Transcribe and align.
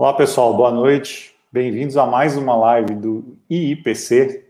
Olá, 0.00 0.14
pessoal, 0.14 0.56
boa 0.56 0.70
noite. 0.70 1.34
Bem-vindos 1.52 1.94
a 1.98 2.06
mais 2.06 2.34
uma 2.34 2.56
live 2.56 2.94
do 2.94 3.36
IIPC. 3.50 4.48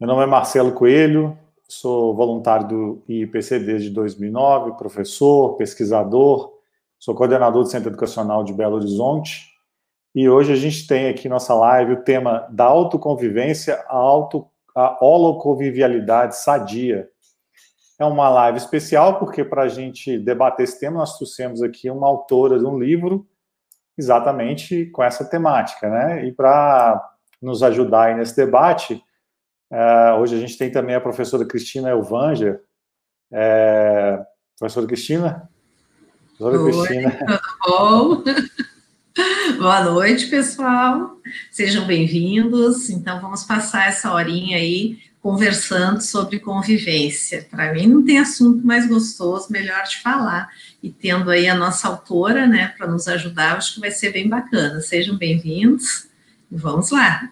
Meu 0.00 0.06
nome 0.06 0.22
é 0.22 0.26
Marcelo 0.26 0.72
Coelho, 0.72 1.38
sou 1.68 2.16
voluntário 2.16 2.66
do 2.66 3.02
IIPC 3.06 3.58
desde 3.58 3.90
2009, 3.90 4.78
professor, 4.78 5.58
pesquisador, 5.58 6.54
sou 6.98 7.14
coordenador 7.14 7.64
do 7.64 7.68
Centro 7.68 7.90
Educacional 7.90 8.42
de 8.42 8.54
Belo 8.54 8.76
Horizonte. 8.76 9.50
E 10.14 10.26
hoje 10.26 10.54
a 10.54 10.56
gente 10.56 10.86
tem 10.86 11.08
aqui 11.10 11.28
nossa 11.28 11.52
live 11.52 11.92
o 11.92 12.02
tema 12.02 12.48
da 12.50 12.64
autoconvivência, 12.64 13.74
a, 13.88 13.94
auto, 13.94 14.48
a 14.74 15.04
holoconvivialidade 15.04 16.34
sadia. 16.34 17.10
É 18.00 18.06
uma 18.06 18.30
live 18.30 18.56
especial 18.56 19.18
porque 19.18 19.44
para 19.44 19.64
a 19.64 19.68
gente 19.68 20.18
debater 20.18 20.64
esse 20.64 20.80
tema 20.80 20.96
nós 20.96 21.18
trouxemos 21.18 21.60
aqui 21.62 21.90
uma 21.90 22.06
autora 22.06 22.58
de 22.58 22.64
um 22.64 22.78
livro 22.78 23.28
exatamente 23.98 24.86
com 24.86 25.02
essa 25.02 25.24
temática, 25.24 25.90
né? 25.90 26.24
E 26.26 26.32
para 26.32 27.04
nos 27.42 27.62
ajudar 27.62 28.16
nesse 28.16 28.36
debate, 28.36 29.02
é, 29.70 30.12
hoje 30.12 30.36
a 30.36 30.38
gente 30.38 30.56
tem 30.56 30.70
também 30.70 30.94
a 30.94 31.00
professora 31.00 31.44
Cristina 31.44 31.90
Elvanger. 31.90 32.60
É, 33.32 34.18
professora 34.56 34.86
Cristina? 34.86 35.50
Professora 36.38 36.62
Oi, 36.62 36.72
Cristina. 36.72 37.10
Tudo 37.18 37.38
bom? 37.66 38.24
Boa 39.58 39.82
noite, 39.82 40.26
pessoal. 40.26 41.16
Sejam 41.50 41.84
bem-vindos. 41.84 42.88
Então, 42.88 43.20
vamos 43.20 43.42
passar 43.42 43.88
essa 43.88 44.12
horinha 44.12 44.56
aí 44.56 45.07
conversando 45.20 46.00
sobre 46.00 46.38
convivência. 46.38 47.46
Para 47.50 47.72
mim, 47.72 47.86
não 47.86 48.04
tem 48.04 48.18
assunto 48.18 48.64
mais 48.66 48.88
gostoso, 48.88 49.52
melhor 49.52 49.82
de 49.84 50.00
falar. 50.00 50.48
E 50.82 50.90
tendo 50.90 51.30
aí 51.30 51.48
a 51.48 51.54
nossa 51.54 51.88
autora, 51.88 52.46
né, 52.46 52.72
para 52.76 52.86
nos 52.86 53.08
ajudar, 53.08 53.56
acho 53.56 53.74
que 53.74 53.80
vai 53.80 53.90
ser 53.90 54.12
bem 54.12 54.28
bacana. 54.28 54.80
Sejam 54.80 55.16
bem-vindos 55.16 56.08
e 56.50 56.56
vamos 56.56 56.90
lá. 56.90 57.30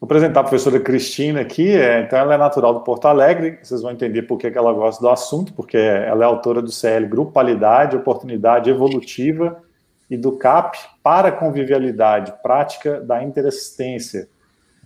Vou 0.00 0.06
apresentar 0.06 0.40
a 0.40 0.42
professora 0.42 0.80
Cristina 0.80 1.42
aqui, 1.42 1.68
é, 1.68 2.02
então 2.02 2.18
ela 2.18 2.34
é 2.34 2.36
natural 2.36 2.74
do 2.74 2.80
Porto 2.80 3.06
Alegre, 3.06 3.60
vocês 3.62 3.82
vão 3.82 3.92
entender 3.92 4.22
por 4.22 4.36
que 4.36 4.48
ela 4.48 4.72
gosta 4.72 5.00
do 5.00 5.08
assunto, 5.08 5.52
porque 5.52 5.76
ela 5.76 6.24
é 6.24 6.26
autora 6.26 6.60
do 6.60 6.72
CL 6.72 7.06
Grupalidade, 7.06 7.94
Oportunidade 7.94 8.68
Evolutiva 8.68 9.62
e 10.10 10.16
do 10.16 10.32
CAP 10.32 10.76
para 11.04 11.30
Convivialidade, 11.30 12.34
Prática 12.42 13.00
da 13.00 13.22
Interassistência, 13.22 14.28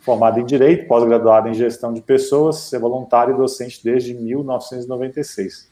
formada 0.06 0.38
em 0.38 0.44
Direito, 0.44 0.86
pós-graduada 0.86 1.48
em 1.48 1.54
Gestão 1.54 1.92
de 1.92 2.00
Pessoas, 2.00 2.72
é 2.72 2.78
voluntária 2.78 3.32
e 3.32 3.36
docente 3.36 3.80
desde 3.82 4.14
1996. 4.14 5.68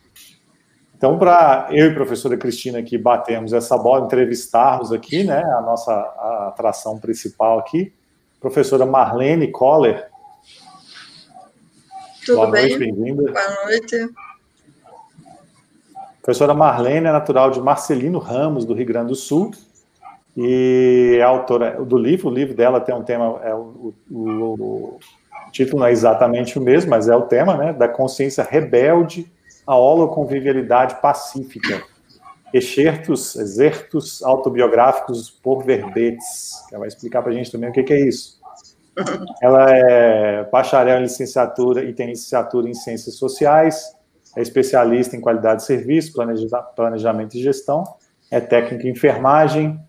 Então, 0.96 1.16
para 1.16 1.68
eu 1.70 1.86
e 1.86 1.90
a 1.90 1.94
professora 1.94 2.36
Cristina 2.36 2.80
aqui 2.80 2.98
batemos 2.98 3.52
essa 3.52 3.78
bola, 3.78 4.06
entrevistarmos 4.06 4.90
aqui, 4.90 5.22
né, 5.22 5.40
a 5.40 5.60
nossa 5.60 5.92
a 5.92 6.48
atração 6.48 6.98
principal 6.98 7.60
aqui, 7.60 7.92
professora 8.40 8.84
Marlene 8.84 9.52
Coller. 9.52 10.08
Tudo 12.26 12.36
Boa 12.36 12.50
bem? 12.50 12.62
noite, 12.62 12.78
bem-vinda. 12.78 13.32
Boa 13.32 13.64
noite. 13.66 14.08
Professora 16.20 16.54
Marlene 16.54 17.06
é 17.06 17.12
natural 17.12 17.50
de 17.50 17.60
Marcelino 17.60 18.18
Ramos, 18.18 18.64
do 18.64 18.74
Rio 18.74 18.86
Grande 18.86 19.08
do 19.08 19.14
Sul, 19.14 19.52
e 20.36 21.16
é 21.18 21.22
autora 21.22 21.82
do 21.84 21.96
livro. 21.96 22.28
O 22.28 22.32
livro 22.32 22.54
dela 22.54 22.80
tem 22.80 22.94
um 22.94 23.02
tema, 23.02 23.40
é 23.42 23.54
o, 23.54 23.94
o, 24.10 24.18
o, 24.18 24.98
título 25.52 25.80
não 25.80 25.86
é 25.86 25.92
exatamente 25.92 26.58
o 26.58 26.62
mesmo, 26.62 26.90
mas 26.90 27.08
é 27.08 27.14
o 27.14 27.22
tema, 27.22 27.56
né? 27.56 27.72
Da 27.72 27.88
consciência 27.88 28.42
rebelde 28.42 29.30
à 29.66 29.76
holoconvivialidade 29.76 31.00
pacífica. 31.00 31.82
Excertos, 32.52 33.34
exertos 33.36 34.22
autobiográficos 34.22 35.30
por 35.30 35.64
verbetes. 35.64 36.52
Ela 36.70 36.80
vai 36.80 36.88
explicar 36.88 37.22
para 37.22 37.32
a 37.32 37.34
gente 37.34 37.50
também 37.50 37.70
o 37.70 37.72
que, 37.72 37.82
que 37.82 37.92
é 37.92 38.00
isso. 38.06 38.40
Ela 39.42 39.66
é 39.70 40.44
bacharel 40.44 40.98
em 40.98 41.02
licenciatura 41.02 41.82
e 41.84 41.92
tem 41.92 42.08
licenciatura 42.08 42.68
em 42.68 42.74
ciências 42.74 43.16
sociais, 43.16 43.92
é 44.36 44.42
especialista 44.42 45.16
em 45.16 45.20
qualidade 45.20 45.60
de 45.60 45.66
serviço, 45.66 46.12
planejamento 46.76 47.36
e 47.36 47.42
gestão, 47.42 47.82
é 48.30 48.40
técnica 48.40 48.86
em 48.86 48.92
enfermagem, 48.92 49.80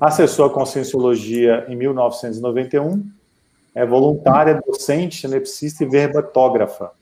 acessou 0.00 0.46
a 0.46 0.50
Conscienciologia 0.50 1.64
em 1.68 1.76
1991, 1.76 3.04
é 3.74 3.84
voluntária, 3.84 4.60
docente, 4.64 5.20
cenepsista 5.20 5.84
e 5.84 5.88
verbatógrafa. 5.88 6.92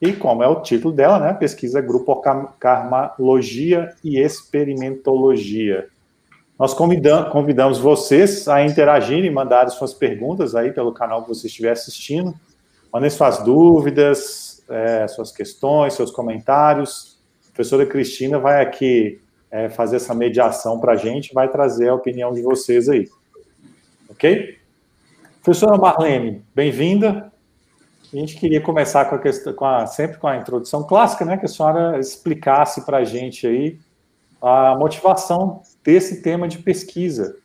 E 0.00 0.12
como 0.12 0.42
é 0.42 0.48
o 0.48 0.60
título 0.60 0.94
dela, 0.94 1.18
né, 1.18 1.32
pesquisa 1.34 1.80
Grupo 1.80 2.22
Karmalogia 2.58 3.94
e 4.02 4.18
Experimentologia. 4.18 5.88
Nós 6.58 6.72
convidamos, 6.72 7.78
vocês 7.78 8.46
a 8.46 8.64
interagirem 8.64 9.30
mandarem 9.30 9.70
suas 9.70 9.92
perguntas 9.92 10.54
aí 10.54 10.72
pelo 10.72 10.92
canal 10.92 11.22
que 11.22 11.28
você 11.28 11.48
estiver 11.48 11.72
assistindo. 11.72 12.34
Mandem 12.92 13.10
suas 13.10 13.42
dúvidas, 13.42 14.62
é, 14.68 15.08
suas 15.08 15.32
questões, 15.32 15.94
seus 15.94 16.12
comentários. 16.12 17.18
A 17.48 17.54
professora 17.54 17.84
Cristina 17.84 18.38
vai 18.38 18.62
aqui 18.62 19.20
é, 19.54 19.68
fazer 19.68 19.96
essa 19.96 20.12
mediação 20.12 20.80
para 20.80 20.94
a 20.94 20.96
gente, 20.96 21.32
vai 21.32 21.48
trazer 21.48 21.88
a 21.88 21.94
opinião 21.94 22.34
de 22.34 22.42
vocês 22.42 22.88
aí. 22.88 23.08
Ok? 24.08 24.58
Professora 25.44 25.78
Marlene, 25.78 26.44
bem-vinda. 26.52 27.32
A 28.12 28.16
gente 28.16 28.34
queria 28.34 28.60
começar 28.60 29.04
com 29.04 29.14
a 29.14 29.18
questão, 29.20 29.52
com 29.52 29.64
a, 29.64 29.86
sempre 29.86 30.18
com 30.18 30.26
a 30.26 30.36
introdução 30.36 30.82
clássica, 30.82 31.24
né? 31.24 31.36
Que 31.36 31.44
a 31.44 31.48
senhora 31.48 32.00
explicasse 32.00 32.84
para 32.84 32.98
a 32.98 33.04
gente 33.04 33.46
aí 33.46 33.78
a 34.42 34.74
motivação 34.76 35.62
desse 35.84 36.20
tema 36.20 36.48
de 36.48 36.58
pesquisa. 36.58 37.36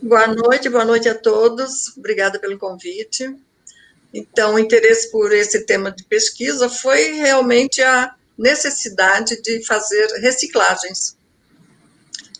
Boa 0.00 0.26
noite, 0.26 0.70
boa 0.70 0.86
noite 0.86 1.06
a 1.06 1.14
todos. 1.14 1.94
Obrigada 1.98 2.38
pelo 2.38 2.58
convite. 2.58 3.36
Então, 4.14 4.54
o 4.54 4.58
interesse 4.58 5.12
por 5.12 5.32
esse 5.32 5.66
tema 5.66 5.92
de 5.92 6.02
pesquisa 6.04 6.70
foi 6.70 7.12
realmente 7.16 7.82
a 7.82 8.14
necessidade 8.36 9.40
de 9.42 9.64
fazer 9.64 10.06
reciclagens. 10.20 11.16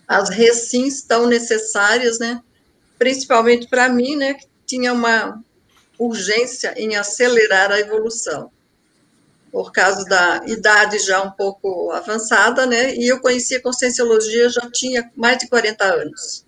As 0.07 0.29
recins 0.29 1.03
tão 1.03 1.27
necessárias, 1.27 2.19
né? 2.19 2.43
Principalmente 2.99 3.69
para 3.69 3.89
mim, 3.89 4.17
né? 4.17 4.35
Que 4.35 4.47
tinha 4.67 4.93
uma 4.93 5.43
urgência 5.99 6.75
em 6.77 6.97
acelerar 6.97 7.73
a 7.73 7.81
evolução, 7.81 8.51
por 9.51 9.73
causa 9.73 10.05
da 10.05 10.43
idade 10.47 10.99
já 10.99 11.23
um 11.23 11.31
pouco 11.31 11.91
avançada, 11.93 12.67
né? 12.67 12.95
E 12.95 13.09
eu 13.09 13.21
conhecia 13.21 13.62
Conscienciologia 13.62 14.49
já 14.51 14.71
tinha 14.71 15.11
mais 15.17 15.39
de 15.39 15.49
40 15.49 15.85
anos. 15.85 16.45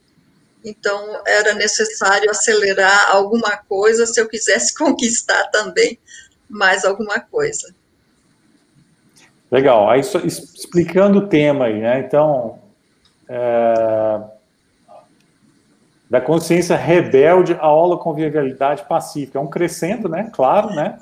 Então, 0.64 1.22
era 1.26 1.54
necessário 1.54 2.30
acelerar 2.30 3.10
alguma 3.10 3.56
coisa 3.56 4.04
se 4.06 4.20
eu 4.20 4.28
quisesse 4.28 4.74
conquistar 4.76 5.46
também 5.46 5.98
mais 6.48 6.84
alguma 6.84 7.20
coisa. 7.20 7.74
Legal. 9.50 9.88
Aí, 9.88 10.00
explicando 10.00 11.20
o 11.20 11.26
tema 11.26 11.66
aí, 11.66 11.80
né? 11.80 12.00
Então, 12.00 12.58
é, 13.28 14.20
da 16.08 16.20
consciência 16.20 16.76
rebelde 16.76 17.54
à 17.60 17.70
holoconvivialidade 17.72 18.86
pacífica. 18.86 19.38
É 19.38 19.42
um 19.42 19.48
crescendo, 19.48 20.08
né? 20.08 20.30
Claro, 20.32 20.74
né? 20.74 20.98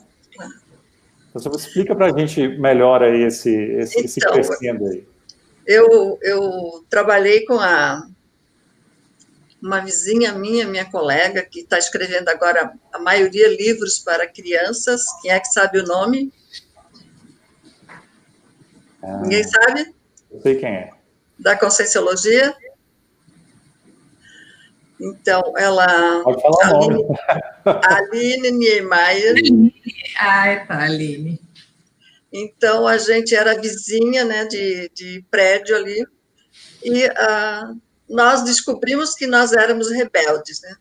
Então, 1.31 1.53
você 1.53 1.67
explica 1.69 1.95
para 1.95 2.07
a 2.07 2.19
gente 2.19 2.47
melhor 2.49 3.03
aí 3.03 3.23
esse, 3.23 3.51
esse, 3.51 4.01
esse 4.01 4.21
então, 4.21 4.33
crescendo 4.33 4.87
aí. 4.87 5.07
Eu, 5.67 6.19
eu 6.23 6.85
trabalhei 6.89 7.45
com 7.45 7.59
a, 7.59 8.07
uma 9.61 9.81
vizinha 9.81 10.33
minha, 10.33 10.67
minha 10.67 10.85
colega, 10.85 11.43
que 11.43 11.61
está 11.61 11.79
escrevendo 11.79 12.29
agora 12.29 12.73
a 12.93 12.99
maioria 13.01 13.49
livros 13.49 13.99
para 13.99 14.27
crianças. 14.27 15.05
Quem 15.21 15.33
é 15.33 15.41
que 15.41 15.49
sabe 15.49 15.81
o 15.81 15.85
nome? 15.85 16.33
Ah, 19.07 19.19
Ninguém 19.19 19.45
sabe? 19.45 19.95
Eu 20.33 20.41
sei 20.41 20.57
quem 20.57 20.69
é. 20.69 20.91
Da 21.39 21.57
Conscienciologia? 21.57 22.57
Então, 25.01 25.53
ela. 25.57 26.23
Pode 26.25 26.43
falar 26.43 26.71
nome. 26.71 27.05
Aline 27.65 28.51
Niemeyer. 28.51 29.37
Ai, 30.19 30.67
tá, 30.67 30.83
Aline. 30.83 31.41
Então, 32.33 32.87
a 32.89 32.99
gente 32.99 33.35
era 33.35 33.61
vizinha, 33.61 34.25
né, 34.25 34.45
de, 34.47 34.91
de 34.93 35.25
prédio 35.31 35.77
ali, 35.77 36.05
e 36.83 37.07
uh, 37.07 37.81
nós 38.09 38.43
descobrimos 38.43 39.15
que 39.15 39.27
nós 39.27 39.53
éramos 39.53 39.91
rebeldes, 39.91 40.61
né, 40.61 40.75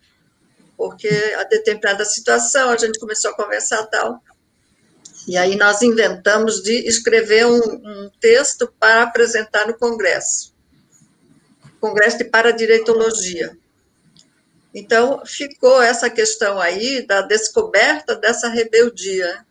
porque 0.76 1.08
a 1.08 1.44
determinada 1.46 2.04
situação, 2.04 2.72
a 2.72 2.78
gente 2.78 3.00
começou 3.00 3.32
a 3.32 3.36
conversar 3.36 3.86
tal, 3.86 4.22
e 5.28 5.38
aí 5.38 5.56
nós 5.56 5.82
inventamos 5.82 6.62
de 6.62 6.88
escrever 6.88 7.46
um, 7.46 7.58
um 7.58 8.12
texto 8.20 8.72
para 8.80 9.04
apresentar 9.04 9.68
no 9.68 9.74
Congresso, 9.74 10.54
Congresso 11.80 12.20
de 12.20 12.26
Paradireitologia. 12.26 13.58
Então, 14.74 15.26
ficou 15.26 15.82
essa 15.82 16.10
questão 16.10 16.60
aí 16.60 17.02
da 17.08 17.22
descoberta 17.22 18.16
dessa 18.16 18.50
rebeldia. 18.50 19.46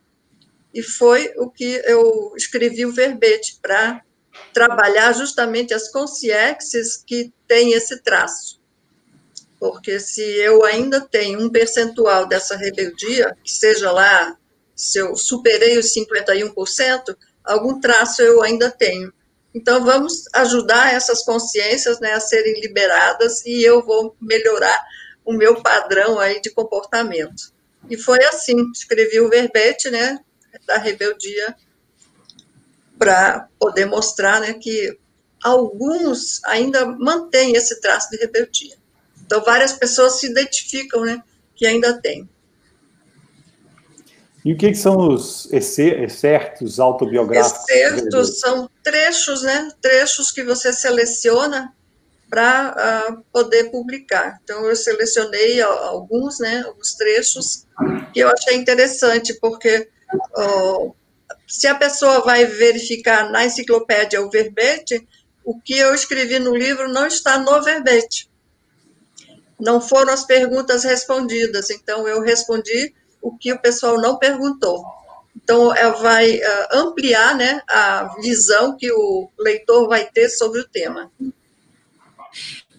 E 0.73 0.83
foi 0.83 1.33
o 1.37 1.49
que 1.49 1.81
eu 1.87 2.35
escrevi 2.37 2.85
o 2.85 2.93
verbete 2.93 3.59
para 3.63 4.03
trabalhar 4.53 5.13
justamente 5.13 5.73
as 5.73 5.91
consciências 5.91 6.97
que 6.97 7.33
têm 7.49 7.73
esse 7.73 8.03
traço. 8.03 8.61
Porque 9.59 9.99
se 9.99 10.21
eu 10.21 10.63
ainda 10.65 11.01
tenho 11.01 11.41
um 11.41 11.49
percentual 11.49 12.27
dessa 12.27 12.57
rebeldia, 12.57 13.35
que 13.43 13.51
seja 13.51 13.91
lá, 13.91 14.37
se 14.75 14.99
eu 14.99 15.15
superei 15.17 15.79
os 15.79 15.95
51%, 15.95 17.17
algum 17.45 17.81
traço 17.81 18.23
eu 18.23 18.43
ainda 18.43 18.71
tenho. 18.71 19.13
Então, 19.55 19.85
vamos 19.85 20.25
ajudar 20.33 20.93
essas 20.93 21.23
consciências 21.25 22.01
né, 22.01 22.13
a 22.13 22.21
serem 22.21 22.61
liberadas 22.61 23.45
e 23.47 23.63
eu 23.63 23.85
vou 23.85 24.17
melhorar 24.21 24.83
o 25.25 25.33
meu 25.33 25.63
padrão 25.63 26.19
aí 26.19 26.41
de 26.41 26.51
comportamento. 26.51 27.53
E 27.89 27.97
foi 27.97 28.23
assim, 28.25 28.71
escrevi 28.73 29.21
o 29.21 29.29
verbete 29.29 29.91
né, 29.91 30.19
da 30.67 30.77
rebeldia 30.77 31.55
para 32.99 33.49
poder 33.59 33.87
mostrar 33.87 34.41
né, 34.41 34.55
que 34.55 34.99
alguns 35.43 36.43
ainda 36.45 36.87
mantêm 36.87 37.55
esse 37.55 37.81
traço 37.81 38.11
de 38.11 38.17
rebeldia. 38.17 38.77
Então, 39.25 39.43
várias 39.43 39.73
pessoas 39.73 40.19
se 40.19 40.27
identificam 40.27 41.03
né, 41.03 41.23
que 41.55 41.67
ainda 41.67 42.01
têm. 42.01 42.29
E 44.45 44.53
o 44.53 44.57
que, 44.59 44.75
são 44.75 45.09
os 45.09 45.51
excertos 45.51 46.79
autobiográficos? 46.79 47.67
Excertos 47.67 48.41
são 48.41 48.69
trechos, 48.83 49.43
né? 49.43 49.71
Trechos 49.81 50.31
que 50.31 50.45
você 50.45 50.71
seleciona 50.71 51.73
para 52.29 52.71
uh, 52.71 52.75
ah, 52.77 53.23
poder 53.33 53.71
publicar. 53.71 54.39
Então, 54.43 54.67
eu 54.67 54.77
selecionei 54.77 55.63
alguns, 55.63 56.39
né? 56.41 56.63
Alguns 56.67 56.93
trechos 56.93 57.67
que 58.13 58.21
eu 58.21 58.29
achei 58.29 58.57
interessante, 58.57 59.33
porque 59.41 59.89
uh, 60.37 60.95
se 61.47 61.67
a 61.67 61.75
pessoa 61.75 62.21
vai 62.21 62.45
verificar 62.45 63.31
na 63.31 63.47
enciclopédia 63.47 64.21
o 64.21 64.31
verbete, 64.31 65.07
o 65.43 65.59
que 65.59 65.79
eu 65.79 65.95
escrevi 65.95 66.39
no 66.39 66.55
livro 66.55 66.89
não 66.89 67.07
está 67.07 67.39
no 67.39 67.63
verbete. 67.63 68.29
Não 69.59 69.81
foram 69.81 70.13
as 70.13 70.27
perguntas 70.27 70.85
respondidas, 70.85 71.71
então 71.71 72.07
eu 72.07 72.21
respondi 72.21 72.93
o 73.25 73.37
que 73.39 73.51
o 73.51 73.59
pessoal 73.59 73.99
não 73.99 74.19
perguntou. 74.19 74.85
Então, 75.35 75.75
ela 75.75 75.97
vai 76.01 76.37
uh, 76.37 76.43
ampliar 76.73 77.35
né, 77.35 77.61
a 77.69 78.15
visão 78.23 78.77
que 78.77 78.93
o 78.93 79.31
leitor 79.41 79.89
vai 79.89 80.05
ter 80.05 80.29
sobre 80.29 80.61
o 80.61 80.69
tema. 80.69 81.11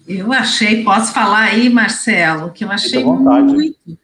Eu 0.07 0.31
achei, 0.31 0.83
posso 0.83 1.11
falar 1.11 1.45
aí, 1.45 1.67
Marcelo, 1.67 2.51
que 2.51 2.63
eu 2.63 2.71
achei 2.71 3.03
muito, 3.03 3.97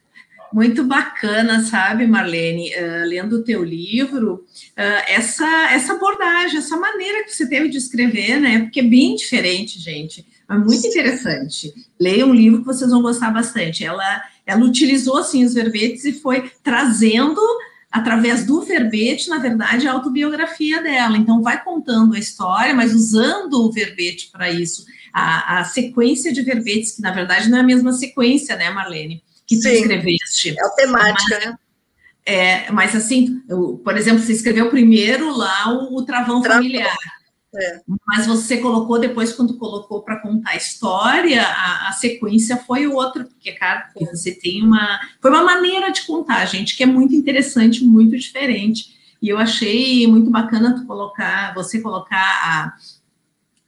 muito 0.52 0.84
bacana, 0.84 1.64
sabe, 1.64 2.08
Marlene, 2.08 2.72
uh, 2.76 3.08
lendo 3.08 3.38
o 3.38 3.44
teu 3.44 3.64
livro, 3.64 4.34
uh, 4.34 5.04
essa, 5.08 5.48
essa 5.72 5.94
abordagem, 5.94 6.58
essa 6.58 6.76
maneira 6.76 7.24
que 7.24 7.32
você 7.32 7.48
teve 7.48 7.70
de 7.70 7.78
escrever, 7.78 8.40
né, 8.40 8.60
porque 8.62 8.80
é 8.80 8.84
bem 8.84 9.16
diferente, 9.16 9.80
gente, 9.80 10.26
é 10.50 10.56
muito 10.56 10.86
interessante. 10.86 11.74
Leia 12.00 12.26
um 12.26 12.34
livro 12.34 12.60
que 12.60 12.66
vocês 12.66 12.92
vão 12.92 13.02
gostar 13.02 13.32
bastante. 13.32 13.86
Ela 13.86 14.22
ela 14.52 14.66
utilizou, 14.66 15.18
assim, 15.18 15.44
os 15.44 15.54
verbetes 15.54 16.06
e 16.06 16.14
foi 16.14 16.52
trazendo, 16.64 17.42
através 17.92 18.46
do 18.46 18.62
verbete, 18.62 19.30
na 19.30 19.38
verdade, 19.38 19.88
a 19.88 19.94
autobiografia 19.94 20.82
dela. 20.82 21.18
Então, 21.18 21.42
vai 21.42 21.64
contando 21.64 22.16
a 22.16 22.20
história, 22.20 22.74
mas 22.74 22.94
usando 22.94 23.66
o 23.66 23.72
verbete 23.72 24.30
para 24.32 24.50
isso. 24.50 24.86
A, 25.14 25.60
a, 25.60 25.64
sequência 25.66 26.32
de 26.32 26.42
verbetes, 26.42 26.96
que 26.96 27.02
na 27.02 27.12
verdade 27.12 27.50
não 27.50 27.58
é 27.58 27.62
a 27.62 27.66
mesma 27.66 27.92
sequência, 27.92 28.56
né, 28.56 28.70
Marlene? 28.70 29.22
Que 29.46 29.56
Sim, 29.56 29.62
tu 29.62 29.68
escreveste. 29.70 30.56
É 30.58 30.66
a 30.66 30.70
temática, 30.70 31.36
mas, 31.36 31.46
né? 31.46 31.56
É, 32.26 32.72
mas 32.72 32.96
assim, 32.96 33.42
por 33.84 33.98
exemplo, 33.98 34.20
você 34.20 34.32
escreveu 34.32 34.70
primeiro 34.70 35.36
lá 35.36 35.70
o, 35.74 35.98
o 35.98 36.06
travão, 36.06 36.42
travão 36.42 36.62
familiar. 36.62 36.96
É. 37.54 37.82
Mas 38.08 38.26
você 38.26 38.58
colocou 38.58 38.98
depois, 38.98 39.34
quando 39.34 39.58
colocou 39.58 40.02
para 40.02 40.22
contar 40.22 40.52
a 40.52 40.56
história, 40.56 41.44
a, 41.44 41.90
a, 41.90 41.92
sequência 41.92 42.56
foi 42.56 42.88
outra, 42.88 43.26
porque, 43.26 43.52
cara, 43.52 43.92
você 44.00 44.34
tem 44.34 44.64
uma. 44.64 45.00
Foi 45.22 45.30
uma 45.30 45.44
maneira 45.44 45.92
de 45.92 46.04
contar, 46.04 46.46
gente, 46.46 46.78
que 46.78 46.84
é 46.84 46.86
muito 46.86 47.14
interessante, 47.14 47.84
muito 47.84 48.18
diferente. 48.18 48.96
E 49.22 49.28
eu 49.28 49.38
achei 49.38 50.08
muito 50.08 50.30
bacana 50.32 50.76
tu 50.76 50.86
colocar, 50.86 51.54
você 51.54 51.82
colocar 51.82 52.18
a, 52.18 52.74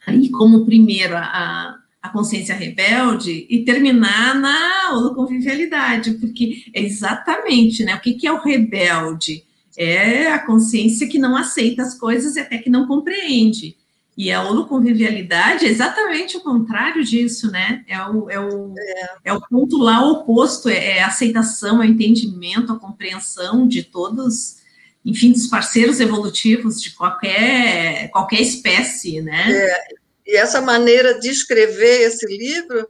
aí 0.07 0.29
como 0.29 0.65
primeiro 0.65 1.15
a, 1.17 1.77
a 2.01 2.09
consciência 2.09 2.55
rebelde 2.55 3.45
e 3.49 3.65
terminar 3.65 4.33
na 4.35 5.13
convivialidade, 5.13 6.13
porque 6.13 6.65
é 6.73 6.81
exatamente, 6.81 7.83
né? 7.83 7.95
O 7.95 7.99
que, 7.99 8.13
que 8.13 8.25
é 8.25 8.31
o 8.31 8.41
rebelde? 8.41 9.43
É 9.77 10.31
a 10.31 10.39
consciência 10.39 11.07
que 11.07 11.19
não 11.19 11.35
aceita 11.35 11.81
as 11.81 11.97
coisas 11.97 12.35
e 12.35 12.39
até 12.39 12.57
que 12.57 12.69
não 12.69 12.87
compreende. 12.87 13.75
E 14.15 14.31
a 14.31 14.43
holoconvivialidade 14.43 15.65
é 15.65 15.69
exatamente 15.69 16.37
o 16.37 16.41
contrário 16.41 17.03
disso, 17.03 17.51
né? 17.51 17.83
É 17.87 17.99
o, 18.07 18.29
é 18.29 18.39
o, 18.39 18.73
é. 18.77 19.15
é 19.25 19.33
o 19.33 19.41
ponto 19.41 19.77
lá 19.77 20.05
oposto, 20.07 20.69
é, 20.69 20.97
é 20.97 21.03
a 21.03 21.07
aceitação, 21.07 21.81
é 21.81 21.87
o 21.87 21.89
entendimento, 21.89 22.71
a 22.71 22.79
compreensão 22.79 23.67
de 23.67 23.81
todos, 23.83 24.57
enfim, 25.03 25.31
dos 25.31 25.47
parceiros 25.47 25.99
evolutivos 25.99 26.79
de 26.79 26.91
qualquer, 26.91 28.09
qualquer 28.11 28.41
espécie, 28.41 29.19
né? 29.21 29.51
É. 29.51 29.83
E 30.27 30.37
essa 30.37 30.61
maneira 30.61 31.19
de 31.19 31.29
escrever 31.29 32.03
esse 32.03 32.25
livro 32.27 32.87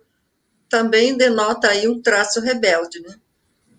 também 0.68 1.16
denota 1.16 1.70
aí 1.70 1.88
um 1.88 2.02
traço 2.02 2.42
rebelde, 2.42 3.00
né? 3.00 3.16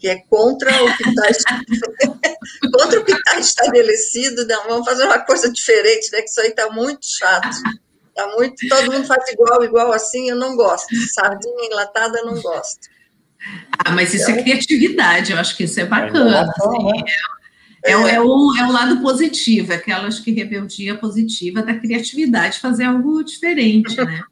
que 0.04 0.08
é 0.08 0.16
contra 0.28 0.70
o 0.84 0.96
que 0.98 1.08
está 1.08 1.22
contra 2.72 3.00
o 3.00 3.04
que 3.04 3.12
está 3.12 3.38
estabelecido. 3.38 4.46
Não, 4.46 4.68
vamos 4.68 4.86
fazer 4.86 5.04
uma 5.04 5.18
coisa 5.18 5.50
diferente, 5.50 6.10
né? 6.12 6.22
Que 6.22 6.28
isso 6.28 6.40
aí 6.40 6.48
está 6.48 6.70
muito 6.70 7.06
chato. 7.06 7.56
Tá 8.14 8.28
muito, 8.36 8.68
todo 8.68 8.92
mundo 8.92 9.06
faz 9.06 9.28
igual, 9.32 9.64
igual 9.64 9.92
assim, 9.92 10.30
eu 10.30 10.36
não 10.36 10.54
gosto. 10.54 10.94
Sardinha 11.12 11.66
enlatada, 11.66 12.18
eu 12.18 12.26
não 12.26 12.40
gosto. 12.40 12.88
Ah, 13.84 13.90
mas 13.90 14.14
isso 14.14 14.30
é 14.30 14.32
então, 14.32 14.40
é 14.40 14.42
criatividade, 14.42 15.32
eu 15.32 15.38
acho 15.38 15.56
que 15.56 15.64
isso 15.64 15.80
é 15.80 15.84
bacana. 15.84 16.42
Assim, 16.42 16.84
né? 16.84 17.04
é, 17.84 17.92
é, 17.92 18.14
é, 18.14 18.20
o, 18.20 18.56
é 18.56 18.66
o 18.66 18.72
lado 18.72 19.02
positivo, 19.02 19.72
é 19.72 19.76
aquela 19.76 20.06
acho 20.06 20.22
que 20.22 20.30
rebeldia 20.30 20.96
positiva 20.96 21.60
da 21.60 21.74
criatividade, 21.74 22.60
fazer 22.60 22.84
algo 22.84 23.22
diferente, 23.22 23.96
né? 23.96 24.22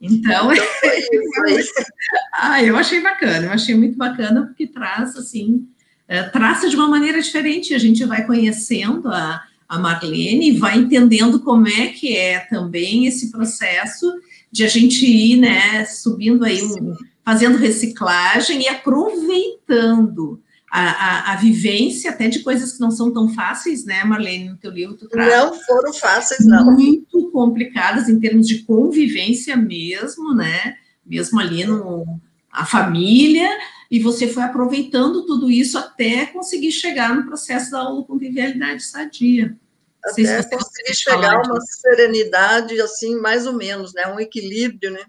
Então, 0.00 0.50
ah, 2.32 2.62
eu 2.62 2.76
achei 2.76 3.00
bacana, 3.00 3.46
eu 3.46 3.52
achei 3.52 3.74
muito 3.74 3.98
bacana 3.98 4.46
porque 4.46 4.66
traz 4.68 5.16
assim, 5.16 5.68
é, 6.06 6.22
traça 6.24 6.68
de 6.68 6.76
uma 6.76 6.88
maneira 6.88 7.20
diferente. 7.20 7.74
A 7.74 7.78
gente 7.78 8.04
vai 8.04 8.26
conhecendo 8.26 9.08
a, 9.08 9.42
a 9.68 9.78
Marlene 9.78 10.50
e 10.50 10.58
vai 10.58 10.78
entendendo 10.78 11.40
como 11.40 11.68
é 11.68 11.88
que 11.88 12.16
é 12.16 12.40
também 12.40 13.06
esse 13.06 13.30
processo 13.30 14.12
de 14.50 14.64
a 14.64 14.68
gente 14.68 15.04
ir, 15.04 15.36
né, 15.36 15.84
subindo 15.84 16.44
aí, 16.44 16.62
um, 16.62 16.94
fazendo 17.24 17.58
reciclagem 17.58 18.62
e 18.62 18.68
aproveitando 18.68 20.40
a, 20.70 20.80
a, 20.80 21.32
a, 21.32 21.36
vivência 21.36 22.10
até 22.10 22.28
de 22.28 22.40
coisas 22.40 22.74
que 22.74 22.80
não 22.80 22.90
são 22.90 23.12
tão 23.12 23.28
fáceis, 23.28 23.84
né, 23.84 24.04
Marlene, 24.04 24.50
no 24.50 24.56
teu 24.56 24.70
livro 24.70 24.96
tu 24.96 25.08
traz. 25.08 25.28
Não 25.28 25.54
foram 25.54 25.92
fáceis, 25.92 26.46
não. 26.46 26.72
Muito 26.72 27.30
complicadas 27.32 28.08
em 28.08 28.20
termos 28.20 28.46
de 28.46 28.62
convivência 28.62 29.56
mesmo, 29.56 30.32
né, 30.34 30.76
mesmo 31.04 31.40
ali 31.40 31.64
no 31.64 32.20
a 32.52 32.64
família, 32.64 33.50
e 33.90 34.00
você 34.00 34.28
foi 34.28 34.42
aproveitando 34.42 35.26
tudo 35.26 35.50
isso 35.50 35.78
até 35.78 36.26
conseguir 36.26 36.72
chegar 36.72 37.14
no 37.14 37.26
processo 37.26 37.70
da 37.70 37.84
convivialidade 38.06 38.84
sadia. 38.84 39.56
Até 40.04 40.42
se 40.42 40.50
conseguir 40.50 40.94
chegar 40.94 41.36
a 41.36 41.42
uma 41.42 41.60
serenidade, 41.60 42.80
assim, 42.80 43.16
mais 43.16 43.46
ou 43.46 43.54
menos, 43.54 43.94
né, 43.94 44.06
um 44.06 44.20
equilíbrio, 44.20 44.90
né, 44.90 45.04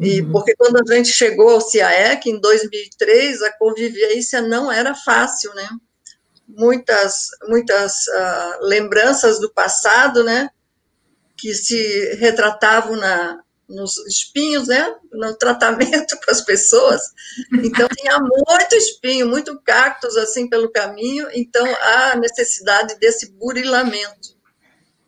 e 0.00 0.22
uhum. 0.22 0.32
porque 0.32 0.56
quando 0.56 0.78
a 0.80 0.94
gente 0.94 1.10
chegou 1.10 1.50
ao 1.50 1.60
CIAEC 1.60 2.30
em 2.30 2.40
2003, 2.40 3.42
a 3.42 3.52
convivência 3.58 4.40
não 4.40 4.72
era 4.72 4.94
fácil, 4.94 5.54
né? 5.54 5.68
Muitas, 6.48 7.26
muitas 7.46 8.06
uh, 8.08 8.66
lembranças 8.66 9.38
do 9.38 9.52
passado, 9.52 10.24
né? 10.24 10.48
Que 11.36 11.52
se 11.52 12.14
retratavam 12.14 12.96
na, 12.96 13.40
nos 13.70 13.96
espinhos, 14.06 14.68
né? 14.68 14.94
No 15.12 15.34
tratamento 15.36 16.18
para 16.20 16.32
as 16.32 16.42
pessoas. 16.42 17.02
Então, 17.52 17.88
tinha 17.88 18.18
muito 18.18 18.74
espinho, 18.74 19.26
muito 19.26 19.60
cactos 19.62 20.16
assim 20.16 20.48
pelo 20.48 20.70
caminho. 20.70 21.28
Então, 21.32 21.66
há 21.66 22.16
necessidade 22.16 22.98
desse 22.98 23.32
burilamento. 23.32 24.36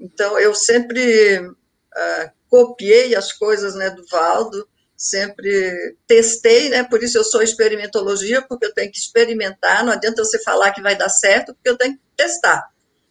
Então, 0.01 0.39
eu 0.39 0.55
sempre 0.55 1.39
uh, 1.41 2.31
copiei 2.49 3.15
as 3.15 3.33
coisas 3.33 3.75
né, 3.75 3.91
do 3.91 4.05
Valdo 4.07 4.67
sempre 5.03 5.97
testei, 6.07 6.69
né? 6.69 6.85
Por 6.85 7.03
isso 7.03 7.19
eu 7.19 7.25
sou 7.25 7.43
experimentologia, 7.43 8.41
porque 8.41 8.67
eu 8.67 8.73
tenho 8.73 8.91
que 8.91 8.99
experimentar, 8.99 9.85
não 9.85 9.93
adianta 9.93 10.25
você 10.25 10.41
falar 10.45 10.71
que 10.71 10.81
vai 10.81 10.97
dar 10.97 11.09
certo, 11.09 11.53
porque 11.55 11.69
eu 11.69 11.77
tenho 11.77 11.95
que 11.95 12.03
testar. 12.17 12.65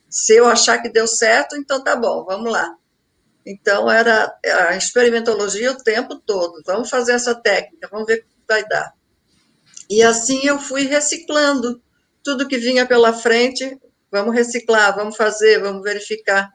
Se 0.10 0.36
eu 0.36 0.48
achar 0.48 0.81
que 0.81 0.89
deu 0.89 1.05
certo, 1.05 1.58
então 1.58 1.84
tá 1.84 1.96
bom, 1.96 2.24
vamos 2.24 2.50
lá. 2.50 2.74
Então 3.45 3.89
era 3.89 4.33
a 4.69 4.75
experimentologia 4.75 5.71
o 5.71 5.83
tempo 5.83 6.15
todo. 6.19 6.62
Vamos 6.65 6.89
fazer 6.89 7.13
essa 7.13 7.33
técnica, 7.33 7.89
vamos 7.91 8.05
ver 8.05 8.19
o 8.19 8.24
que 8.24 8.27
vai 8.48 8.67
dar. 8.67 8.93
E 9.89 10.03
assim 10.03 10.45
eu 10.45 10.60
fui 10.60 10.83
reciclando 10.83 11.81
tudo 12.24 12.48
que 12.48 12.57
vinha 12.57 12.86
pela 12.86 13.13
frente, 13.13 13.79
vamos 14.12 14.33
reciclar, 14.33 14.95
vamos 14.95 15.17
fazer, 15.17 15.60
vamos 15.60 15.83
verificar. 15.83 16.50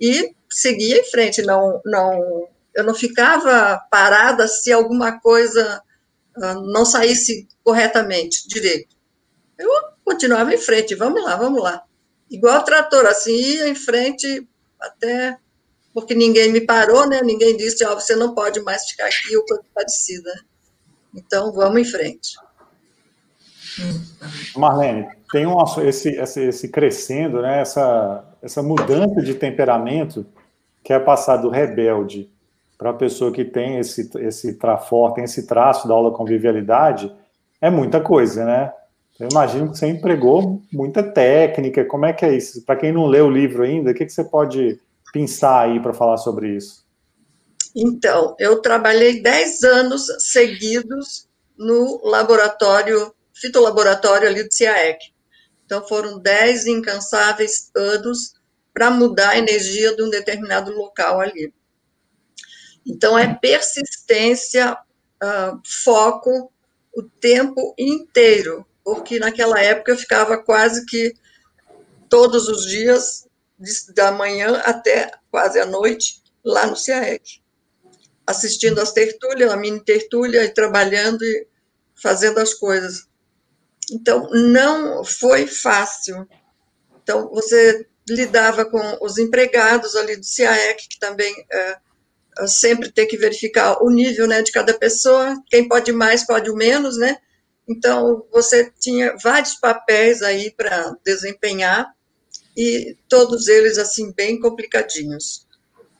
e 0.00 0.34
seguia 0.50 0.98
em 0.98 1.04
frente, 1.04 1.40
não, 1.42 1.80
não, 1.84 2.48
eu 2.74 2.84
não 2.84 2.94
ficava 2.94 3.78
parada 3.90 4.46
se 4.46 4.70
alguma 4.70 5.18
coisa 5.20 5.82
uh, 6.36 6.60
não 6.72 6.84
saísse 6.84 7.48
corretamente, 7.64 8.46
direito. 8.46 8.94
Eu 9.58 9.70
continuava 10.04 10.52
em 10.52 10.58
frente, 10.58 10.94
vamos 10.94 11.22
lá, 11.22 11.36
vamos 11.36 11.62
lá. 11.62 11.82
Igual 12.30 12.64
trator, 12.64 13.06
assim, 13.06 13.34
ia 13.34 13.68
em 13.68 13.74
frente 13.74 14.46
até 14.80 15.38
porque 15.92 16.14
ninguém 16.14 16.50
me 16.50 16.60
parou, 16.60 17.08
né? 17.08 17.20
Ninguém 17.22 17.56
disse, 17.56 17.84
ó, 17.84 17.92
oh, 17.92 18.00
você 18.00 18.16
não 18.16 18.34
pode 18.34 18.60
mais 18.60 18.84
ficar 18.84 19.06
aqui 19.06 19.36
ou 19.36 19.44
coisa 19.44 19.62
parecida. 19.74 20.30
Então, 21.14 21.52
vamos 21.52 21.80
em 21.80 21.84
frente. 21.84 22.34
Marlene, 24.56 25.06
tem 25.30 25.46
um, 25.46 25.56
esse, 25.82 26.10
esse, 26.10 26.40
esse 26.44 26.68
crescendo, 26.68 27.42
né? 27.42 27.60
Essa, 27.60 28.24
essa 28.42 28.62
mudança 28.62 29.22
de 29.22 29.34
temperamento 29.34 30.26
que 30.82 30.92
é 30.92 30.98
passar 30.98 31.36
do 31.36 31.48
rebelde 31.48 32.30
para 32.76 32.90
a 32.90 32.94
pessoa 32.94 33.30
que 33.30 33.44
tem 33.44 33.78
esse, 33.78 34.10
esse 34.18 34.54
trafor, 34.54 35.12
tem 35.12 35.24
esse 35.24 35.46
traço 35.46 35.86
da 35.86 35.94
aula 35.94 36.10
convivialidade, 36.10 37.14
é 37.60 37.70
muita 37.70 38.00
coisa, 38.00 38.44
né? 38.44 38.72
Eu 39.20 39.28
imagino 39.30 39.70
que 39.70 39.78
você 39.78 39.86
empregou 39.86 40.60
muita 40.72 41.02
técnica. 41.02 41.84
Como 41.84 42.04
é 42.04 42.12
que 42.12 42.24
é 42.24 42.34
isso? 42.34 42.62
Para 42.64 42.74
quem 42.76 42.90
não 42.90 43.06
leu 43.06 43.26
o 43.26 43.30
livro 43.30 43.62
ainda, 43.62 43.92
o 43.92 43.94
que, 43.94 44.04
que 44.04 44.12
você 44.12 44.24
pode 44.24 44.80
pensar 45.12 45.68
aí 45.68 45.80
para 45.80 45.92
falar 45.92 46.16
sobre 46.16 46.56
isso? 46.56 46.82
Então, 47.74 48.34
eu 48.38 48.60
trabalhei 48.60 49.22
10 49.22 49.62
anos 49.62 50.06
seguidos 50.18 51.28
no 51.56 52.00
laboratório, 52.04 53.14
fitolaboratório 53.34 54.28
ali 54.28 54.42
do 54.42 54.52
CIAEC. 54.52 55.12
Então, 55.64 55.86
foram 55.86 56.18
10 56.18 56.66
incansáveis 56.66 57.70
anos 57.74 58.34
para 58.74 58.90
mudar 58.90 59.30
a 59.30 59.38
energia 59.38 59.94
de 59.94 60.02
um 60.02 60.10
determinado 60.10 60.70
local 60.72 61.20
ali. 61.20 61.52
Então, 62.86 63.18
é 63.18 63.34
persistência, 63.34 64.76
uh, 65.22 65.60
foco, 65.84 66.52
o 66.94 67.02
tempo 67.02 67.74
inteiro, 67.78 68.66
porque 68.84 69.18
naquela 69.18 69.60
época 69.60 69.92
eu 69.92 69.96
ficava 69.96 70.36
quase 70.36 70.84
que 70.84 71.14
todos 72.08 72.48
os 72.48 72.66
dias, 72.66 73.26
da 73.94 74.12
manhã 74.12 74.56
até 74.64 75.10
quase 75.30 75.58
à 75.58 75.66
noite, 75.66 76.22
lá 76.44 76.66
no 76.66 76.76
CIAEC, 76.76 77.42
assistindo 78.26 78.80
as 78.80 78.92
tertúlias, 78.92 79.50
a 79.50 79.56
mini 79.56 79.82
tertúlia, 79.84 80.44
e 80.44 80.50
trabalhando 80.50 81.22
e 81.22 81.46
fazendo 81.94 82.38
as 82.38 82.54
coisas. 82.54 83.06
Então, 83.90 84.28
não 84.30 85.04
foi 85.04 85.46
fácil. 85.46 86.26
Então, 87.02 87.28
você 87.30 87.86
lidava 88.08 88.64
com 88.64 88.80
os 89.00 89.18
empregados 89.18 89.94
ali 89.94 90.16
do 90.16 90.24
CIAEC, 90.24 90.88
que 90.88 90.98
também 90.98 91.34
é, 91.52 91.78
sempre 92.46 92.90
tem 92.90 93.06
que 93.06 93.16
verificar 93.16 93.82
o 93.82 93.90
nível 93.90 94.26
né, 94.26 94.42
de 94.42 94.50
cada 94.50 94.74
pessoa, 94.74 95.40
quem 95.48 95.68
pode 95.68 95.92
mais, 95.92 96.26
pode 96.26 96.50
o 96.50 96.56
menos, 96.56 96.96
né? 96.96 97.18
Então, 97.68 98.26
você 98.32 98.72
tinha 98.80 99.16
vários 99.22 99.54
papéis 99.54 100.22
aí 100.22 100.50
para 100.50 100.96
desempenhar, 101.04 101.94
e 102.56 102.96
todos 103.08 103.48
eles, 103.48 103.78
assim, 103.78 104.12
bem 104.12 104.38
complicadinhos. 104.38 105.46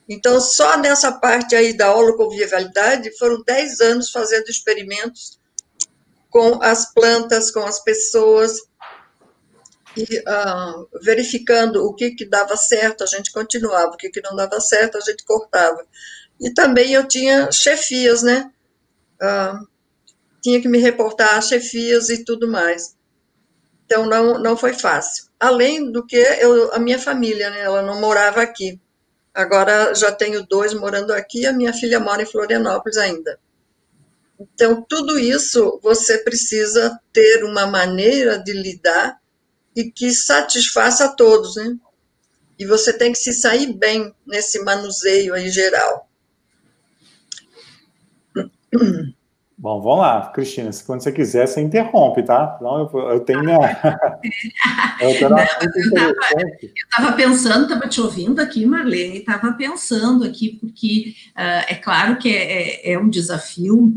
Então, 0.09 0.40
só 0.40 0.76
nessa 0.76 1.12
parte 1.12 1.54
aí 1.54 1.76
da 1.76 1.94
holoconvivialidade, 1.94 3.16
foram 3.16 3.42
10 3.42 3.80
anos 3.80 4.11
fazendo 4.11 4.49
experimentos 4.49 5.38
com 6.28 6.62
as 6.62 6.92
plantas, 6.92 7.50
com 7.50 7.61
as 7.61 7.82
pessoas, 7.82 8.59
e 9.97 10.18
uh, 10.21 10.88
verificando 11.02 11.85
o 11.85 11.94
que, 11.94 12.12
que 12.12 12.25
dava 12.25 12.56
certo, 12.56 13.04
a 13.04 13.06
gente 13.06 13.30
continuava, 13.30 13.92
o 13.92 13.97
que, 13.97 14.11
que 14.11 14.23
não 14.23 14.35
dava 14.35 14.61
certo, 14.61 14.97
a 14.97 15.00
gente 15.00 15.25
cortava. 15.25 15.85
E 16.40 16.52
também 16.52 16.92
eu 16.92 17.06
tinha 17.06 17.52
chefias, 17.52 18.23
né? 18.23 18.50
Uh, 19.21 19.66
tinha 20.40 20.61
que 20.61 20.68
me 20.68 20.78
reportar 20.78 21.37
a 21.37 21.40
chefias 21.40 22.09
e 22.09 22.25
tudo 22.25 22.49
mais. 22.49 22.97
Então, 23.85 24.06
não, 24.06 24.38
não 24.38 24.56
foi 24.56 24.73
fácil. 24.73 25.26
Além 25.42 25.90
do 25.90 26.06
que 26.06 26.14
eu, 26.14 26.72
a 26.72 26.78
minha 26.78 27.00
família, 27.00 27.50
né? 27.50 27.62
Ela 27.62 27.82
não 27.82 28.00
morava 28.00 28.40
aqui. 28.40 28.80
Agora 29.34 29.92
já 29.92 30.12
tenho 30.12 30.46
dois 30.46 30.72
morando 30.72 31.12
aqui, 31.12 31.44
a 31.46 31.52
minha 31.52 31.72
filha 31.72 31.99
mora 31.99 32.22
em 32.22 32.26
Florianópolis 32.26 32.96
ainda. 32.96 33.40
Então, 34.38 34.80
tudo 34.88 35.18
isso 35.18 35.80
você 35.82 36.18
precisa 36.18 36.96
ter 37.12 37.42
uma 37.42 37.66
maneira 37.66 38.38
de 38.38 38.52
lidar 38.52 39.20
e 39.75 39.90
que 39.90 40.12
satisfaça 40.12 41.06
a 41.06 41.12
todos, 41.12 41.56
né? 41.56 41.76
E 42.56 42.64
você 42.64 42.92
tem 42.92 43.11
que 43.11 43.18
se 43.18 43.32
sair 43.32 43.72
bem 43.72 44.14
nesse 44.25 44.62
manuseio 44.62 45.34
aí 45.34 45.50
geral. 45.50 46.08
Bom, 49.62 49.81
vamos 49.81 50.00
lá, 50.00 50.26
Cristina. 50.35 50.71
Quando 50.85 51.04
você 51.04 51.12
quiser, 51.12 51.47
você 51.47 51.61
interrompe, 51.61 52.25
tá? 52.25 52.59
Não, 52.61 52.81
eu, 52.81 52.99
eu 53.11 53.21
tenho 53.21 53.45
minha. 53.45 53.59
eu 55.00 55.11
estava 56.75 57.12
pensando, 57.12 57.62
estava 57.62 57.87
te 57.87 58.00
ouvindo 58.00 58.40
aqui, 58.40 58.66
Marlene, 58.66 59.19
estava 59.19 59.52
pensando 59.52 60.25
aqui, 60.25 60.59
porque 60.61 61.14
uh, 61.37 61.64
é 61.69 61.76
claro 61.76 62.16
que 62.16 62.28
é, 62.28 62.90
é, 62.90 62.95
é 62.95 62.99
um 62.99 63.09
desafio 63.09 63.97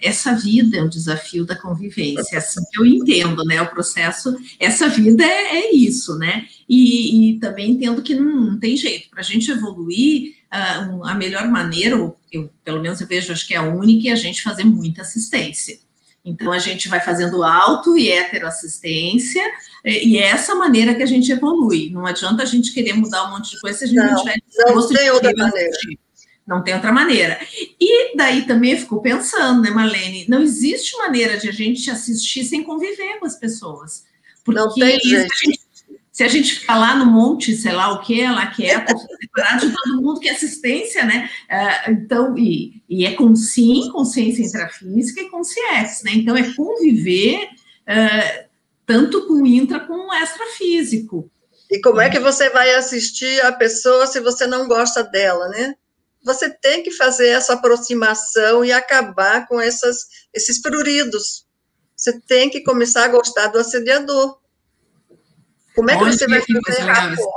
essa 0.00 0.32
vida 0.32 0.76
é 0.76 0.82
um 0.82 0.88
desafio 0.88 1.44
da 1.44 1.56
convivência, 1.56 2.36
é 2.36 2.38
assim 2.38 2.60
que 2.70 2.80
eu 2.80 2.86
entendo, 2.86 3.44
né, 3.44 3.60
o 3.60 3.68
processo, 3.68 4.32
essa 4.60 4.88
vida 4.88 5.24
é, 5.24 5.56
é 5.56 5.74
isso, 5.74 6.16
né, 6.16 6.46
e, 6.68 7.32
e, 7.32 7.40
também 7.40 7.72
entendo 7.72 8.00
que 8.00 8.14
não, 8.14 8.52
não 8.52 8.60
tem 8.60 8.76
jeito, 8.76 9.10
para 9.10 9.18
a 9.18 9.24
gente 9.24 9.50
evoluir, 9.50 10.36
uh, 10.52 11.04
a 11.04 11.14
melhor 11.14 11.48
maneira, 11.48 11.96
eu, 12.36 12.50
pelo 12.64 12.80
menos 12.80 13.00
eu 13.00 13.06
vejo, 13.06 13.32
acho 13.32 13.46
que 13.46 13.54
é 13.54 13.58
a 13.58 13.62
única, 13.62 14.08
é 14.08 14.12
a 14.12 14.16
gente 14.16 14.42
fazer 14.42 14.64
muita 14.64 15.02
assistência, 15.02 15.78
então 16.24 16.52
a 16.52 16.58
gente 16.58 16.88
vai 16.88 17.00
fazendo 17.00 17.42
auto 17.42 17.96
e 17.96 18.10
heteroassistência, 18.10 19.42
e 19.84 20.18
é 20.18 20.26
essa 20.26 20.54
maneira 20.54 20.94
que 20.94 21.02
a 21.02 21.06
gente 21.06 21.30
evolui, 21.30 21.90
não 21.90 22.06
adianta 22.06 22.42
a 22.42 22.46
gente 22.46 22.72
querer 22.72 22.94
mudar 22.94 23.24
um 23.24 23.30
monte 23.30 23.50
de 23.52 23.60
coisa 23.60 23.78
se 23.78 23.84
a 23.84 23.86
gente 23.86 23.96
não, 23.96 24.12
não 24.12 24.16
tiver 24.16 24.40
não 24.74 24.88
tem 24.88 25.10
outra 25.10 25.32
maneira. 25.36 25.68
Assistir 25.68 25.98
não 26.46 26.62
tem 26.62 26.74
outra 26.74 26.92
maneira. 26.92 27.38
E 27.80 28.16
daí 28.16 28.46
também 28.46 28.76
ficou 28.76 29.00
pensando, 29.02 29.60
né, 29.62 29.70
Marlene? 29.70 30.26
Não 30.28 30.40
existe 30.40 30.96
maneira 30.96 31.36
de 31.36 31.48
a 31.48 31.52
gente 31.52 31.90
assistir 31.90 32.44
sem 32.44 32.62
conviver 32.62 33.18
com 33.18 33.26
as 33.26 33.36
pessoas. 33.36 34.04
Porque 34.44 34.60
não 34.60 34.72
tem 34.72 35.00
jeito. 35.00 35.32
A 35.32 35.44
gente, 35.44 35.60
se 36.16 36.24
a 36.24 36.28
gente 36.28 36.60
ficar 36.60 36.78
lá 36.78 36.96
no 36.96 37.04
monte, 37.04 37.54
sei 37.54 37.72
lá 37.72 37.92
o 37.92 38.00
que, 38.00 38.26
lá 38.26 38.46
que 38.46 38.64
é, 38.64 38.78
de 38.78 39.70
todo 39.70 40.00
mundo 40.00 40.18
que 40.18 40.30
assistência, 40.30 41.04
né? 41.04 41.28
Uh, 41.44 41.90
então, 41.90 42.38
e, 42.38 42.82
e 42.88 43.04
é 43.04 43.12
com 43.12 43.36
sim, 43.36 43.90
consciência 43.92 44.42
intrafísica 44.42 45.20
e 45.20 45.44
CIEX, 45.44 46.02
né? 46.02 46.12
Então, 46.14 46.34
é 46.34 46.54
conviver 46.54 47.44
uh, 47.44 48.48
tanto 48.86 49.26
com 49.26 49.44
intra 49.44 49.80
como 49.80 50.10
extrafísico. 50.14 51.30
E 51.70 51.82
como 51.82 52.00
é 52.00 52.08
que 52.08 52.18
você 52.18 52.48
vai 52.48 52.74
assistir 52.74 53.38
a 53.42 53.52
pessoa 53.52 54.06
se 54.06 54.18
você 54.18 54.46
não 54.46 54.66
gosta 54.66 55.04
dela, 55.04 55.50
né? 55.50 55.74
você 56.24 56.48
tem 56.48 56.82
que 56.82 56.92
fazer 56.92 57.28
essa 57.28 57.52
aproximação 57.52 58.64
e 58.64 58.72
acabar 58.72 59.46
com 59.46 59.60
essas, 59.60 59.98
esses 60.32 60.62
pruridos. 60.62 61.46
Você 61.94 62.18
tem 62.20 62.48
que 62.48 62.62
começar 62.62 63.04
a 63.04 63.08
gostar 63.08 63.48
do 63.48 63.58
assediador. 63.58 64.38
Como 65.76 65.90
é 65.90 65.96
que 65.96 66.04
Onde 66.04 66.16
você 66.16 66.26
vai 66.26 66.40
fazer 66.40 66.82
rapó? 66.82 67.34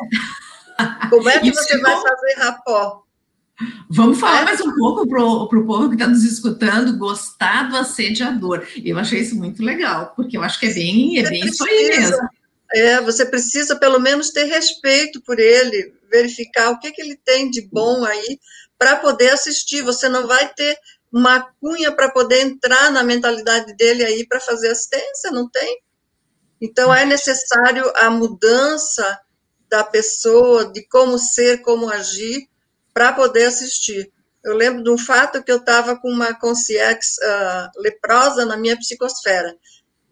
Como 1.10 1.29
é 1.29 1.39
que 1.39 1.51
você 1.51 1.77
vai 1.79 2.01
fazer 2.01 2.34
rapó? 2.38 3.03
Vamos 3.89 4.17
falar 4.17 4.43
é? 4.43 4.46
mais 4.46 4.62
um 4.62 4.74
pouco 4.74 5.05
para 5.05 5.22
o 5.22 5.65
povo 5.65 5.89
que 5.89 5.96
está 5.96 6.08
nos 6.08 6.24
escutando, 6.24 6.98
gostar 6.98 7.69
do 7.69 7.75
assediador. 7.75 8.65
Eu 8.84 8.98
achei 8.98 9.19
isso 9.19 9.36
muito 9.36 9.62
legal, 9.62 10.13
porque 10.15 10.38
eu 10.38 10.41
acho 10.41 10.58
que 10.58 10.67
é 10.67 10.74
bem, 10.74 11.19
é 11.19 11.29
bem 11.29 11.41
precisa, 11.41 11.50
isso 11.51 11.63
aí 11.65 11.89
mesmo. 11.89 12.29
É, 12.72 13.01
você 13.01 13.25
precisa 13.25 13.75
pelo 13.75 14.00
menos 14.00 14.29
ter 14.29 14.46
respeito 14.46 15.22
por 15.22 15.38
ele, 15.38 15.93
verificar 16.10 16.69
o 16.69 16.79
que, 16.79 16.93
que 16.93 17.01
ele 17.01 17.17
tem 17.17 17.50
de 17.50 17.67
bom 17.67 18.05
aí, 18.05 18.39
para 18.77 18.96
poder 18.96 19.31
assistir. 19.31 19.81
Você 19.81 20.08
não 20.08 20.25
vai 20.25 20.48
ter 20.53 20.77
uma 21.12 21.41
cunha 21.60 21.91
para 21.91 22.10
poder 22.10 22.39
entrar 22.41 22.89
na 22.89 23.03
mentalidade 23.03 23.75
dele 23.75 24.05
aí 24.05 24.25
para 24.25 24.39
fazer 24.39 24.69
assistência, 24.69 25.31
não 25.31 25.50
tem. 25.50 25.79
Então 26.61 26.93
é 26.93 27.05
necessário 27.05 27.91
a 27.95 28.09
mudança 28.09 29.19
da 29.69 29.83
pessoa, 29.83 30.71
de 30.71 30.85
como 30.87 31.17
ser, 31.17 31.61
como 31.61 31.89
agir, 31.89 32.49
para 32.93 33.13
poder 33.13 33.45
assistir. 33.45 34.11
Eu 34.43 34.55
lembro 34.55 34.83
de 34.83 34.89
um 34.89 34.97
fato 34.97 35.43
que 35.43 35.51
eu 35.51 35.57
estava 35.57 35.99
com 35.99 36.09
uma 36.09 36.33
concierge 36.33 37.07
uh, 37.21 37.81
leprosa 37.81 38.45
na 38.45 38.57
minha 38.57 38.77
psicosfera. 38.77 39.55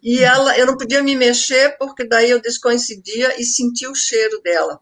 E 0.02 0.20
ela, 0.20 0.56
eu 0.56 0.66
não 0.66 0.76
podia 0.76 1.02
me 1.02 1.16
mexer, 1.16 1.76
porque 1.76 2.06
daí 2.06 2.30
eu 2.30 2.40
descoincidia 2.40 3.40
e 3.40 3.44
sentia 3.44 3.90
o 3.90 3.94
cheiro 3.94 4.40
dela. 4.42 4.80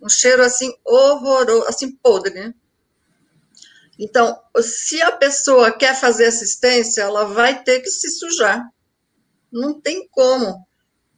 Um 0.00 0.08
cheiro 0.08 0.42
assim 0.42 0.72
horroroso, 0.84 1.66
assim 1.68 1.90
podre, 1.96 2.32
né? 2.32 2.54
Então, 3.98 4.38
se 4.60 5.00
a 5.02 5.12
pessoa 5.12 5.72
quer 5.72 5.94
fazer 5.98 6.26
assistência, 6.26 7.02
ela 7.02 7.24
vai 7.24 7.62
ter 7.62 7.80
que 7.80 7.88
se 7.88 8.10
sujar. 8.10 8.62
Não 9.50 9.80
tem 9.80 10.06
como. 10.10 10.65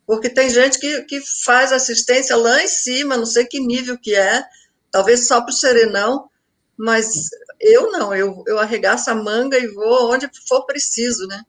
Porque 0.08 0.30
tem 0.30 0.48
gente 0.48 0.78
que, 0.78 1.02
que 1.02 1.20
faz 1.44 1.70
assistência 1.70 2.34
lá 2.34 2.62
em 2.64 2.66
cima, 2.66 3.18
não 3.18 3.26
sei 3.26 3.44
que 3.44 3.60
nível 3.60 3.98
que 3.98 4.14
é, 4.14 4.42
talvez 4.90 5.26
só 5.26 5.42
para 5.42 5.50
o 5.50 5.54
serenão, 5.54 6.30
mas 6.78 7.28
eu 7.60 7.92
não, 7.92 8.14
eu, 8.14 8.42
eu 8.46 8.58
arregaço 8.58 9.10
a 9.10 9.14
manga 9.14 9.58
e 9.58 9.66
vou 9.66 10.10
onde 10.10 10.26
for 10.48 10.64
preciso, 10.64 11.26
né? 11.26 11.44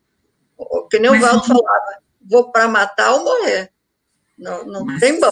Que 0.92 1.00
nem 1.00 1.10
o 1.10 1.22
Valdo 1.22 1.48
falava, 1.48 2.00
vou 2.22 2.52
para 2.52 2.68
matar 2.68 3.14
ou 3.14 3.24
morrer. 3.24 3.72
Não, 4.38 4.66
não 4.66 4.84
mas, 4.84 5.00
tem 5.00 5.18
bom. 5.18 5.32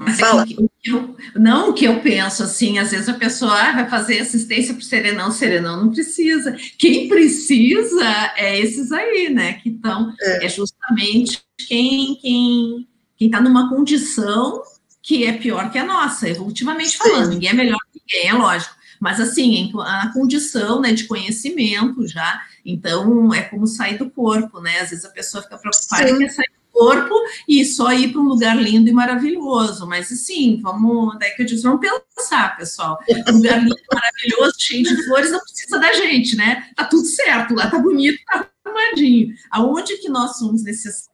Mas 0.00 0.18
Fala. 0.18 0.44
É 0.44 0.46
que, 0.46 0.56
eu, 0.86 1.14
não 1.34 1.70
o 1.70 1.74
que 1.74 1.84
eu 1.84 2.00
penso, 2.00 2.42
assim, 2.42 2.78
às 2.78 2.90
vezes 2.90 3.06
a 3.06 3.14
pessoa 3.14 3.52
ah, 3.52 3.72
vai 3.72 3.90
fazer 3.90 4.18
assistência 4.18 4.72
para 4.72 4.80
o 4.80 4.84
serenão, 4.84 5.30
serenão 5.30 5.84
não 5.84 5.92
precisa. 5.92 6.56
Quem 6.78 7.06
precisa 7.06 8.32
é 8.34 8.58
esses 8.58 8.90
aí, 8.90 9.28
né? 9.28 9.54
Que 9.54 9.68
estão, 9.68 10.10
é. 10.18 10.46
é 10.46 10.48
justamente 10.48 11.42
quem 11.68 12.16
quem 12.16 12.88
quem 13.18 13.28
está 13.28 13.42
numa 13.42 13.68
condição 13.68 14.62
que 15.02 15.26
é 15.26 15.34
pior 15.34 15.70
que 15.70 15.78
a 15.78 15.84
nossa, 15.84 16.30
evolutivamente 16.30 16.92
Sim. 16.92 16.98
falando. 16.98 17.28
Ninguém 17.28 17.50
é 17.50 17.54
melhor 17.54 17.78
que 17.92 18.00
ninguém, 18.00 18.30
é 18.30 18.32
lógico. 18.32 18.74
Mas, 18.98 19.20
assim, 19.20 19.70
a 19.78 20.10
condição 20.12 20.80
né, 20.80 20.92
de 20.92 21.04
conhecimento 21.04 22.06
já, 22.06 22.40
então 22.64 23.34
é 23.34 23.42
como 23.42 23.66
sair 23.66 23.98
do 23.98 24.10
corpo, 24.10 24.60
né? 24.60 24.80
Às 24.80 24.90
vezes 24.90 25.04
a 25.04 25.10
pessoa 25.10 25.42
fica 25.42 25.58
preocupada 25.58 26.06
Sim. 26.06 26.14
que 26.14 26.18
quer 26.20 26.30
sair 26.30 26.59
corpo 26.80 27.14
e 27.46 27.62
só 27.62 27.92
ir 27.92 28.10
para 28.10 28.22
um 28.22 28.24
lugar 28.24 28.56
lindo 28.56 28.88
e 28.88 28.92
maravilhoso. 28.92 29.86
Mas, 29.86 30.10
assim, 30.10 30.58
vamos, 30.62 31.18
daí 31.18 31.32
que 31.32 31.42
eu 31.42 31.46
disse, 31.46 31.62
vamos 31.62 31.86
pensar, 32.16 32.56
pessoal. 32.56 32.98
Um 33.28 33.36
lugar 33.36 33.62
lindo, 33.62 33.76
maravilhoso, 33.92 34.54
cheio 34.58 34.82
de 34.82 35.04
flores, 35.04 35.30
não 35.30 35.40
precisa 35.40 35.78
da 35.78 35.92
gente, 35.92 36.36
né? 36.36 36.70
Tá 36.74 36.86
tudo 36.86 37.04
certo, 37.04 37.54
lá 37.54 37.68
tá 37.70 37.78
bonito, 37.78 38.18
tá 38.24 38.48
arrumadinho. 38.64 39.34
Aonde 39.50 39.98
que 39.98 40.08
nós 40.08 40.38
somos 40.38 40.62
necessários, 40.62 41.12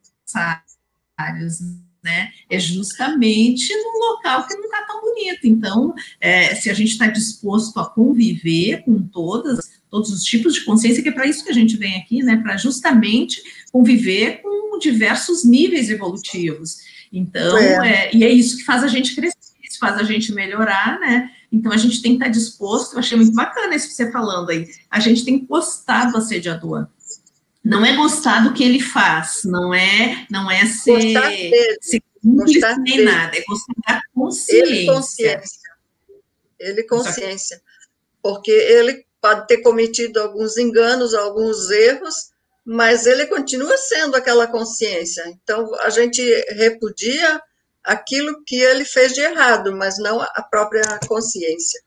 né? 2.04 2.30
É 2.48 2.60
justamente 2.60 3.74
num 3.74 3.98
local 4.12 4.46
que 4.46 4.54
não 4.54 4.66
está 4.66 4.82
tão 4.86 5.00
bonito. 5.00 5.40
Então, 5.42 5.92
é, 6.20 6.54
se 6.54 6.70
a 6.70 6.74
gente 6.74 6.92
está 6.92 7.08
disposto 7.08 7.80
a 7.80 7.90
conviver 7.90 8.84
com 8.84 9.02
todas, 9.02 9.58
todos 9.96 10.10
os 10.10 10.22
tipos 10.22 10.54
de 10.54 10.64
consciência, 10.64 11.02
que 11.02 11.08
é 11.08 11.12
para 11.12 11.26
isso 11.26 11.44
que 11.44 11.50
a 11.50 11.54
gente 11.54 11.76
vem 11.76 11.96
aqui, 11.96 12.22
né? 12.22 12.36
Para 12.36 12.56
justamente 12.56 13.42
conviver 13.72 14.42
com 14.42 14.78
diversos 14.78 15.44
níveis 15.44 15.88
evolutivos. 15.88 16.78
Então, 17.12 17.56
é. 17.56 18.08
É, 18.08 18.16
e 18.16 18.24
é 18.24 18.30
isso 18.30 18.58
que 18.58 18.64
faz 18.64 18.84
a 18.84 18.88
gente 18.88 19.14
crescer, 19.14 19.36
isso 19.62 19.78
faz 19.78 19.96
a 19.98 20.02
gente 20.02 20.32
melhorar, 20.32 21.00
né? 21.00 21.30
Então 21.50 21.72
a 21.72 21.76
gente 21.76 22.02
tem 22.02 22.12
que 22.12 22.16
estar 22.16 22.26
tá 22.26 22.32
disposto, 22.32 22.94
eu 22.94 22.98
achei 22.98 23.16
muito 23.16 23.32
bacana 23.32 23.74
isso 23.74 23.88
que 23.88 23.94
você 23.94 24.10
falando 24.10 24.50
aí. 24.50 24.68
A 24.90 25.00
gente 25.00 25.24
tem 25.24 25.38
que 25.38 25.46
gostar 25.46 26.10
do 26.10 26.18
assediador 26.18 26.86
não 27.66 27.84
é 27.84 27.96
gostar 27.96 28.44
do 28.44 28.52
que 28.52 28.62
ele 28.62 28.80
faz, 28.80 29.42
não 29.44 29.74
é, 29.74 30.24
não 30.30 30.48
é 30.48 30.64
ser, 30.66 31.00
ser 31.80 32.00
cúmplice 32.22 32.60
nem 32.78 33.02
nada, 33.02 33.36
é 33.36 33.42
gostar 33.42 33.74
da 33.88 34.00
consciência. 34.14 34.72
Ele 34.72 34.86
consciência. 34.86 35.70
Ele 36.60 36.82
consciência. 36.84 37.62
Porque 38.22 38.52
ele 38.52 39.04
pode 39.26 39.48
ter 39.48 39.58
cometido 39.58 40.20
alguns 40.20 40.56
enganos, 40.56 41.12
alguns 41.12 41.68
erros, 41.68 42.14
mas 42.64 43.06
ele 43.08 43.26
continua 43.26 43.76
sendo 43.76 44.14
aquela 44.14 44.46
consciência. 44.46 45.24
Então, 45.26 45.74
a 45.80 45.90
gente 45.90 46.22
repudia 46.50 47.42
aquilo 47.82 48.44
que 48.44 48.54
ele 48.54 48.84
fez 48.84 49.14
de 49.14 49.20
errado, 49.22 49.74
mas 49.74 49.98
não 49.98 50.20
a 50.20 50.46
própria 50.48 51.00
consciência. 51.08 51.80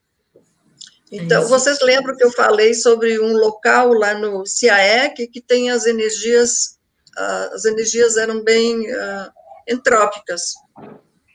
Então, 1.10 1.48
vocês 1.48 1.80
lembram 1.82 2.14
que 2.18 2.26
eu 2.26 2.32
falei 2.34 2.74
sobre 2.74 3.18
um 3.18 3.32
local 3.32 3.94
lá 3.94 4.14
no 4.14 4.46
CIAEC 4.46 5.28
que 5.28 5.40
tem 5.40 5.72
as 5.72 5.86
energias, 5.86 6.78
uh, 7.18 7.56
as 7.56 7.64
energias 7.64 8.18
eram 8.18 8.44
bem 8.44 8.82
uh, 8.82 9.32
entrópicas. 9.66 10.42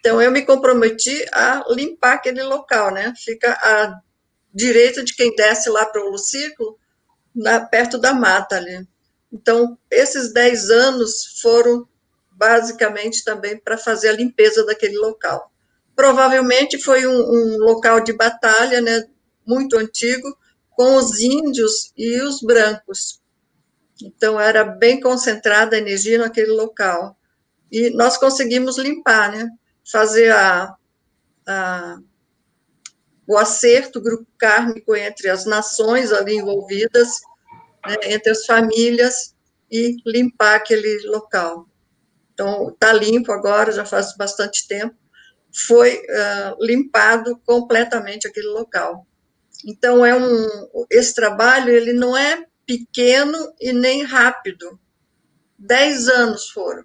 Então, 0.00 0.20
eu 0.20 0.30
me 0.30 0.42
comprometi 0.42 1.24
a 1.32 1.64
limpar 1.70 2.16
aquele 2.16 2.42
local, 2.42 2.92
né? 2.92 3.14
Fica 3.24 3.52
à 3.54 3.98
direita 4.54 5.02
de 5.02 5.14
quem 5.14 5.34
desce 5.34 5.68
lá 5.68 5.84
para 5.84 6.08
o 6.08 6.16
círculo, 6.16 6.78
na, 7.34 7.60
perto 7.60 7.98
da 7.98 8.14
mata 8.14 8.56
ali. 8.56 8.86
Então, 9.32 9.76
esses 9.90 10.32
10 10.32 10.70
anos 10.70 11.40
foram 11.42 11.88
basicamente 12.30 13.24
também 13.24 13.58
para 13.58 13.76
fazer 13.76 14.10
a 14.10 14.16
limpeza 14.16 14.64
daquele 14.64 14.96
local. 14.96 15.50
Provavelmente 15.96 16.78
foi 16.78 17.06
um, 17.06 17.12
um 17.12 17.58
local 17.58 18.00
de 18.00 18.12
batalha, 18.12 18.80
né? 18.80 19.04
muito 19.46 19.76
antigo, 19.76 20.36
com 20.70 20.96
os 20.96 21.20
índios 21.20 21.92
e 21.96 22.20
os 22.22 22.40
brancos. 22.40 23.20
Então, 24.02 24.40
era 24.40 24.64
bem 24.64 25.00
concentrada 25.00 25.76
a 25.76 25.78
energia 25.78 26.18
naquele 26.18 26.50
local. 26.52 27.16
E 27.70 27.90
nós 27.90 28.16
conseguimos 28.16 28.78
limpar, 28.78 29.30
né? 29.30 29.48
Fazer 29.84 30.32
a, 30.32 30.74
a, 31.46 31.98
o 33.26 33.36
acerto 33.36 34.00
grupo 34.00 34.26
kármico 34.38 34.94
entre 34.94 35.28
as 35.28 35.46
nações 35.46 36.12
ali 36.12 36.36
envolvidas, 36.36 37.08
né, 37.86 37.96
entre 38.04 38.32
as 38.32 38.44
famílias, 38.44 39.34
e 39.70 39.96
limpar 40.06 40.56
aquele 40.56 41.06
local. 41.06 41.66
Então, 42.32 42.68
está 42.68 42.92
limpo 42.92 43.32
agora, 43.32 43.72
já 43.72 43.84
faz 43.84 44.16
bastante 44.16 44.66
tempo. 44.68 44.94
Foi 45.66 45.96
uh, 45.96 46.56
limpado 46.64 47.40
completamente 47.44 48.26
aquele 48.26 48.48
local. 48.48 49.06
Então, 49.64 50.04
é 50.04 50.14
um, 50.14 50.68
esse 50.90 51.14
trabalho 51.14 51.70
ele 51.70 51.92
não 51.92 52.16
é 52.16 52.44
pequeno 52.66 53.54
e 53.60 53.72
nem 53.72 54.02
rápido. 54.02 54.78
Dez 55.58 56.08
anos 56.08 56.50
foram. 56.50 56.84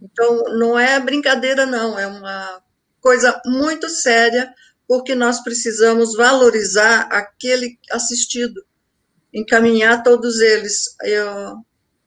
Então, 0.00 0.44
não 0.58 0.78
é 0.78 0.98
brincadeira, 0.98 1.66
não, 1.66 1.98
é 1.98 2.06
uma 2.06 2.62
coisa 3.00 3.40
muito 3.44 3.88
séria, 3.88 4.52
porque 4.88 5.14
nós 5.14 5.42
precisamos 5.42 6.16
valorizar 6.16 7.02
aquele 7.12 7.78
assistido, 7.92 8.64
encaminhar 9.32 10.02
todos 10.02 10.40
eles. 10.40 10.96
Eu, 11.02 11.56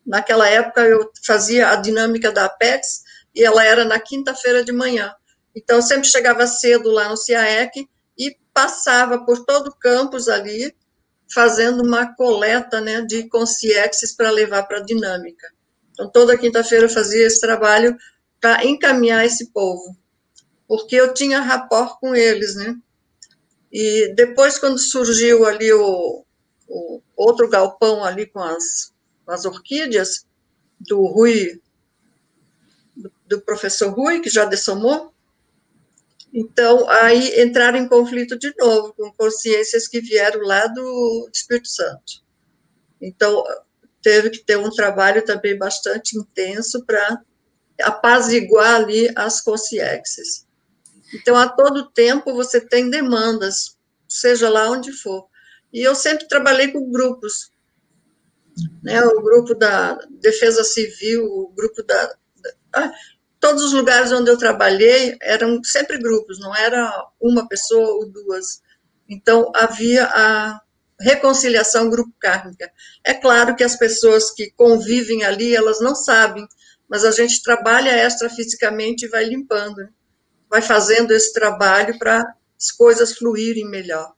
naquela 0.05 0.49
época, 0.49 0.81
eu 0.81 1.09
fazia 1.25 1.69
a 1.69 1.75
dinâmica 1.75 2.31
da 2.31 2.45
Apex, 2.45 3.03
e 3.33 3.43
ela 3.43 3.63
era 3.63 3.85
na 3.85 3.99
quinta-feira 3.99 4.65
de 4.65 4.71
manhã. 4.73 5.13
Então, 5.55 5.77
eu 5.77 5.81
sempre 5.81 6.09
chegava 6.09 6.45
cedo 6.47 6.89
lá 6.89 7.07
no 7.07 7.15
CIAEC, 7.15 7.87
passava 8.53 9.23
por 9.25 9.45
todo 9.45 9.67
o 9.67 9.75
campus 9.75 10.27
ali, 10.27 10.75
fazendo 11.33 11.83
uma 11.83 12.13
coleta 12.15 12.81
né, 12.81 13.01
de 13.01 13.27
consciências 13.29 14.13
para 14.13 14.29
levar 14.29 14.63
para 14.63 14.79
a 14.79 14.83
dinâmica. 14.83 15.47
Então, 15.91 16.09
toda 16.09 16.37
quinta-feira 16.37 16.85
eu 16.85 16.89
fazia 16.89 17.25
esse 17.25 17.39
trabalho 17.39 17.95
para 18.39 18.65
encaminhar 18.65 19.25
esse 19.25 19.51
povo, 19.51 19.95
porque 20.71 20.95
eu 20.95 21.13
tinha 21.13 21.41
rapport 21.41 21.99
com 21.99 22.15
eles, 22.15 22.55
né? 22.55 22.77
E 23.69 24.13
depois, 24.15 24.57
quando 24.57 24.79
surgiu 24.79 25.45
ali 25.45 25.69
o, 25.73 26.23
o 26.65 27.01
outro 27.13 27.49
galpão 27.49 28.05
ali 28.05 28.25
com 28.25 28.39
as, 28.39 28.93
com 29.25 29.33
as 29.33 29.43
orquídeas, 29.43 30.25
do 30.79 31.05
Rui, 31.07 31.61
do, 32.95 33.11
do 33.27 33.41
professor 33.41 33.89
Rui, 33.89 34.21
que 34.21 34.29
já 34.29 34.45
dessomou, 34.45 35.13
então, 36.33 36.89
aí 36.89 37.41
entraram 37.41 37.77
em 37.77 37.89
conflito 37.89 38.39
de 38.39 38.53
novo 38.57 38.93
com 38.93 39.11
consciências 39.11 39.89
que 39.89 39.99
vieram 39.99 40.39
lá 40.39 40.67
do 40.67 41.29
Espírito 41.33 41.67
Santo. 41.67 42.23
Então, 43.01 43.43
teve 44.01 44.29
que 44.29 44.39
ter 44.39 44.55
um 44.55 44.69
trabalho 44.69 45.25
também 45.25 45.57
bastante 45.57 46.17
intenso 46.17 46.85
para 46.85 47.21
apaziguar 47.81 48.75
ali 48.75 49.11
as 49.17 49.41
consciências. 49.41 50.49
Então, 51.13 51.35
a 51.35 51.47
todo 51.47 51.91
tempo 51.91 52.33
você 52.33 52.61
tem 52.61 52.89
demandas, 52.89 53.77
seja 54.07 54.49
lá 54.49 54.69
onde 54.69 54.91
for. 54.91 55.27
E 55.73 55.81
eu 55.81 55.95
sempre 55.95 56.27
trabalhei 56.27 56.69
com 56.69 56.91
grupos, 56.91 57.51
né, 58.83 59.01
o 59.01 59.21
grupo 59.21 59.55
da 59.55 59.95
defesa 60.09 60.63
civil, 60.63 61.25
o 61.25 61.53
grupo 61.55 61.81
da, 61.83 62.05
da 62.05 62.53
ah, 62.75 62.91
todos 63.39 63.63
os 63.63 63.73
lugares 63.73 64.11
onde 64.11 64.29
eu 64.29 64.37
trabalhei 64.37 65.17
eram 65.21 65.63
sempre 65.63 65.97
grupos, 65.97 66.39
não 66.39 66.55
era 66.55 66.91
uma 67.19 67.47
pessoa 67.47 67.95
ou 67.95 68.09
duas. 68.09 68.61
Então, 69.09 69.51
havia 69.55 70.05
a 70.05 70.61
reconciliação 70.99 71.89
grupo 71.89 72.13
kármica. 72.19 72.71
É 73.03 73.13
claro 73.13 73.55
que 73.55 73.63
as 73.63 73.75
pessoas 73.75 74.31
que 74.31 74.51
convivem 74.51 75.23
ali, 75.23 75.55
elas 75.55 75.81
não 75.81 75.95
sabem, 75.95 76.47
mas 76.87 77.03
a 77.03 77.11
gente 77.11 77.41
trabalha 77.41 78.05
extrafisicamente 78.05 79.05
e 79.05 79.09
vai 79.09 79.23
limpando, 79.23 79.89
vai 80.51 80.61
fazendo 80.61 81.11
esse 81.11 81.33
trabalho 81.33 81.97
para 81.97 82.35
as 82.59 82.71
coisas 82.71 83.17
fluírem 83.17 83.67
melhor. 83.69 84.11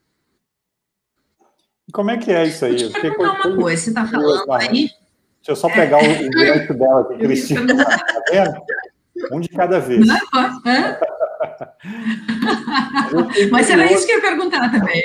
Como 1.94 2.10
é 2.10 2.18
que 2.18 2.32
é 2.32 2.46
isso 2.46 2.66
aí? 2.66 2.72
Deixa 2.72 2.98
eu 2.98 3.02
perguntar 3.02 3.48
uma 3.48 3.56
coisa, 3.56 3.84
você 3.84 3.90
está 3.92 4.08
falando 4.08 4.52
aí? 4.52 4.72
Deixa 4.72 5.50
eu 5.50 5.56
só 5.56 5.70
pegar 5.70 6.00
o 6.00 6.30
gancho 6.32 6.74
dela 6.74 7.02
aqui, 7.02 7.20
Cristina. 7.20 7.86
Tá 7.86 8.04
vendo? 8.32 8.62
Um 9.32 9.40
de 9.40 9.50
cada 9.50 9.80
vez. 9.80 10.08
Mas 13.52 13.70
era 13.70 13.92
isso 13.92 14.08
que 14.08 14.14
eu 14.14 14.16
ia 14.16 14.22
perguntar 14.22 14.72
também. 14.72 15.04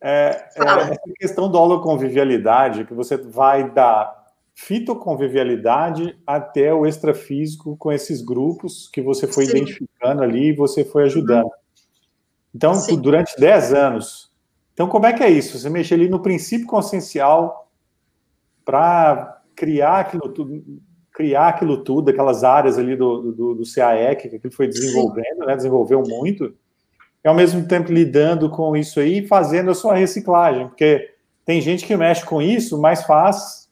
É, 0.00 0.48
é, 0.56 0.62
essa 0.92 1.00
questão 1.18 1.50
da 1.50 1.58
holoconvivialidade, 1.58 2.84
que 2.84 2.94
você 2.94 3.16
vai 3.18 3.68
dar 3.70 4.17
fitoconvivialidade 4.58 6.18
até 6.26 6.74
o 6.74 6.84
extrafísico 6.84 7.76
com 7.76 7.92
esses 7.92 8.20
grupos 8.20 8.88
que 8.92 9.00
você 9.00 9.24
foi 9.28 9.46
Sim. 9.46 9.52
identificando 9.52 10.20
ali 10.20 10.48
e 10.48 10.52
você 10.52 10.84
foi 10.84 11.04
ajudando. 11.04 11.44
Uhum. 11.44 11.50
Então, 12.52 12.74
Sim. 12.74 13.00
durante 13.00 13.38
10 13.38 13.72
anos. 13.72 14.32
Então, 14.74 14.88
como 14.88 15.06
é 15.06 15.12
que 15.12 15.22
é 15.22 15.30
isso? 15.30 15.56
Você 15.56 15.70
mexe 15.70 15.94
ali 15.94 16.08
no 16.08 16.20
princípio 16.20 16.66
consciencial 16.66 17.70
para 18.64 19.40
criar 19.54 20.00
aquilo 20.00 20.28
tudo, 20.28 20.64
criar 21.12 21.48
aquilo 21.48 21.84
tudo, 21.84 22.10
aquelas 22.10 22.42
áreas 22.42 22.76
ali 22.76 22.96
do, 22.96 23.30
do, 23.30 23.54
do 23.54 23.62
CAEC, 23.62 24.28
que 24.28 24.36
aquilo 24.36 24.52
foi 24.52 24.66
desenvolvendo, 24.66 25.46
né, 25.46 25.54
desenvolveu 25.54 26.02
muito, 26.02 26.52
e 27.24 27.28
ao 27.28 27.34
mesmo 27.34 27.64
tempo 27.68 27.92
lidando 27.92 28.50
com 28.50 28.76
isso 28.76 28.98
aí 28.98 29.20
e 29.20 29.26
fazendo 29.26 29.70
a 29.70 29.74
sua 29.74 29.94
reciclagem, 29.94 30.66
porque 30.66 31.14
tem 31.44 31.60
gente 31.60 31.86
que 31.86 31.96
mexe 31.96 32.24
com 32.24 32.42
isso, 32.42 32.80
mas 32.80 33.04
faz 33.04 33.67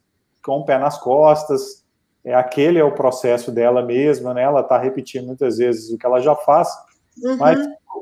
com 0.46 0.60
o 0.60 0.64
pé 0.64 0.78
nas 0.78 0.98
costas, 0.98 1.84
é, 2.24 2.34
aquele 2.34 2.78
é 2.78 2.84
o 2.84 2.94
processo 2.94 3.50
dela 3.50 3.82
mesma, 3.82 4.32
né, 4.32 4.42
ela 4.42 4.60
está 4.60 4.78
repetindo 4.78 5.26
muitas 5.26 5.58
vezes 5.58 5.90
o 5.90 5.98
que 5.98 6.06
ela 6.06 6.20
já 6.20 6.34
faz, 6.36 6.68
uhum. 7.22 7.36
mas 7.36 7.58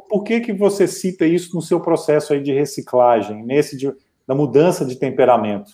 por 0.08 0.22
que 0.22 0.40
que 0.40 0.52
você 0.52 0.86
cita 0.86 1.24
isso 1.24 1.54
no 1.54 1.62
seu 1.62 1.80
processo 1.80 2.32
aí 2.32 2.42
de 2.42 2.52
reciclagem, 2.52 3.44
nesse 3.44 3.76
de, 3.76 3.90
da 4.26 4.34
mudança 4.34 4.84
de 4.84 4.96
temperamento? 4.96 5.72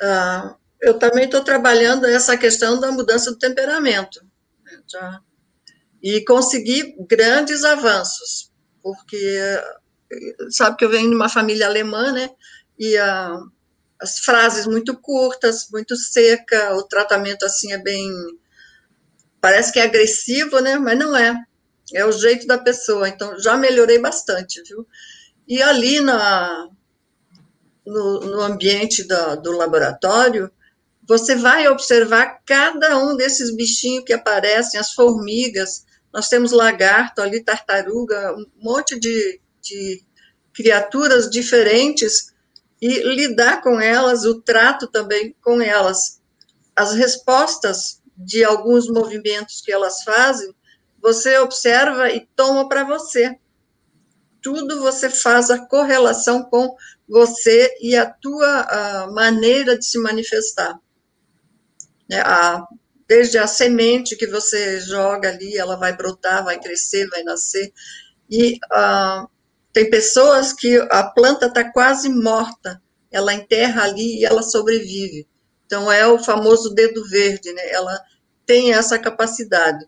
Ah, 0.00 0.56
eu 0.82 0.98
também 0.98 1.24
estou 1.24 1.44
trabalhando 1.44 2.06
essa 2.06 2.36
questão 2.36 2.80
da 2.80 2.90
mudança 2.90 3.30
do 3.30 3.38
temperamento. 3.38 4.20
Né, 4.64 4.80
já, 4.88 5.20
e 6.02 6.24
consegui 6.24 6.96
grandes 7.08 7.64
avanços, 7.64 8.50
porque 8.82 9.60
sabe 10.50 10.76
que 10.76 10.84
eu 10.84 10.90
venho 10.90 11.10
de 11.10 11.14
uma 11.14 11.28
família 11.28 11.66
alemã, 11.66 12.12
né? 12.12 12.30
E 12.78 12.96
a, 12.96 13.38
as 14.00 14.18
frases 14.18 14.66
muito 14.66 14.96
curtas, 14.96 15.68
muito 15.70 15.96
seca, 15.96 16.74
o 16.76 16.82
tratamento 16.82 17.44
assim 17.44 17.72
é 17.72 17.78
bem 17.78 18.10
parece 19.40 19.72
que 19.72 19.78
é 19.78 19.84
agressivo, 19.84 20.60
né? 20.60 20.78
Mas 20.78 20.98
não 20.98 21.16
é. 21.16 21.34
É 21.92 22.04
o 22.04 22.12
jeito 22.12 22.46
da 22.46 22.58
pessoa. 22.58 23.08
Então 23.08 23.38
já 23.38 23.56
melhorei 23.56 23.98
bastante, 23.98 24.62
viu? 24.62 24.86
E 25.48 25.62
ali 25.62 26.00
na 26.00 26.68
no, 27.84 28.20
no 28.20 28.40
ambiente 28.40 29.04
da, 29.04 29.34
do 29.34 29.52
laboratório, 29.52 30.50
você 31.06 31.34
vai 31.34 31.66
observar 31.66 32.40
cada 32.46 32.96
um 32.98 33.16
desses 33.16 33.54
bichinhos 33.54 34.04
que 34.04 34.12
aparecem, 34.12 34.78
as 34.78 34.92
formigas, 34.92 35.84
nós 36.12 36.28
temos 36.28 36.52
lagarto 36.52 37.20
ali, 37.20 37.42
tartaruga, 37.42 38.34
um 38.36 38.46
monte 38.62 38.98
de, 38.98 39.40
de 39.60 40.02
criaturas 40.52 41.28
diferentes 41.30 42.32
e 42.80 43.02
lidar 43.14 43.62
com 43.62 43.80
elas, 43.80 44.24
o 44.24 44.40
trato 44.40 44.86
também 44.86 45.36
com 45.42 45.60
elas. 45.60 46.20
As 46.74 46.94
respostas 46.94 48.00
de 48.16 48.42
alguns 48.44 48.88
movimentos 48.88 49.60
que 49.60 49.72
elas 49.72 50.02
fazem, 50.02 50.54
você 51.00 51.38
observa 51.38 52.10
e 52.10 52.26
toma 52.34 52.68
para 52.68 52.84
você. 52.84 53.38
Tudo 54.42 54.80
você 54.80 55.10
faz 55.10 55.50
a 55.50 55.66
correlação 55.66 56.42
com 56.44 56.74
você 57.08 57.76
e 57.80 57.96
a 57.96 58.06
tua 58.10 58.60
a 58.62 59.10
maneira 59.10 59.78
de 59.78 59.84
se 59.84 59.98
manifestar. 59.98 60.78
Né, 62.08 62.20
a, 62.20 62.64
desde 63.06 63.38
a 63.38 63.46
semente 63.46 64.16
que 64.16 64.26
você 64.26 64.80
joga 64.80 65.28
ali, 65.28 65.56
ela 65.56 65.76
vai 65.76 65.96
brotar, 65.96 66.44
vai 66.44 66.58
crescer, 66.58 67.08
vai 67.08 67.22
nascer. 67.22 67.72
E 68.30 68.54
uh, 68.72 69.28
tem 69.72 69.88
pessoas 69.88 70.52
que 70.52 70.76
a 70.90 71.04
planta 71.04 71.46
está 71.46 71.70
quase 71.70 72.08
morta, 72.08 72.80
ela 73.10 73.34
enterra 73.34 73.84
ali 73.84 74.20
e 74.20 74.24
ela 74.24 74.42
sobrevive. 74.42 75.26
Então 75.66 75.90
é 75.90 76.06
o 76.06 76.18
famoso 76.18 76.74
dedo 76.74 77.06
verde, 77.08 77.52
né? 77.52 77.70
Ela 77.70 78.00
tem 78.44 78.72
essa 78.72 78.98
capacidade. 78.98 79.86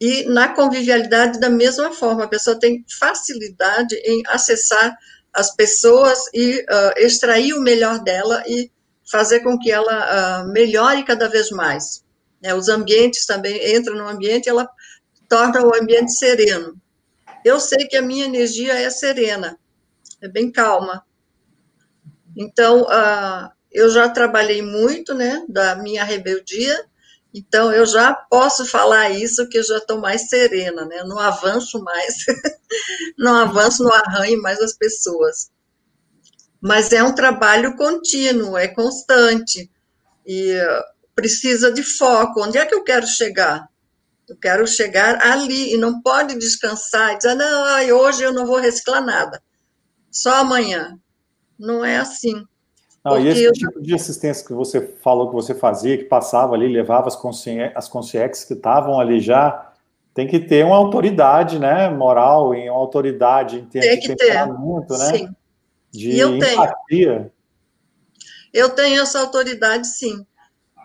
E 0.00 0.24
na 0.24 0.48
convivialidade, 0.48 1.38
da 1.38 1.50
mesma 1.50 1.92
forma, 1.92 2.24
a 2.24 2.28
pessoa 2.28 2.58
tem 2.58 2.84
facilidade 2.98 3.94
em 4.04 4.22
acessar 4.26 4.96
as 5.32 5.54
pessoas 5.54 6.18
e 6.34 6.60
uh, 6.60 6.98
extrair 6.98 7.54
o 7.54 7.60
melhor 7.60 8.02
dela 8.02 8.42
e 8.46 8.70
fazer 9.10 9.40
com 9.40 9.58
que 9.58 9.70
ela 9.70 10.42
uh, 10.42 10.52
melhore 10.52 11.04
cada 11.04 11.28
vez 11.28 11.50
mais. 11.50 12.02
Né, 12.42 12.54
os 12.54 12.68
ambientes 12.68 13.24
também, 13.24 13.74
entra 13.74 13.94
no 13.94 14.08
ambiente, 14.08 14.48
ela 14.48 14.68
torna 15.28 15.64
o 15.64 15.74
ambiente 15.74 16.12
sereno. 16.12 16.76
Eu 17.44 17.60
sei 17.60 17.86
que 17.86 17.96
a 17.96 18.02
minha 18.02 18.24
energia 18.24 18.74
é 18.74 18.90
serena, 18.90 19.58
é 20.20 20.28
bem 20.28 20.50
calma. 20.50 21.04
Então, 22.36 22.82
uh, 22.82 23.50
eu 23.70 23.90
já 23.90 24.08
trabalhei 24.08 24.62
muito, 24.62 25.14
né, 25.14 25.44
da 25.48 25.76
minha 25.76 26.04
rebeldia, 26.04 26.86
então 27.34 27.72
eu 27.72 27.86
já 27.86 28.14
posso 28.14 28.64
falar 28.66 29.10
isso, 29.10 29.48
que 29.48 29.58
eu 29.58 29.64
já 29.64 29.78
estou 29.78 30.00
mais 30.00 30.28
serena, 30.28 30.84
né, 30.84 31.02
não 31.04 31.18
avanço 31.18 31.82
mais, 31.82 32.16
não 33.18 33.36
avanço, 33.36 33.82
não 33.82 33.92
arranho 33.92 34.40
mais 34.40 34.60
as 34.60 34.74
pessoas 34.74 35.50
mas 36.62 36.92
é 36.92 37.02
um 37.02 37.12
trabalho 37.12 37.76
contínuo, 37.76 38.56
é 38.56 38.68
constante, 38.68 39.68
e 40.24 40.56
precisa 41.12 41.72
de 41.72 41.82
foco. 41.82 42.40
Onde 42.40 42.56
é 42.56 42.64
que 42.64 42.72
eu 42.72 42.84
quero 42.84 43.04
chegar? 43.04 43.68
Eu 44.32 44.36
quero 44.40 44.66
chegar 44.66 45.20
ali, 45.22 45.74
e 45.74 45.78
não 45.78 46.00
pode 46.00 46.38
descansar 46.38 47.12
e 47.12 47.16
dizer, 47.18 47.34
não, 47.34 47.96
hoje 47.98 48.22
eu 48.22 48.32
não 48.32 48.46
vou 48.46 48.58
reciclar 48.58 49.04
nada, 49.04 49.42
só 50.10 50.40
amanhã. 50.40 50.98
Não 51.58 51.84
é 51.84 51.98
assim. 51.98 52.44
Não, 53.04 53.18
e 53.18 53.28
esse 53.28 53.44
eu... 53.44 53.52
tipo 53.52 53.80
de 53.80 53.94
assistência 53.94 54.46
que 54.46 54.52
você 54.52 54.80
falou 55.02 55.28
que 55.28 55.34
você 55.34 55.54
fazia, 55.54 55.98
que 55.98 56.04
passava 56.04 56.54
ali, 56.54 56.68
levava 56.68 57.08
as, 57.08 57.16
consciências 57.16 57.72
as 57.76 57.88
consciências 57.88 58.44
que 58.44 58.54
estavam 58.54 58.98
ali 58.98 59.20
já, 59.20 59.72
tem 60.14 60.26
que 60.26 60.40
ter 60.40 60.64
uma 60.64 60.76
autoridade, 60.76 61.58
né, 61.58 61.88
moral, 61.90 62.54
e 62.54 62.68
uma 62.68 62.78
autoridade 62.78 63.56
em 63.56 63.64
termos 63.64 64.00
de 64.00 64.08
temperamento, 64.08 64.96
né? 64.96 65.18
Sim 65.18 65.28
de 65.92 66.10
e 66.10 66.18
eu 66.18 66.34
empatia. 66.36 66.74
Tenho. 66.88 67.32
Eu 68.52 68.70
tenho 68.70 69.02
essa 69.02 69.20
autoridade, 69.20 69.86
sim. 69.86 70.26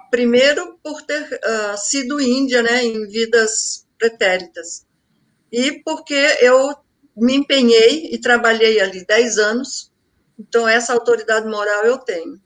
Primeiro, 0.09 0.77
por 0.83 1.01
ter 1.01 1.23
uh, 1.23 1.77
sido 1.77 2.21
índia, 2.21 2.63
né, 2.63 2.83
em 2.83 3.07
vidas 3.07 3.85
pretéritas. 3.97 4.85
E 5.51 5.83
porque 5.83 6.37
eu 6.41 6.75
me 7.15 7.35
empenhei 7.35 8.13
e 8.13 8.19
trabalhei 8.19 8.79
ali 8.79 9.05
10 9.05 9.37
anos, 9.37 9.91
então 10.37 10.67
essa 10.67 10.93
autoridade 10.93 11.47
moral 11.47 11.83
eu 11.83 11.97
tenho. 11.97 12.39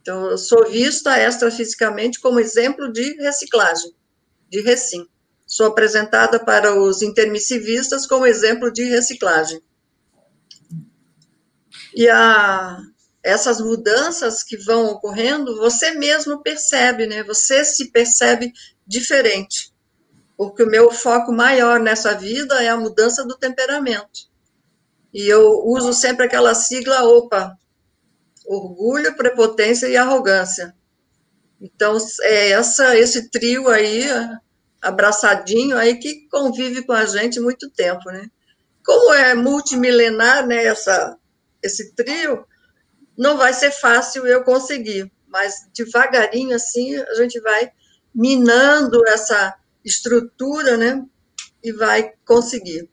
Então, 0.00 0.30
eu 0.30 0.38
sou 0.38 0.66
vista 0.66 1.18
extrafisicamente 1.18 2.20
como 2.20 2.40
exemplo 2.40 2.90
de 2.92 3.14
reciclagem, 3.14 3.92
de 4.48 4.60
recim. 4.62 5.06
Sou 5.46 5.66
apresentada 5.66 6.38
para 6.38 6.78
os 6.78 7.02
intermissivistas 7.02 8.06
como 8.06 8.26
exemplo 8.26 8.72
de 8.72 8.84
reciclagem. 8.84 9.60
E 11.94 12.08
a, 12.08 12.78
essas 13.22 13.60
mudanças 13.60 14.42
que 14.42 14.56
vão 14.56 14.86
ocorrendo, 14.86 15.56
você 15.56 15.92
mesmo 15.92 16.42
percebe, 16.42 17.06
né? 17.06 17.22
Você 17.24 17.64
se 17.64 17.90
percebe 17.90 18.52
diferente. 18.86 19.72
Porque 20.36 20.62
o 20.62 20.70
meu 20.70 20.90
foco 20.90 21.32
maior 21.32 21.80
nessa 21.80 22.14
vida 22.14 22.62
é 22.62 22.68
a 22.68 22.76
mudança 22.76 23.24
do 23.24 23.36
temperamento. 23.36 24.28
E 25.12 25.26
eu 25.26 25.64
uso 25.64 25.92
sempre 25.92 26.26
aquela 26.26 26.54
sigla 26.54 27.02
OPA: 27.02 27.56
orgulho, 28.46 29.16
prepotência 29.16 29.88
e 29.88 29.96
arrogância. 29.96 30.74
Então, 31.60 31.98
é 32.22 32.50
essa, 32.50 32.96
esse 32.96 33.30
trio 33.30 33.68
aí, 33.68 34.04
abraçadinho 34.80 35.76
aí, 35.76 35.98
que 35.98 36.28
convive 36.28 36.86
com 36.86 36.92
a 36.92 37.04
gente 37.04 37.40
muito 37.40 37.68
tempo, 37.70 38.04
né? 38.10 38.28
Como 38.84 39.12
é 39.12 39.34
multimilenar, 39.34 40.46
né, 40.46 40.64
essa, 40.64 41.18
esse 41.60 41.94
trio, 41.96 42.46
não 43.18 43.36
vai 43.36 43.52
ser 43.52 43.72
fácil 43.72 44.24
eu 44.26 44.44
conseguir, 44.44 45.10
mas 45.26 45.68
devagarinho 45.74 46.54
assim 46.54 46.96
a 46.96 47.14
gente 47.14 47.40
vai 47.40 47.70
minando 48.14 49.04
essa 49.08 49.56
estrutura, 49.84 50.76
né? 50.76 51.04
E 51.62 51.72
vai 51.72 52.12
conseguir. 52.24 52.88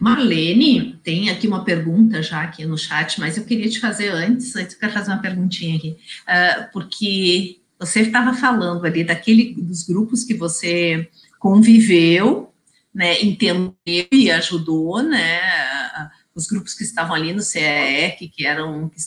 Marlene, 0.00 0.98
tem 1.02 1.30
aqui 1.30 1.46
uma 1.46 1.64
pergunta 1.64 2.22
já 2.22 2.42
aqui 2.42 2.64
no 2.64 2.76
chat, 2.76 3.20
mas 3.20 3.36
eu 3.36 3.44
queria 3.44 3.68
te 3.68 3.80
fazer 3.80 4.08
antes, 4.08 4.54
antes 4.56 4.74
eu 4.74 4.80
quero 4.80 4.92
fazer 4.92 5.10
uma 5.10 5.22
perguntinha 5.22 5.76
aqui, 5.76 5.96
uh, 6.22 6.72
porque 6.72 7.60
você 7.78 8.00
estava 8.00 8.34
falando 8.34 8.84
ali 8.84 9.04
daquele 9.04 9.54
dos 9.54 9.84
grupos 9.84 10.24
que 10.24 10.34
você 10.34 11.08
conviveu, 11.38 12.52
né, 12.94 13.22
entendeu 13.22 13.74
e 14.10 14.30
ajudou, 14.30 15.02
né, 15.02 15.40
os 16.36 16.46
grupos 16.46 16.74
que 16.74 16.84
estavam 16.84 17.16
ali 17.16 17.32
no 17.32 17.40
CEEC, 17.40 18.28
que 18.28 18.46
eram 18.46 18.90
que, 18.90 19.00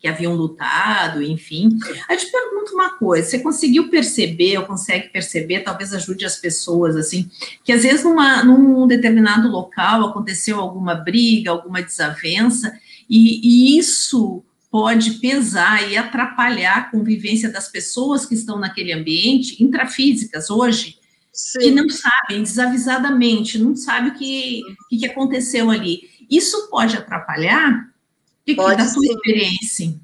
que 0.00 0.08
haviam 0.08 0.34
lutado, 0.34 1.22
enfim. 1.22 1.78
Aí 2.08 2.16
eu 2.16 2.20
te 2.20 2.30
pergunto 2.30 2.74
uma 2.74 2.98
coisa: 2.98 3.28
você 3.28 3.38
conseguiu 3.38 3.88
perceber, 3.88 4.58
ou 4.58 4.66
consegue 4.66 5.08
perceber, 5.08 5.60
talvez 5.60 5.94
ajude 5.94 6.24
as 6.24 6.36
pessoas, 6.36 6.96
assim, 6.96 7.30
que 7.64 7.72
às 7.72 7.84
vezes 7.84 8.02
numa, 8.02 8.42
num 8.42 8.86
determinado 8.88 9.48
local 9.48 10.04
aconteceu 10.06 10.58
alguma 10.58 10.96
briga, 10.96 11.52
alguma 11.52 11.80
desavença, 11.80 12.76
e, 13.08 13.76
e 13.76 13.78
isso 13.78 14.42
pode 14.72 15.12
pesar 15.20 15.88
e 15.88 15.96
atrapalhar 15.96 16.78
a 16.78 16.90
convivência 16.90 17.48
das 17.48 17.68
pessoas 17.68 18.26
que 18.26 18.34
estão 18.34 18.58
naquele 18.58 18.92
ambiente, 18.92 19.62
intrafísicas 19.62 20.48
hoje, 20.48 20.96
Sim. 21.30 21.58
que 21.60 21.70
não 21.70 21.88
sabem, 21.90 22.42
desavisadamente, 22.42 23.58
não 23.58 23.76
sabem 23.76 24.10
o 24.10 24.14
que, 24.14 24.62
que, 24.88 24.96
que 24.96 25.06
aconteceu 25.06 25.70
ali. 25.70 26.10
Isso 26.30 26.68
pode 26.68 26.96
atrapalhar? 26.96 27.92
Que, 28.44 28.54
pode, 28.54 28.82
da 28.82 28.88
sua 28.88 29.04
experiência? 29.04 29.94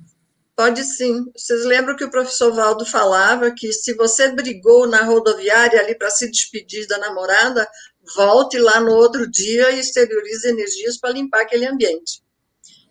Pode 0.54 0.85
sim. 0.85 1.24
Vocês 1.37 1.64
lembram 1.64 1.96
que 1.96 2.04
o 2.04 2.11
professor 2.11 2.52
Valdo 2.52 2.85
falava 2.85 3.50
que 3.52 3.72
se 3.72 3.94
você 3.94 4.33
brigou 4.33 4.87
na 4.87 5.02
rodoviária 5.02 5.81
ali 5.81 5.94
para 5.94 6.11
se 6.11 6.28
despedir 6.31 6.87
da 6.87 6.98
namorada, 6.98 7.68
volte 8.14 8.59
lá 8.59 8.81
no 8.81 8.92
outro 8.92 9.31
dia 9.31 9.70
e 9.70 9.78
exteriorize 9.78 10.48
energias 10.48 10.98
para 10.98 11.12
limpar 11.12 11.42
aquele 11.42 11.66
ambiente. 11.66 12.22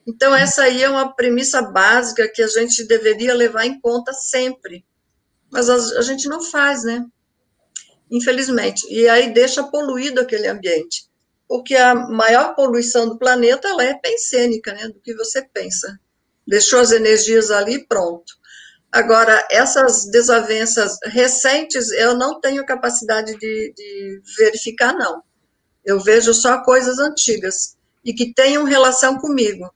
Então, 0.08 0.34
essa 0.34 0.64
aí 0.64 0.82
é 0.82 0.90
uma 0.90 1.14
premissa 1.14 1.62
básica 1.62 2.30
que 2.34 2.42
a 2.42 2.48
gente 2.48 2.86
deveria 2.86 3.34
levar 3.34 3.66
em 3.66 3.80
conta 3.82 4.14
sempre. 4.14 4.86
Mas 5.52 5.70
a 5.70 6.02
gente 6.02 6.30
não 6.30 6.42
faz, 6.42 6.84
né? 6.86 7.06
Infelizmente. 8.10 8.88
E 8.90 9.10
aí 9.10 9.34
deixa 9.34 9.64
poluído 9.64 10.22
aquele 10.22 10.48
ambiente. 10.48 11.10
Porque 11.48 11.76
a 11.76 11.96
maior 11.96 12.56
poluição 12.56 13.08
do 13.08 13.18
planeta 13.18 13.68
ela 13.68 13.84
é 13.84 13.94
pensênica, 13.94 14.74
né? 14.74 14.88
Do 14.88 15.00
que 15.00 15.14
você 15.16 15.42
pensa. 15.42 16.00
Deixou 16.46 16.80
as 16.80 16.92
energias 16.92 17.52
ali 17.52 17.86
pronto. 17.86 18.34
Agora, 18.92 19.46
essas 19.52 20.06
desavenças 20.10 20.98
recentes, 21.04 21.92
eu 21.92 22.16
não 22.16 22.40
tenho 22.40 22.66
capacidade 22.66 23.38
de, 23.38 23.74
de 23.76 24.22
verificar, 24.38 24.94
não. 24.94 25.22
Eu 25.84 26.00
vejo 26.00 26.34
só 26.34 26.64
coisas 26.64 27.00
antigas 27.00 27.78
e 28.04 28.14
que 28.14 28.34
tenham 28.34 28.64
relação 28.64 29.18
comigo. 29.18 29.70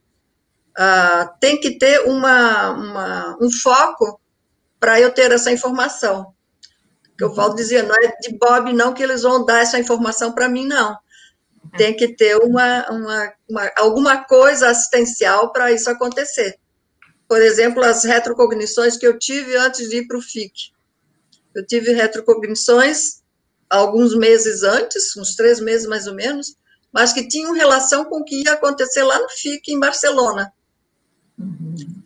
Ah, 0.78 1.34
tem 1.40 1.60
que 1.60 1.78
ter 1.78 2.08
uma, 2.08 2.72
uma 2.72 3.38
um 3.42 3.52
foco 3.52 4.20
para 4.80 5.00
eu 5.00 5.14
ter 5.14 5.32
essa 5.32 5.52
informação. 5.52 6.34
Que 7.18 7.24
eu 7.24 7.34
volto 7.34 7.56
dizer, 7.56 7.84
não 7.84 7.96
é 7.96 8.16
de 8.20 8.38
Bob 8.38 8.74
não 8.74 8.94
que 8.94 9.04
eles 9.04 9.22
vão 9.22 9.46
dar 9.46 9.62
essa 9.62 9.78
informação 9.78 10.32
para 10.32 10.50
mim, 10.50 10.66
não. 10.66 10.98
Tem 11.78 11.96
que 11.96 12.16
ter 12.16 12.36
uma, 12.38 12.90
uma, 12.90 13.34
uma 13.50 13.72
alguma 13.78 14.24
coisa 14.24 14.70
assistencial 14.70 15.52
para 15.52 15.72
isso 15.72 15.90
acontecer. 15.90 16.60
Por 17.28 17.42
exemplo, 17.42 17.84
as 17.84 18.04
retrocognições 18.04 18.98
que 18.98 19.08
eu 19.08 19.18
tive 19.18 19.56
antes 19.56 19.90
de 19.90 19.98
ir 19.98 20.08
para 20.08 20.18
o 20.18 20.22
FIC. 20.22 20.72
Eu 21.56 21.66
tive 21.66 21.94
retrocognições 21.94 23.22
alguns 23.70 24.14
meses 24.16 24.64
antes, 24.64 25.16
uns 25.16 25.36
três 25.36 25.60
meses 25.62 25.88
mais 25.88 26.08
ou 26.08 26.14
menos, 26.14 26.56
mas 26.92 27.14
que 27.14 27.28
tinham 27.28 27.54
relação 27.54 28.04
com 28.04 28.20
o 28.20 28.24
que 28.26 28.44
ia 28.44 28.54
acontecer 28.54 29.04
lá 29.04 29.18
no 29.20 29.30
FIC, 29.30 29.72
em 29.72 29.80
Barcelona. 29.80 30.52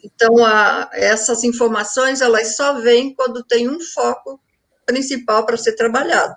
Então, 0.03 0.45
a, 0.45 0.89
essas 0.93 1.43
informações, 1.43 2.21
elas 2.21 2.55
só 2.55 2.79
vêm 2.79 3.13
quando 3.15 3.43
tem 3.43 3.67
um 3.67 3.79
foco 3.79 4.39
principal 4.85 5.45
para 5.45 5.57
ser 5.57 5.73
trabalhado. 5.73 6.35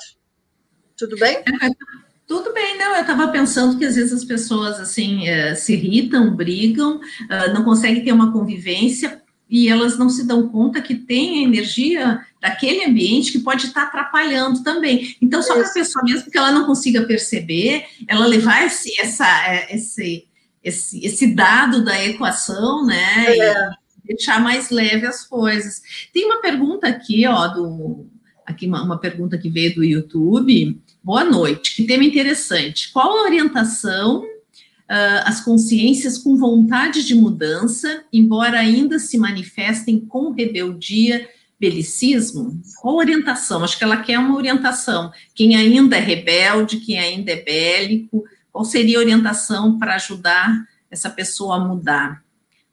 Tudo 0.96 1.16
bem? 1.16 1.44
Tudo 2.28 2.52
bem, 2.52 2.76
não, 2.76 2.94
eu 2.94 3.00
estava 3.00 3.28
pensando 3.28 3.78
que 3.78 3.86
às 3.86 3.96
vezes 3.96 4.12
as 4.12 4.24
pessoas, 4.24 4.78
assim, 4.78 5.22
uh, 5.30 5.56
se 5.56 5.72
irritam, 5.72 6.36
brigam, 6.36 6.96
uh, 6.96 7.54
não 7.54 7.64
conseguem 7.64 8.04
ter 8.04 8.12
uma 8.12 8.30
convivência 8.30 9.22
e 9.48 9.66
elas 9.66 9.96
não 9.96 10.10
se 10.10 10.26
dão 10.26 10.46
conta 10.46 10.82
que 10.82 10.94
tem 10.94 11.38
a 11.38 11.48
energia 11.48 12.20
daquele 12.38 12.84
ambiente 12.84 13.32
que 13.32 13.38
pode 13.38 13.68
estar 13.68 13.84
atrapalhando 13.84 14.62
também. 14.62 15.16
Então, 15.22 15.42
só 15.42 15.54
para 15.54 15.68
a 15.68 15.72
pessoa, 15.72 16.04
mesmo 16.04 16.30
que 16.30 16.36
ela 16.36 16.52
não 16.52 16.66
consiga 16.66 17.06
perceber, 17.06 17.86
ela 18.06 18.26
levar 18.26 18.66
esse, 18.66 19.00
essa, 19.00 19.26
é, 19.46 19.74
esse, 19.74 20.28
esse, 20.62 21.02
esse 21.02 21.34
dado 21.34 21.82
da 21.82 22.04
equação, 22.04 22.84
né? 22.84 23.24
É. 23.26 23.70
E 24.04 24.14
deixar 24.14 24.38
mais 24.38 24.68
leve 24.68 25.06
as 25.06 25.26
coisas. 25.26 25.80
Tem 26.12 26.26
uma 26.26 26.42
pergunta 26.42 26.86
aqui, 26.86 27.26
ó, 27.26 27.48
do 27.48 28.06
aqui 28.44 28.66
uma, 28.66 28.82
uma 28.82 28.98
pergunta 28.98 29.38
que 29.38 29.48
veio 29.48 29.74
do 29.74 29.84
YouTube. 29.84 30.78
Boa 31.02 31.24
noite, 31.24 31.76
que 31.76 31.84
tema 31.84 32.04
interessante. 32.04 32.92
Qual 32.92 33.18
a 33.18 33.22
orientação 33.22 34.22
uh, 34.22 35.22
as 35.24 35.40
consciências 35.40 36.18
com 36.18 36.36
vontade 36.36 37.04
de 37.04 37.14
mudança, 37.14 38.04
embora 38.12 38.58
ainda 38.58 38.98
se 38.98 39.16
manifestem 39.16 40.00
com 40.00 40.32
rebeldia, 40.32 41.28
belicismo? 41.58 42.60
Qual 42.80 42.96
orientação? 42.96 43.62
Acho 43.62 43.78
que 43.78 43.84
ela 43.84 43.98
quer 43.98 44.18
uma 44.18 44.36
orientação. 44.36 45.12
Quem 45.34 45.56
ainda 45.56 45.96
é 45.96 46.00
rebelde, 46.00 46.80
quem 46.80 46.98
ainda 46.98 47.32
é 47.32 47.42
bélico, 47.42 48.24
qual 48.52 48.64
seria 48.64 48.98
a 48.98 49.00
orientação 49.00 49.78
para 49.78 49.94
ajudar 49.94 50.66
essa 50.90 51.08
pessoa 51.08 51.56
a 51.56 51.60
mudar 51.60 52.24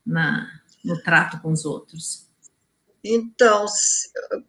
na, 0.05 0.49
no 0.83 1.01
trato 1.03 1.39
com 1.41 1.51
os 1.51 1.63
outros? 1.63 2.24
Então, 3.07 3.65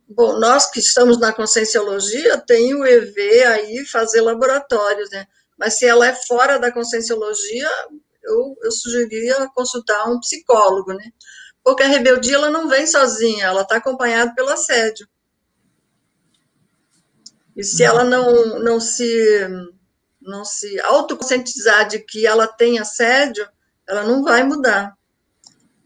bom, 0.09 0.39
nós 0.39 0.71
que 0.71 0.81
estamos 0.81 1.21
na 1.21 1.31
conscienciologia, 1.31 2.39
tem 2.39 2.75
o 2.75 2.87
EV 2.87 3.45
aí 3.45 3.85
fazer 3.85 4.23
laboratórios, 4.23 5.11
né? 5.11 5.27
Mas 5.59 5.75
se 5.75 5.85
ela 5.85 6.07
é 6.07 6.15
fora 6.15 6.59
da 6.59 6.73
conscienciologia, 6.73 7.69
eu, 8.25 8.57
eu 8.63 8.73
sugeriria 8.73 9.47
consultar 9.55 10.09
um 10.09 10.19
psicólogo, 10.21 10.95
né? 10.95 11.13
Porque 11.63 11.83
a 11.83 11.87
rebeldia 11.87 12.37
ela 12.37 12.51
não 12.51 12.67
vem 12.67 12.87
sozinha, 12.87 13.45
ela 13.45 13.61
está 13.61 13.77
acompanhada 13.77 14.35
pelo 14.35 14.49
assédio. 14.49 15.07
E 17.55 17.63
se 17.63 17.85
ela 17.85 18.05
não, 18.05 18.59
não 18.61 18.81
se 18.81 19.49
não 20.19 20.47
se 20.47 20.81
autoconscientizar 20.81 21.89
de 21.89 21.99
que 21.99 22.27
ela 22.27 22.47
tem 22.47 22.79
assédio, 22.79 23.47
ela 23.87 24.03
não 24.03 24.23
vai 24.23 24.43
mudar. 24.45 24.96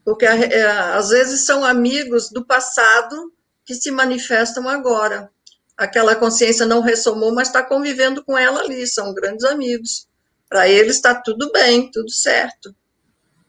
Porque 0.05 0.25
é, 0.25 0.63
às 0.95 1.11
vezes 1.11 1.45
são 1.45 1.65
amigos 1.65 2.31
do 2.31 2.45
passado 2.45 3.33
que 3.65 3.75
se 3.75 3.91
manifestam 3.91 4.69
agora. 4.69 5.31
Aquela 5.77 6.15
consciência 6.15 6.67
não 6.67 6.81
ressomou, 6.81 7.35
mas 7.35 7.49
está 7.49 7.63
convivendo 7.63 8.25
com 8.25 8.37
ela 8.37 8.61
ali, 8.61 8.87
são 8.87 9.15
grandes 9.15 9.45
amigos. 9.45 10.07
Para 10.49 10.69
eles 10.69 10.97
está 10.97 11.15
tudo 11.15 11.51
bem, 11.53 11.91
tudo 11.91 12.11
certo. 12.11 12.75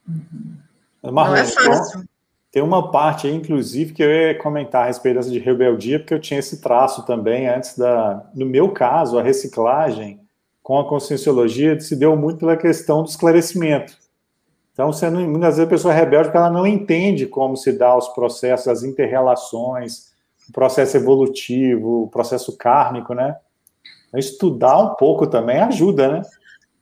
Uhum. 0.07 0.57
não 1.03 1.35
é 1.35 1.43
fácil. 1.43 2.05
Tem 2.51 2.61
uma 2.61 2.91
parte 2.91 3.27
aí, 3.27 3.33
inclusive, 3.33 3.93
que 3.93 4.03
eu 4.03 4.09
ia 4.11 4.37
comentar 4.37 4.83
a 4.83 4.87
respeito 4.87 5.21
de 5.21 5.39
rebeldia, 5.39 5.99
porque 5.99 6.13
eu 6.13 6.19
tinha 6.19 6.39
esse 6.39 6.59
traço 6.59 7.05
também 7.05 7.47
antes 7.47 7.77
da. 7.77 8.29
No 8.35 8.45
meu 8.45 8.71
caso, 8.71 9.17
a 9.17 9.23
reciclagem 9.23 10.19
com 10.61 10.77
a 10.77 10.87
conscienciologia 10.87 11.79
se 11.79 11.95
deu 11.95 12.15
muito 12.15 12.39
pela 12.39 12.57
questão 12.57 13.03
do 13.03 13.09
esclarecimento. 13.09 13.97
Então, 14.73 14.91
você 14.91 15.09
muitas 15.09 15.57
vezes 15.57 15.67
a 15.67 15.69
pessoa 15.69 15.93
é 15.93 15.97
rebelde 15.97 16.25
porque 16.25 16.37
ela 16.37 16.49
não 16.49 16.65
entende 16.65 17.27
como 17.27 17.57
se 17.57 17.71
dá 17.71 17.95
os 17.95 18.07
processos, 18.09 18.67
as 18.67 18.83
interrelações, 18.83 20.11
o 20.49 20.53
processo 20.53 20.97
evolutivo, 20.97 22.03
o 22.03 22.09
processo 22.09 22.55
kármico, 22.57 23.13
né? 23.13 23.35
Então, 24.07 24.19
estudar 24.19 24.77
um 24.77 24.95
pouco 24.95 25.27
também 25.27 25.59
ajuda, 25.59 26.07
né? 26.07 26.21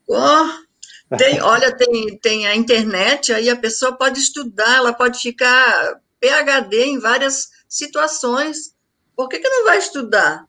Oh, 0.07 1.15
tem, 1.17 1.41
olha, 1.43 1.75
tem, 1.75 2.17
tem 2.19 2.47
a 2.47 2.55
internet, 2.55 3.33
aí 3.33 3.49
a 3.49 3.55
pessoa 3.55 3.93
pode 3.93 4.19
estudar, 4.19 4.77
ela 4.77 4.93
pode 4.93 5.19
ficar 5.19 5.99
PhD 6.19 6.85
em 6.85 6.99
várias 6.99 7.49
situações. 7.67 8.75
Por 9.15 9.27
que, 9.27 9.39
que 9.39 9.49
não 9.49 9.65
vai 9.65 9.77
estudar? 9.77 10.45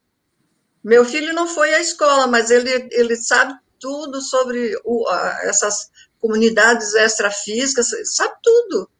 Meu 0.83 1.05
filho 1.05 1.35
não 1.35 1.47
foi 1.47 1.75
à 1.75 1.81
escola, 1.81 2.27
mas 2.27 2.51
ele, 2.51 2.89
ele 2.93 3.17
sabe 3.17 3.55
tudo 3.79 4.21
sobre 4.21 4.75
o, 4.85 5.05
essas 5.43 5.91
comunidades 6.21 6.95
extrafísicas, 6.95 7.89
sabe 8.15 8.35
tudo. 8.43 8.91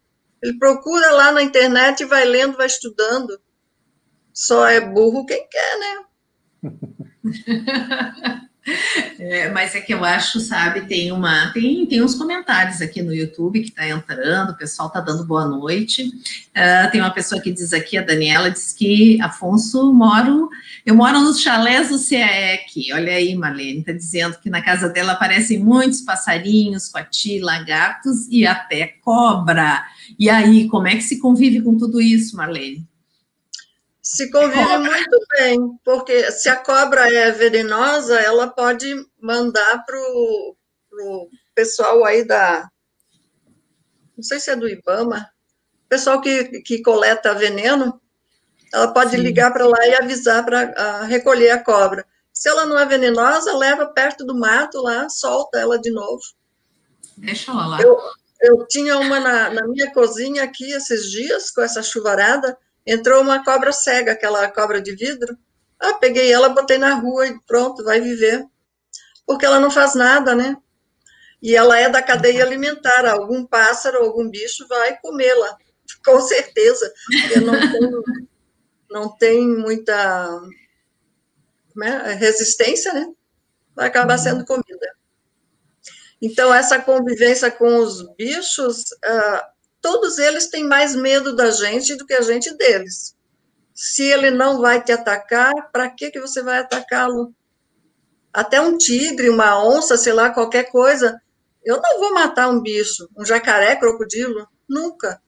Ele 0.43 0.59
procura 0.59 1.11
lá 1.13 1.31
na 1.33 1.43
internet 1.43 2.01
e 2.01 2.07
vai 2.07 2.25
lendo, 2.25 2.57
vai 2.57 2.67
estudando. 2.67 3.39
Só 4.33 4.67
é 4.67 4.81
burro 4.81 5.27
quem 5.27 5.47
quer, 5.49 5.79
né? 5.79 6.05
É, 9.19 9.51
mas 9.51 9.75
é 9.75 9.81
que 9.81 9.93
eu 9.93 10.05
acho, 10.05 10.39
sabe, 10.39 10.83
tem 10.83 11.13
uma, 11.13 11.51
tem, 11.53 11.87
tem 11.87 12.03
uns 12.03 12.15
comentários 12.15 12.83
aqui 12.83 13.03
no 13.03 13.15
YouTube 13.15 13.61
que 13.61 13.69
está 13.69 13.89
entrando, 13.89 14.51
o 14.51 14.57
pessoal 14.57 14.89
está 14.89 15.01
dando 15.01 15.25
boa 15.25 15.47
noite. 15.47 16.05
Uh, 16.05 16.91
tem 16.91 17.01
uma 17.01 17.11
pessoa 17.11 17.41
que 17.41 17.51
diz 17.51 17.73
aqui, 17.73 17.97
a 17.97 18.03
Daniela, 18.03 18.51
diz 18.51 18.73
que 18.73 19.21
Afonso 19.21 19.93
moro, 19.93 20.51
eu 20.85 20.95
moro 20.95 21.21
nos 21.21 21.41
chalés 21.41 21.89
do 21.89 21.99
CAEC. 21.99 22.93
Olha 22.93 23.13
aí, 23.13 23.35
Marlene, 23.35 23.81
está 23.81 23.93
dizendo 23.93 24.39
que 24.39 24.51
na 24.51 24.63
casa 24.63 24.89
dela 24.89 25.13
aparecem 25.13 25.59
muitos 25.59 26.03
passarinhos, 26.03 26.89
coati, 26.89 27.39
lagartos 27.41 28.27
e 28.31 28.47
até 28.47 28.87
cobra. 29.03 29.85
E 30.19 30.29
aí, 30.29 30.69
como 30.69 30.87
é 30.87 30.97
que 30.97 31.03
se 31.03 31.19
convive 31.19 31.63
com 31.63 31.77
tudo 31.77 32.01
isso, 32.01 32.37
Marlene? 32.37 32.90
Se 34.13 34.29
convive 34.29 34.79
muito 34.79 35.27
bem, 35.31 35.79
porque 35.85 36.33
se 36.33 36.49
a 36.49 36.57
cobra 36.57 37.09
é 37.09 37.31
venenosa, 37.31 38.19
ela 38.19 38.49
pode 38.49 38.93
mandar 39.23 39.85
para 39.87 39.97
o 39.97 41.29
pessoal 41.55 42.05
aí 42.05 42.27
da. 42.27 42.69
Não 44.17 44.25
sei 44.25 44.41
se 44.41 44.51
é 44.51 44.57
do 44.57 44.69
Ibama, 44.69 45.31
pessoal 45.89 46.21
que, 46.21 46.61
que 46.63 46.83
coleta 46.83 47.37
veneno, 47.37 48.01
ela 48.75 48.93
pode 48.93 49.13
Sim. 49.13 49.19
ligar 49.19 49.53
para 49.53 49.69
lá 49.69 49.87
e 49.87 49.95
avisar 49.95 50.45
para 50.45 51.05
recolher 51.05 51.51
a 51.51 51.63
cobra. 51.63 52.05
Se 52.33 52.49
ela 52.49 52.67
não 52.67 52.77
é 52.77 52.85
venenosa, 52.85 53.57
leva 53.57 53.87
perto 53.87 54.27
do 54.27 54.37
mato 54.37 54.83
lá, 54.83 55.09
solta 55.09 55.61
ela 55.61 55.79
de 55.79 55.93
novo. 55.93 56.23
Deixa 57.17 57.53
ela 57.53 57.65
lá. 57.65 57.81
Eu, 57.81 57.97
eu 58.41 58.67
tinha 58.67 58.99
uma 58.99 59.21
na, 59.21 59.51
na, 59.51 59.69
minha 59.69 59.93
cozinha 59.93 60.43
aqui 60.43 60.73
esses 60.73 61.09
dias, 61.09 61.53
com 61.53 61.63
essa 61.63 61.81
chuvarada, 61.81 62.59
entrou 62.87 63.23
uma 63.23 63.45
cobra 63.45 63.73
cega, 63.73 64.13
aquela 64.13 64.51
cobra 64.51 64.81
de 64.81 64.95
vidro. 64.95 65.37
Ah, 65.79 65.95
peguei 65.95 66.33
ela, 66.33 66.49
botei 66.49 66.79
na 66.79 66.95
rua 66.95 67.27
e 67.27 67.41
pronto, 67.47 67.85
vai 67.85 68.01
viver. 68.01 68.45
Porque 69.27 69.47
ela 69.47 69.61
não 69.61 69.71
faz 69.71 69.95
nada, 69.95 70.35
né? 70.35 70.57
E 71.43 71.57
ela 71.57 71.79
é 71.79 71.89
da 71.89 72.03
cadeia 72.03 72.45
alimentar, 72.45 73.07
algum 73.07 73.47
pássaro, 73.47 73.99
algum 73.99 74.29
bicho 74.29 74.67
vai 74.69 74.99
comê-la, 75.01 75.57
com 76.05 76.21
certeza. 76.21 76.93
Porque 77.07 77.41
não 77.41 77.73
tem, 77.73 77.91
não 78.91 79.17
tem 79.17 79.49
muita 79.49 80.41
é? 81.83 82.15
resistência, 82.15 82.93
né? 82.93 83.07
Vai 83.75 83.87
acabar 83.87 84.19
uhum. 84.19 84.23
sendo 84.23 84.45
comida. 84.45 84.95
Então, 86.21 86.53
essa 86.53 86.79
convivência 86.79 87.51
com 87.51 87.79
os 87.79 88.03
bichos, 88.17 88.83
uh, 88.93 89.43
todos 89.81 90.19
eles 90.19 90.49
têm 90.49 90.65
mais 90.65 90.95
medo 90.95 91.35
da 91.35 91.51
gente 91.51 91.97
do 91.97 92.07
que 92.07 92.15
a 92.15 92.21
gente 92.21 92.55
deles. 92.57 93.17
Se 93.75 94.05
ele 94.05 94.31
não 94.31 94.61
vai 94.61 94.83
te 94.83 94.93
atacar, 94.93 95.53
para 95.73 95.89
que, 95.89 96.11
que 96.11 96.21
você 96.21 96.43
vai 96.43 96.59
atacá-lo? 96.59 97.33
Até 98.33 98.61
um 98.61 98.77
tigre, 98.77 99.31
uma 99.31 99.65
onça, 99.65 99.97
sei 99.97 100.13
lá, 100.13 100.31
qualquer 100.31 100.71
coisa. 100.71 101.21
Eu 101.65 101.81
não 101.81 101.99
vou 101.99 102.15
matar 102.15 102.49
um 102.49 102.61
bicho, 102.61 103.09
um 103.17 103.25
jacaré, 103.25 103.77
crocodilo, 103.77 104.47
nunca. 104.69 105.21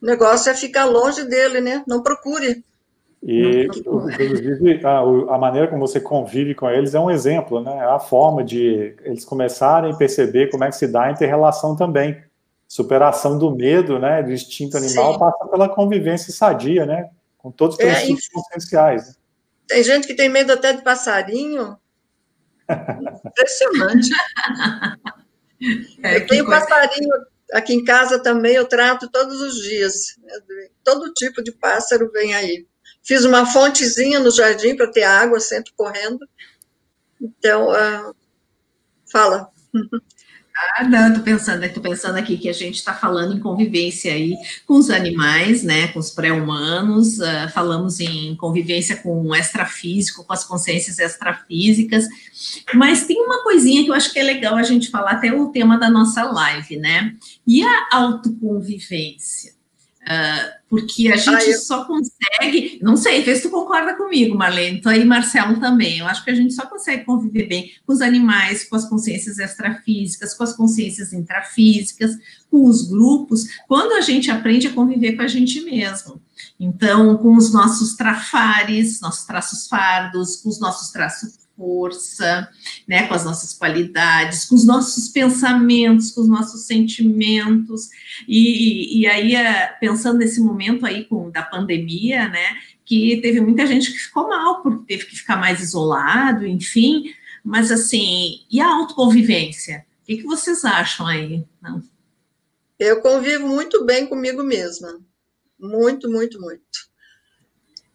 O 0.00 0.06
negócio 0.06 0.50
é 0.50 0.54
ficar 0.54 0.86
longe 0.86 1.24
dele, 1.24 1.60
né? 1.60 1.84
Não 1.86 2.02
procure. 2.02 2.64
E, 3.22 3.66
inclusive, 3.66 4.80
a, 4.84 5.00
a, 5.00 5.38
maneira 5.38 5.68
como 5.68 5.86
você 5.86 6.00
convive 6.00 6.54
com 6.54 6.70
eles 6.70 6.94
é 6.94 7.00
um 7.00 7.10
exemplo, 7.10 7.60
né? 7.60 7.76
É 7.76 7.84
a 7.84 7.98
forma 7.98 8.42
de 8.42 8.96
eles 9.04 9.26
começarem 9.26 9.92
a 9.92 9.96
perceber 9.96 10.50
como 10.50 10.64
é 10.64 10.68
que 10.68 10.76
se 10.76 10.86
dá 10.86 11.02
a 11.02 11.10
inter-relação 11.10 11.76
também. 11.76 12.16
Superação 12.70 13.36
do 13.36 13.50
medo, 13.50 13.98
né? 13.98 14.22
Do 14.22 14.30
instinto 14.30 14.76
animal 14.76 15.14
Sim. 15.14 15.18
passa 15.18 15.44
pela 15.46 15.68
convivência 15.68 16.32
sadia, 16.32 16.86
né? 16.86 17.10
Com 17.36 17.50
todos 17.50 17.74
os 17.74 17.80
é, 17.84 17.92
princípios 17.92 18.30
é, 18.32 18.38
essenciais. 18.38 19.08
Né? 19.08 19.14
Tem 19.66 19.82
gente 19.82 20.06
que 20.06 20.14
tem 20.14 20.28
medo 20.28 20.52
até 20.52 20.72
de 20.72 20.80
passarinho. 20.82 21.76
Impressionante. 23.26 24.10
É, 26.02 26.16
eu 26.16 26.26
tenho 26.26 26.46
coisa... 26.46 26.66
passarinho 26.66 27.10
aqui 27.52 27.74
em 27.74 27.84
casa 27.84 28.18
também, 28.18 28.54
eu 28.54 28.66
trato 28.66 29.10
todos 29.10 29.42
os 29.42 29.56
dias. 29.56 30.18
Todo 30.82 31.12
tipo 31.12 31.42
de 31.42 31.52
pássaro 31.52 32.10
vem 32.10 32.34
aí. 32.34 32.66
Fiz 33.02 33.26
uma 33.26 33.44
fontezinha 33.44 34.20
no 34.20 34.30
jardim 34.30 34.74
para 34.74 34.90
ter 34.90 35.02
água 35.02 35.38
sempre 35.38 35.70
correndo. 35.76 36.26
Então, 37.20 37.68
uh, 37.68 38.14
fala. 39.12 39.50
Ah, 40.60 40.84
não, 40.84 41.14
tô 41.14 41.20
pensando, 41.22 41.66
tô 41.72 41.80
pensando 41.80 42.16
aqui 42.16 42.36
que 42.36 42.48
a 42.48 42.52
gente 42.52 42.74
está 42.74 42.92
falando 42.92 43.34
em 43.34 43.40
convivência 43.40 44.12
aí 44.12 44.36
com 44.66 44.74
os 44.74 44.90
animais, 44.90 45.62
né, 45.62 45.88
com 45.88 45.98
os 45.98 46.10
pré-humanos, 46.10 47.18
uh, 47.18 47.48
falamos 47.52 47.98
em 47.98 48.36
convivência 48.36 48.96
com 48.96 49.22
o 49.22 49.34
extrafísico, 49.34 50.22
com 50.22 50.32
as 50.32 50.44
consciências 50.44 50.98
extrafísicas, 50.98 52.04
mas 52.74 53.06
tem 53.06 53.22
uma 53.22 53.42
coisinha 53.42 53.84
que 53.84 53.90
eu 53.90 53.94
acho 53.94 54.12
que 54.12 54.18
é 54.18 54.22
legal 54.22 54.54
a 54.56 54.62
gente 54.62 54.90
falar, 54.90 55.12
até 55.12 55.32
o 55.32 55.48
tema 55.48 55.78
da 55.78 55.88
nossa 55.88 56.24
live, 56.24 56.76
né, 56.76 57.14
e 57.46 57.62
a 57.62 57.88
autoconvivência? 57.92 59.59
Uh, 60.10 60.58
porque 60.68 61.06
a 61.06 61.16
gente 61.16 61.36
ah, 61.36 61.50
eu... 61.50 61.58
só 61.60 61.84
consegue, 61.84 62.80
não 62.82 62.96
sei, 62.96 63.22
vê 63.22 63.36
se 63.36 63.42
tu 63.42 63.50
concorda 63.50 63.94
comigo, 63.94 64.36
Marlene, 64.36 64.80
tu 64.80 64.88
aí, 64.88 65.04
Marcelo 65.04 65.60
também, 65.60 65.98
eu 65.98 66.06
acho 66.06 66.24
que 66.24 66.30
a 66.32 66.34
gente 66.34 66.52
só 66.52 66.66
consegue 66.66 67.04
conviver 67.04 67.46
bem 67.46 67.70
com 67.86 67.92
os 67.92 68.00
animais, 68.00 68.64
com 68.64 68.74
as 68.74 68.88
consciências 68.88 69.38
extrafísicas, 69.38 70.34
com 70.34 70.42
as 70.42 70.52
consciências 70.52 71.12
intrafísicas, 71.12 72.16
com 72.50 72.64
os 72.64 72.88
grupos, 72.88 73.46
quando 73.68 73.92
a 73.92 74.00
gente 74.00 74.32
aprende 74.32 74.66
a 74.66 74.72
conviver 74.72 75.14
com 75.14 75.22
a 75.22 75.28
gente 75.28 75.60
mesmo. 75.60 76.20
Então, 76.58 77.16
com 77.18 77.36
os 77.36 77.52
nossos 77.52 77.94
trafares, 77.94 79.00
nossos 79.00 79.24
traços 79.24 79.68
fardos, 79.68 80.36
com 80.36 80.48
os 80.48 80.58
nossos 80.58 80.90
traços 80.90 81.39
força, 81.60 82.48
né, 82.88 83.06
com 83.06 83.12
as 83.12 83.22
nossas 83.22 83.52
qualidades, 83.52 84.46
com 84.46 84.54
os 84.54 84.66
nossos 84.66 85.10
pensamentos, 85.10 86.10
com 86.10 86.22
os 86.22 86.28
nossos 86.28 86.66
sentimentos, 86.66 87.90
e, 88.26 89.00
e 89.00 89.06
aí, 89.06 89.34
é, 89.34 89.66
pensando 89.78 90.18
nesse 90.18 90.40
momento 90.40 90.86
aí 90.86 91.04
com, 91.04 91.30
da 91.30 91.42
pandemia, 91.42 92.30
né, 92.30 92.56
que 92.82 93.20
teve 93.20 93.42
muita 93.42 93.66
gente 93.66 93.92
que 93.92 93.98
ficou 93.98 94.26
mal, 94.26 94.62
porque 94.62 94.86
teve 94.86 95.04
que 95.04 95.16
ficar 95.16 95.36
mais 95.36 95.60
isolado, 95.60 96.46
enfim, 96.46 97.14
mas 97.44 97.70
assim, 97.70 98.40
e 98.50 98.58
a 98.58 98.66
autoconvivência? 98.66 99.84
O 100.02 100.06
que, 100.06 100.16
que 100.16 100.24
vocês 100.24 100.64
acham 100.64 101.06
aí? 101.06 101.44
Não? 101.60 101.82
Eu 102.78 103.02
convivo 103.02 103.46
muito 103.46 103.84
bem 103.84 104.06
comigo 104.06 104.42
mesma, 104.42 104.98
muito, 105.58 106.10
muito, 106.10 106.40
muito. 106.40 106.88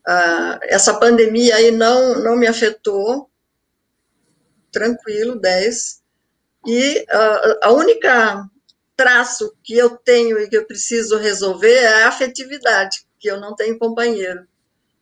Uh, 0.07 0.61
essa 0.63 0.93
pandemia 0.99 1.55
aí 1.55 1.71
não, 1.71 2.21
não 2.23 2.35
me 2.35 2.45
afetou, 2.45 3.27
tranquilo, 4.75 5.39
10. 5.39 6.03
E 6.67 6.99
uh, 6.99 7.59
a 7.63 7.71
única 7.71 8.45
traço 8.95 9.55
que 9.63 9.77
eu 9.77 9.91
tenho 9.91 10.37
e 10.37 10.49
que 10.49 10.57
eu 10.57 10.65
preciso 10.65 11.17
resolver 11.17 11.73
é 11.73 12.03
a 12.03 12.09
afetividade, 12.09 13.05
que 13.17 13.29
eu 13.29 13.39
não 13.39 13.55
tenho 13.55 13.79
companheiro. 13.79 14.45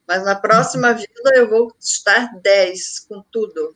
Mas 0.08 0.24
na 0.24 0.36
próxima 0.36 0.92
uhum. 0.92 0.98
vida 0.98 1.32
eu 1.36 1.50
vou 1.50 1.74
estar 1.80 2.30
10 2.42 3.00
com 3.10 3.24
tudo. 3.32 3.76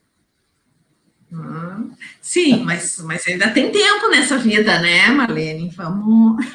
Hum, 1.31 1.91
sim, 2.21 2.63
mas, 2.63 2.99
mas 2.99 3.27
ainda 3.27 3.49
tem 3.49 3.71
tempo 3.71 4.07
nessa 4.09 4.37
vida, 4.37 4.79
né, 4.79 5.07
Marlene? 5.09 5.69
Vamos. 5.69 6.45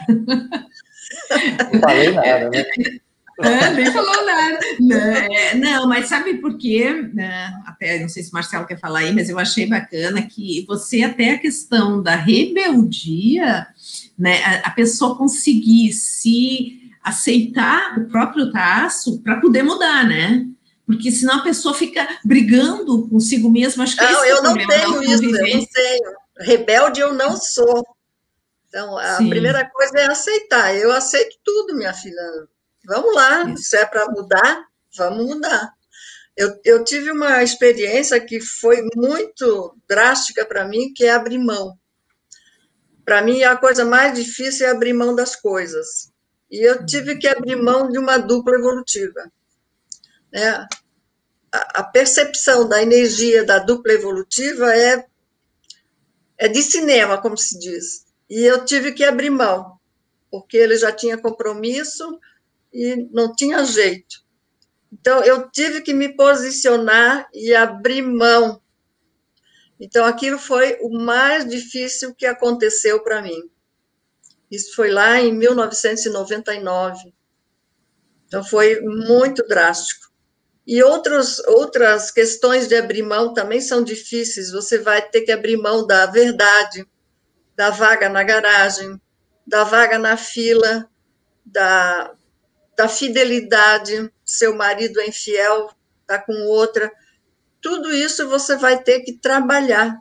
Não 1.72 1.81
falei 1.81 2.12
nada, 2.12 2.48
né? 2.48 2.64
É, 3.40 3.70
nem 3.74 3.90
falou 3.92 4.26
nada. 4.26 4.58
Não, 4.80 4.96
é, 4.96 5.54
não, 5.54 5.88
mas 5.88 6.08
sabe 6.08 6.34
por 6.34 6.56
quê? 6.58 7.08
Né, 7.14 7.52
até, 7.66 7.98
não 8.00 8.08
sei 8.08 8.22
se 8.22 8.30
o 8.30 8.34
Marcelo 8.34 8.66
quer 8.66 8.78
falar 8.78 9.00
aí, 9.00 9.12
mas 9.12 9.28
eu 9.28 9.38
achei 9.38 9.66
bacana 9.66 10.22
que 10.22 10.64
você, 10.66 11.02
até 11.02 11.30
a 11.30 11.38
questão 11.38 12.02
da 12.02 12.14
rebeldia, 12.14 13.66
né, 14.18 14.42
a, 14.44 14.68
a 14.68 14.70
pessoa 14.70 15.16
conseguir 15.16 15.92
se 15.92 16.80
aceitar 17.02 17.98
o 17.98 18.08
próprio 18.08 18.50
traço 18.50 19.20
para 19.22 19.40
poder 19.40 19.62
mudar, 19.62 20.06
né? 20.06 20.46
Porque 20.86 21.10
senão 21.10 21.36
a 21.36 21.42
pessoa 21.42 21.74
fica 21.74 22.06
brigando 22.24 23.08
consigo 23.08 23.50
mesma. 23.50 23.84
Acho 23.84 23.96
que 23.96 24.04
não, 24.04 24.24
eu 24.24 24.42
não 24.42 24.54
tenho 24.54 25.02
isso, 25.02 25.24
eu 25.24 25.30
não 25.32 25.66
tenho. 25.66 26.12
Rebelde 26.38 27.00
eu 27.00 27.14
não 27.14 27.36
sou. 27.36 27.84
Então, 28.68 28.96
a 28.98 29.16
Sim. 29.16 29.28
primeira 29.28 29.68
coisa 29.68 29.98
é 29.98 30.06
aceitar. 30.06 30.74
Eu 30.74 30.92
aceito 30.92 31.36
tudo, 31.44 31.76
minha 31.76 31.92
filha. 31.92 32.16
Vamos 32.84 33.14
lá, 33.14 33.48
Isso. 33.50 33.64
se 33.64 33.76
é 33.76 33.86
para 33.86 34.08
mudar, 34.10 34.66
vamos 34.96 35.26
mudar. 35.26 35.72
Eu, 36.36 36.58
eu 36.64 36.84
tive 36.84 37.10
uma 37.10 37.42
experiência 37.42 38.18
que 38.20 38.40
foi 38.40 38.82
muito 38.94 39.76
drástica 39.88 40.44
para 40.44 40.66
mim, 40.66 40.92
que 40.94 41.04
é 41.04 41.10
abrir 41.10 41.38
mão. 41.38 41.78
Para 43.04 43.22
mim, 43.22 43.42
a 43.42 43.56
coisa 43.56 43.84
mais 43.84 44.14
difícil 44.14 44.66
é 44.66 44.70
abrir 44.70 44.92
mão 44.92 45.14
das 45.14 45.36
coisas. 45.36 46.10
E 46.50 46.66
eu 46.66 46.84
tive 46.86 47.16
que 47.16 47.28
abrir 47.28 47.56
mão 47.56 47.88
de 47.88 47.98
uma 47.98 48.18
dupla 48.18 48.54
evolutiva. 48.54 49.30
É, 50.32 50.48
a, 50.48 50.68
a 51.52 51.82
percepção 51.82 52.68
da 52.68 52.82
energia 52.82 53.44
da 53.44 53.58
dupla 53.58 53.92
evolutiva 53.92 54.74
é, 54.74 55.04
é 56.38 56.48
de 56.48 56.62
cinema, 56.62 57.20
como 57.20 57.36
se 57.36 57.58
diz. 57.58 58.06
E 58.28 58.44
eu 58.44 58.64
tive 58.64 58.92
que 58.92 59.04
abrir 59.04 59.30
mão, 59.30 59.78
porque 60.30 60.56
ele 60.56 60.76
já 60.76 60.90
tinha 60.90 61.18
compromisso, 61.18 62.18
e 62.73 63.08
não 63.10 63.35
tinha 63.35 63.64
jeito. 63.64 64.23
Então, 64.92 65.23
eu 65.25 65.50
tive 65.50 65.81
que 65.81 65.94
me 65.94 66.14
posicionar 66.14 67.29
e 67.33 67.54
abrir 67.54 68.02
mão. 68.02 68.60
Então, 69.81 70.04
aquilo 70.04 70.38
foi 70.38 70.79
o 70.81 70.90
mais 70.90 71.48
difícil 71.48 72.14
que 72.14 72.27
aconteceu 72.27 73.02
para 73.02 73.23
mim. 73.23 73.50
Isso 74.50 74.75
foi 74.75 74.90
lá 74.90 75.18
em 75.20 75.33
1999. 75.33 77.12
Então, 78.27 78.44
foi 78.44 78.81
muito 78.81 79.46
drástico. 79.46 80.12
E 80.66 80.83
outros, 80.83 81.40
outras 81.40 82.10
questões 82.10 82.68
de 82.68 82.77
abrir 82.77 83.02
mão 83.02 83.35
também 83.35 83.60
são 83.60 83.83
difíceis. 83.83 84.52
Você 84.52 84.79
vai 84.79 85.02
ter 85.02 85.23
que 85.23 85.33
abrir 85.33 85.56
mão 85.56 85.87
da 85.87 86.06
verdade, 86.06 86.87
da 87.56 87.70
vaga 87.70 88.08
na 88.08 88.23
garagem, 88.23 89.00
da 89.46 89.64
vaga 89.64 89.98
na 89.98 90.16
fila, 90.16 90.88
da, 91.44 92.14
da 92.77 92.88
fidelidade, 92.88 94.10
seu 94.25 94.54
marido 94.54 95.00
é 95.00 95.06
infiel, 95.06 95.70
está 96.00 96.18
com 96.18 96.33
outra. 96.46 96.92
Tudo 97.60 97.92
isso 97.92 98.29
você 98.29 98.56
vai 98.56 98.83
ter 98.83 99.00
que 99.00 99.12
trabalhar. 99.12 99.98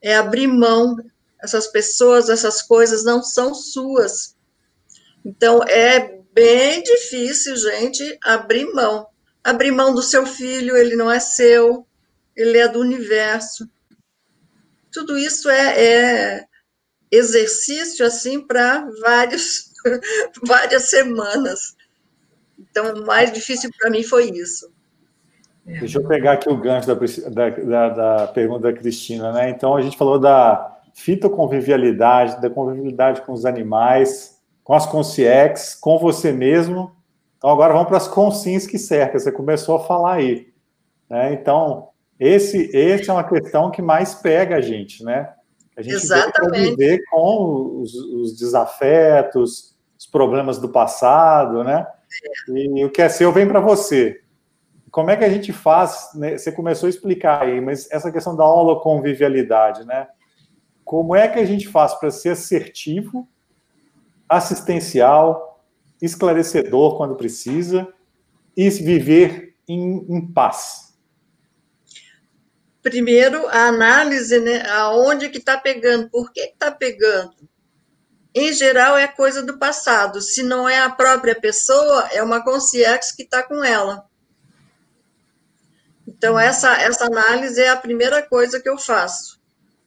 É 0.00 0.16
abrir 0.16 0.46
mão. 0.46 0.96
Essas 1.40 1.68
pessoas, 1.68 2.28
essas 2.28 2.62
coisas 2.62 3.04
não 3.04 3.22
são 3.22 3.54
suas. 3.54 4.36
Então, 5.24 5.62
é 5.64 6.18
bem 6.32 6.82
difícil, 6.82 7.56
gente, 7.56 8.18
abrir 8.24 8.66
mão. 8.72 9.06
Abrir 9.44 9.70
mão 9.70 9.94
do 9.94 10.02
seu 10.02 10.26
filho, 10.26 10.76
ele 10.76 10.96
não 10.96 11.10
é 11.10 11.20
seu, 11.20 11.86
ele 12.34 12.58
é 12.58 12.66
do 12.66 12.80
universo. 12.80 13.68
Tudo 14.92 15.16
isso 15.16 15.48
é, 15.48 15.84
é, 15.84 16.44
exercício 17.10 18.04
assim 18.04 18.40
para 18.44 18.88
várias 20.42 20.90
semanas. 20.90 21.77
Então, 22.58 22.94
o 22.94 23.06
mais 23.06 23.32
difícil 23.32 23.70
para 23.78 23.90
mim 23.90 24.02
foi 24.02 24.30
isso. 24.30 24.70
É. 25.66 25.80
Deixa 25.80 25.98
eu 25.98 26.08
pegar 26.08 26.32
aqui 26.32 26.48
o 26.48 26.56
gancho 26.56 26.88
da, 26.88 27.50
da, 27.50 27.88
da, 27.88 28.26
pergunta 28.28 28.72
da 28.72 28.72
Cristina, 28.72 29.32
né? 29.32 29.50
Então, 29.50 29.76
a 29.76 29.82
gente 29.82 29.96
falou 29.96 30.18
da 30.18 30.80
fitoconvivialidade, 30.94 32.40
da 32.40 32.50
convivialidade 32.50 33.22
com 33.22 33.32
os 33.32 33.44
animais, 33.44 34.38
com 34.64 34.74
as 34.74 34.86
consciex, 34.86 35.74
com 35.74 35.98
você 35.98 36.32
mesmo. 36.32 36.92
Então, 37.36 37.50
agora 37.50 37.72
vamos 37.72 37.88
para 37.88 37.98
as 37.98 38.08
consins 38.08 38.66
que 38.66 38.78
cercam. 38.78 39.18
Você 39.18 39.30
começou 39.30 39.76
a 39.76 39.84
falar 39.84 40.14
aí. 40.14 40.48
Né? 41.08 41.32
Então, 41.34 41.88
esse, 42.18 42.70
esse 42.74 43.08
é 43.08 43.12
uma 43.12 43.24
questão 43.24 43.70
que 43.70 43.80
mais 43.80 44.14
pega 44.14 44.56
a 44.56 44.60
gente, 44.60 45.04
né? 45.04 45.32
A 45.76 45.82
gente 45.82 45.94
Exatamente. 45.94 46.70
viver 46.70 47.04
com 47.08 47.80
os, 47.80 47.94
os, 47.94 48.36
desafetos, 48.36 49.76
os 49.96 50.06
problemas 50.06 50.58
do 50.58 50.68
passado, 50.68 51.62
né? 51.62 51.86
E 52.48 52.84
o 52.84 52.90
que 52.90 53.02
é 53.02 53.08
seu 53.08 53.32
vem 53.32 53.46
para 53.46 53.60
você. 53.60 54.20
Como 54.90 55.10
é 55.10 55.16
que 55.16 55.24
a 55.24 55.28
gente 55.28 55.52
faz? 55.52 56.10
Né? 56.14 56.38
Você 56.38 56.50
começou 56.50 56.86
a 56.86 56.90
explicar 56.90 57.42
aí, 57.42 57.60
mas 57.60 57.90
essa 57.90 58.10
questão 58.10 58.34
da 58.36 58.44
holoconvivialidade, 58.44 59.84
né? 59.84 60.08
Como 60.84 61.14
é 61.14 61.28
que 61.28 61.38
a 61.38 61.44
gente 61.44 61.68
faz 61.68 61.94
para 61.94 62.10
ser 62.10 62.30
assertivo, 62.30 63.28
assistencial, 64.28 65.62
esclarecedor 66.00 66.96
quando 66.96 67.16
precisa 67.16 67.86
e 68.56 68.70
viver 68.70 69.54
em, 69.68 70.06
em 70.08 70.26
paz? 70.26 70.88
primeiro 72.82 73.46
a 73.48 73.68
análise, 73.68 74.38
né, 74.40 74.62
aonde 74.70 75.28
que 75.28 75.38
está 75.38 75.58
pegando, 75.58 76.08
por 76.08 76.32
que 76.32 76.40
está 76.40 76.70
pegando. 76.70 77.47
Em 78.34 78.52
geral 78.52 78.96
é 78.96 79.08
coisa 79.08 79.42
do 79.42 79.58
passado, 79.58 80.20
se 80.20 80.42
não 80.42 80.68
é 80.68 80.78
a 80.78 80.90
própria 80.90 81.34
pessoa, 81.38 82.08
é 82.12 82.22
uma 82.22 82.44
consciência 82.44 83.14
que 83.16 83.22
está 83.22 83.42
com 83.42 83.64
ela. 83.64 84.06
Então 86.06 86.38
essa 86.38 86.74
essa 86.80 87.06
análise 87.06 87.60
é 87.60 87.68
a 87.68 87.76
primeira 87.76 88.22
coisa 88.22 88.60
que 88.60 88.68
eu 88.68 88.78
faço, 88.78 89.40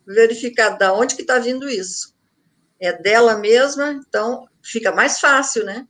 verificar 0.05 0.71
da 0.71 0.93
onde 0.93 1.15
que 1.15 1.21
está 1.21 1.39
vindo 1.39 1.69
isso. 1.69 2.15
É 2.79 2.91
dela 2.91 3.37
mesma, 3.37 3.91
então 3.91 4.47
fica 4.61 4.91
mais 4.91 5.19
fácil, 5.19 5.63
né, 5.63 5.87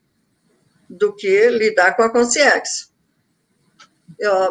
do 0.89 1.15
que 1.15 1.49
lidar 1.49 1.95
com 1.95 2.03
a 2.03 2.11
consciência. 2.11 2.87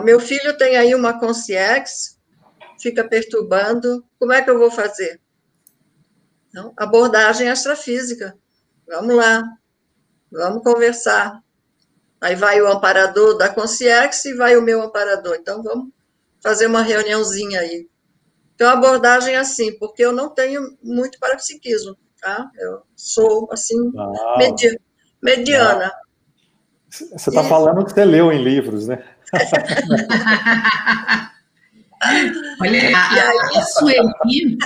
meu 0.03 0.19
filho 0.19 0.57
tem 0.57 0.77
aí 0.77 0.95
uma 0.95 1.19
consciência 1.21 2.19
fica 2.81 3.07
perturbando, 3.07 4.05
como 4.19 4.33
é 4.33 4.43
que 4.43 4.51
eu 4.51 4.59
vou 4.59 4.71
fazer? 4.71 5.21
Então, 6.51 6.73
abordagem 6.77 7.49
extrafísica. 7.49 8.37
Vamos 8.87 9.17
lá, 9.17 9.43
vamos 10.31 10.63
conversar. 10.63 11.41
Aí 12.21 12.35
vai 12.35 12.61
o 12.61 12.67
amparador 12.67 13.39
da 13.39 13.49
consciência 13.49 14.29
e 14.29 14.35
vai 14.35 14.57
o 14.57 14.63
meu 14.63 14.83
amparador. 14.83 15.37
Então, 15.37 15.63
vamos 15.63 15.89
fazer 16.43 16.67
uma 16.67 16.83
reuniãozinha 16.83 17.61
aí. 17.61 17.89
Então, 18.55 18.69
abordagem 18.69 19.35
é 19.35 19.39
assim, 19.39 19.79
porque 19.79 20.05
eu 20.05 20.13
não 20.13 20.29
tenho 20.29 20.77
muito 20.83 21.19
parapsiquismo, 21.19 21.97
tá? 22.21 22.51
Eu 22.59 22.83
sou, 22.95 23.49
assim, 23.53 23.77
ah, 23.97 24.35
medi 24.37 24.79
mediana. 25.23 25.91
Você 26.91 27.31
está 27.31 27.45
falando 27.45 27.85
que 27.85 27.93
você 27.93 28.05
leu 28.05 28.33
em 28.33 28.43
livros, 28.43 28.89
né? 28.89 29.05
Olha, 32.03 32.97
a, 32.97 33.59
a, 33.59 33.63
Sueli, 33.63 34.59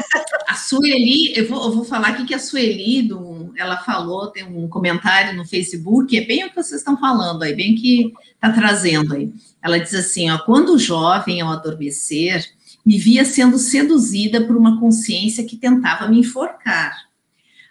a 0.47 0.55
Sueli, 0.55 1.37
eu 1.37 1.49
vou, 1.49 1.65
eu 1.65 1.73
vou 1.73 1.85
falar 1.85 2.09
aqui 2.09 2.25
que 2.25 2.35
a 2.35 2.39
Sueli, 2.39 3.03
do, 3.03 3.53
ela 3.57 3.77
falou, 3.79 4.29
tem 4.29 4.45
um 4.45 4.69
comentário 4.69 5.37
no 5.37 5.45
Facebook, 5.45 6.17
é 6.17 6.25
bem 6.25 6.45
o 6.45 6.51
que 6.51 6.55
vocês 6.55 6.81
estão 6.81 6.97
falando 6.97 7.43
aí, 7.43 7.53
bem 7.53 7.75
que 7.75 8.13
está 8.35 8.53
trazendo 8.53 9.15
aí. 9.15 9.33
Ela 9.61 9.81
diz 9.81 9.95
assim, 9.95 10.31
ó, 10.31 10.39
quando 10.39 10.79
jovem, 10.79 11.41
ao 11.41 11.51
adormecer, 11.51 12.49
me 12.87 12.99
via 12.99 13.25
sendo 13.25 13.59
seduzida 13.59 14.45
por 14.47 14.57
uma 14.57 14.79
consciência 14.79 15.45
que 15.45 15.57
tentava 15.57 16.07
me 16.07 16.21
enforcar. 16.21 17.09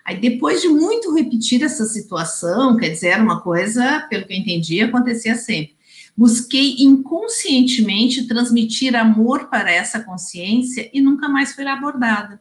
Aí, 0.03 0.17
depois 0.19 0.61
de 0.61 0.67
muito 0.67 1.15
repetir 1.15 1.63
essa 1.63 1.85
situação, 1.85 2.75
quer 2.75 2.89
dizer, 2.89 3.09
era 3.09 3.23
uma 3.23 3.39
coisa, 3.39 4.05
pelo 4.09 4.25
que 4.25 4.33
eu 4.33 4.37
entendi, 4.37 4.81
acontecia 4.81 5.35
sempre 5.35 5.73
Busquei 6.15 6.75
inconscientemente 6.79 8.27
transmitir 8.27 8.95
amor 8.95 9.49
para 9.49 9.71
essa 9.71 9.99
consciência 9.99 10.89
e 10.93 11.01
nunca 11.01 11.27
mais 11.27 11.53
foi 11.53 11.65
abordada. 11.65 12.39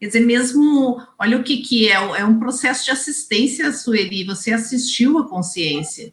Quer 0.00 0.08
dizer, 0.08 0.20
mesmo, 0.20 1.00
olha 1.18 1.38
o 1.38 1.44
que, 1.44 1.58
que 1.58 1.88
é, 1.88 1.94
é 1.94 2.24
um 2.24 2.38
processo 2.38 2.84
de 2.84 2.90
assistência, 2.90 3.72
Sueli, 3.72 4.24
você 4.24 4.52
assistiu 4.52 5.18
a 5.18 5.28
consciência, 5.28 6.12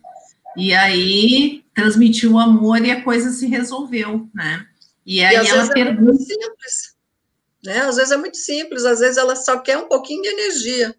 e 0.55 0.73
aí 0.73 1.65
transmitiu 1.73 2.33
o 2.33 2.39
amor 2.39 2.85
e 2.85 2.91
a 2.91 3.03
coisa 3.03 3.31
se 3.31 3.47
resolveu, 3.47 4.29
né? 4.33 4.65
E 5.05 5.23
aí 5.23 5.35
e 5.35 5.49
ela 5.49 5.63
é 5.63 5.73
pergunta... 5.73 6.13
É 6.13 6.25
simples, 6.25 6.95
né? 7.63 7.79
Às 7.79 7.95
vezes 7.95 8.11
é 8.11 8.17
muito 8.17 8.37
simples, 8.37 8.85
às 8.85 8.99
vezes 8.99 9.17
ela 9.17 9.35
só 9.35 9.59
quer 9.59 9.77
um 9.77 9.87
pouquinho 9.87 10.21
de 10.21 10.29
energia, 10.29 10.95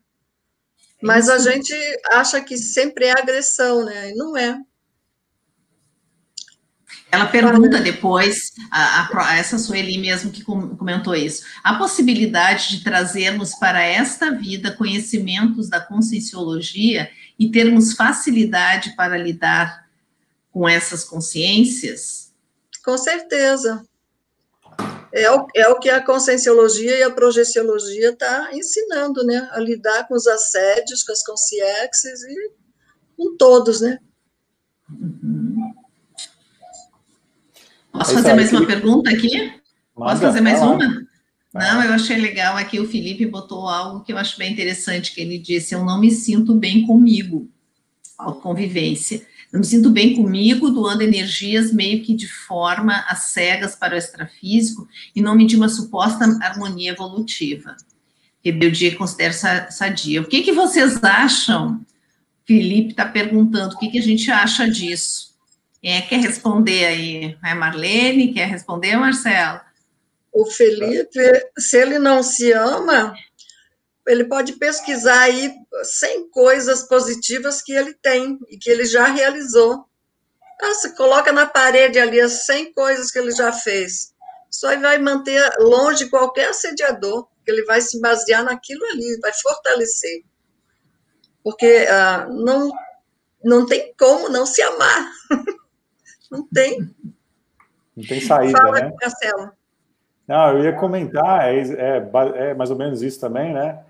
mas 1.00 1.28
a 1.28 1.38
gente 1.38 1.74
acha 2.11 2.40
que 2.40 2.57
sempre 2.57 3.07
é 3.07 3.12
agressão, 3.12 3.84
né? 3.84 4.11
E 4.11 4.14
não 4.14 4.36
é. 4.36 4.59
Ela 7.13 7.27
pergunta 7.27 7.79
depois, 7.79 8.53
a, 8.71 9.07
a, 9.07 9.37
essa 9.37 9.59
Sueli 9.59 9.99
mesmo 9.99 10.33
que 10.33 10.43
comentou 10.43 11.15
isso, 11.15 11.45
a 11.63 11.75
possibilidade 11.75 12.71
de 12.71 12.83
trazermos 12.83 13.55
para 13.55 13.83
esta 13.83 14.31
vida 14.31 14.75
conhecimentos 14.75 15.69
da 15.69 15.79
conscienciologia 15.79 17.11
e 17.39 17.51
termos 17.51 17.93
facilidade 17.93 18.97
para 18.97 19.19
lidar 19.19 19.87
com 20.51 20.67
essas 20.67 21.05
consciências? 21.05 22.33
Com 22.83 22.97
certeza. 22.97 23.85
É 25.13 25.31
o, 25.31 25.47
é 25.55 25.69
o 25.69 25.79
que 25.79 25.91
a 25.91 26.03
conscienciologia 26.03 26.99
e 26.99 27.03
a 27.03 27.11
projeciologia 27.11 28.09
está 28.09 28.49
ensinando, 28.55 29.23
né? 29.23 29.51
A 29.53 29.61
lidar 29.61 30.09
com 30.09 30.15
os 30.15 30.27
assédios, 30.27 31.03
com 31.03 31.13
as 31.13 31.23
consciências 31.23 32.23
e 32.23 32.53
com 33.19 33.37
todos, 33.37 33.83
né? 33.83 33.99
Uhum. 34.89 35.51
Posso 37.93 38.14
fazer 38.14 38.34
mais 38.34 38.51
uma 38.51 38.66
pergunta 38.66 39.11
aqui? 39.11 39.53
Posso 39.95 40.22
fazer 40.22 40.40
mais 40.40 40.61
uma? 40.61 41.07
Não, 41.55 41.84
eu 41.84 41.93
achei 41.93 42.16
legal 42.16 42.57
aqui, 42.57 42.80
o 42.80 42.88
Felipe 42.88 43.26
botou 43.26 43.68
algo 43.68 44.03
que 44.03 44.12
eu 44.12 44.16
acho 44.16 44.38
bem 44.38 44.53
interessante, 44.53 45.14
que 45.14 45.20
ele 45.20 45.38
disse, 45.38 45.74
eu 45.74 45.84
não 45.84 46.01
me 46.01 46.11
sinto 46.11 46.55
bem 46.55 46.86
comigo, 46.86 47.49
a 48.18 48.32
convivência. 48.32 49.22
Eu 49.53 49.59
me 49.59 49.66
sinto 49.66 49.90
bem 49.90 50.16
comigo, 50.16 50.70
doando 50.70 51.03
energias 51.03 51.70
meio 51.70 52.03
que 52.03 52.14
de 52.14 52.26
forma 52.26 53.05
às 53.07 53.24
cegas 53.24 53.76
para 53.76 53.95
o 53.95 53.99
extrafísico, 53.99 54.88
em 55.14 55.20
nome 55.20 55.47
de 55.47 55.57
uma 55.57 55.68
suposta 55.68 56.24
harmonia 56.40 56.93
evolutiva. 56.93 57.76
Rebeldia 58.43 58.97
considero 58.97 59.34
sadia. 59.70 60.22
O 60.22 60.24
que, 60.24 60.43
que 60.43 60.53
vocês 60.53 61.05
acham? 61.05 61.84
Felipe 62.47 62.93
está 62.93 63.05
perguntando, 63.05 63.74
o 63.74 63.78
que, 63.78 63.90
que 63.90 63.99
a 63.99 64.03
gente 64.03 64.30
acha 64.30 64.68
disso? 64.68 65.32
Quem 65.83 65.97
é 65.97 66.01
que 66.01 66.11
quer 66.11 66.20
responder 66.20 66.85
aí? 66.85 67.37
É 67.45 67.55
Marlene? 67.55 68.33
Quer 68.33 68.47
responder, 68.47 68.95
Marcelo? 68.97 69.61
O 70.33 70.47
Felipe, 70.47 71.20
se 71.59 71.76
ele 71.76 71.99
não 71.99 72.22
se 72.22 72.53
ama, 72.53 73.12
ele 74.07 74.24
pode 74.24 74.53
pesquisar 74.53 75.22
aí 75.22 75.53
100 75.83 76.30
coisas 76.30 76.85
positivas 76.85 77.61
que 77.61 77.72
ele 77.72 77.95
tem 77.95 78.39
e 78.49 78.57
que 78.57 78.70
ele 78.70 78.85
já 78.85 79.07
realizou. 79.07 79.85
Nossa, 80.61 80.91
coloca 80.91 81.33
na 81.33 81.47
parede 81.47 81.99
ali 81.99 82.20
as 82.20 82.47
100 82.47 82.72
coisas 82.72 83.11
que 83.11 83.18
ele 83.18 83.33
já 83.33 83.53
fez. 83.53 84.14
Só 84.49 84.78
vai 84.78 84.99
manter 84.99 85.51
longe 85.59 86.09
qualquer 86.09 86.51
assediador, 86.51 87.26
que 87.45 87.51
ele 87.51 87.64
vai 87.64 87.80
se 87.80 88.01
basear 88.01 88.45
naquilo 88.45 88.85
ali, 88.87 89.18
vai 89.20 89.33
fortalecer. 89.33 90.22
Porque 91.43 91.89
ah, 91.91 92.28
não, 92.30 92.70
não 93.43 93.66
tem 93.66 93.93
como 93.99 94.28
não 94.28 94.47
se 94.47 94.62
amar. 94.62 95.11
Não 96.33 96.47
tem. 96.47 96.91
Não 97.95 98.05
tem 98.09 98.20
saída, 98.22 98.59
Fala, 98.59 98.80
né? 98.80 98.93
Marcelo. 98.99 99.53
Não, 100.26 100.57
eu 100.57 100.64
ia 100.64 100.72
comentar, 100.72 101.53
é, 101.53 101.61
é, 101.61 102.11
é, 102.37 102.55
mais 102.55 102.70
ou 102.70 102.76
menos 102.76 103.03
isso 103.03 103.20
também, 103.20 103.53
né? 103.53 103.80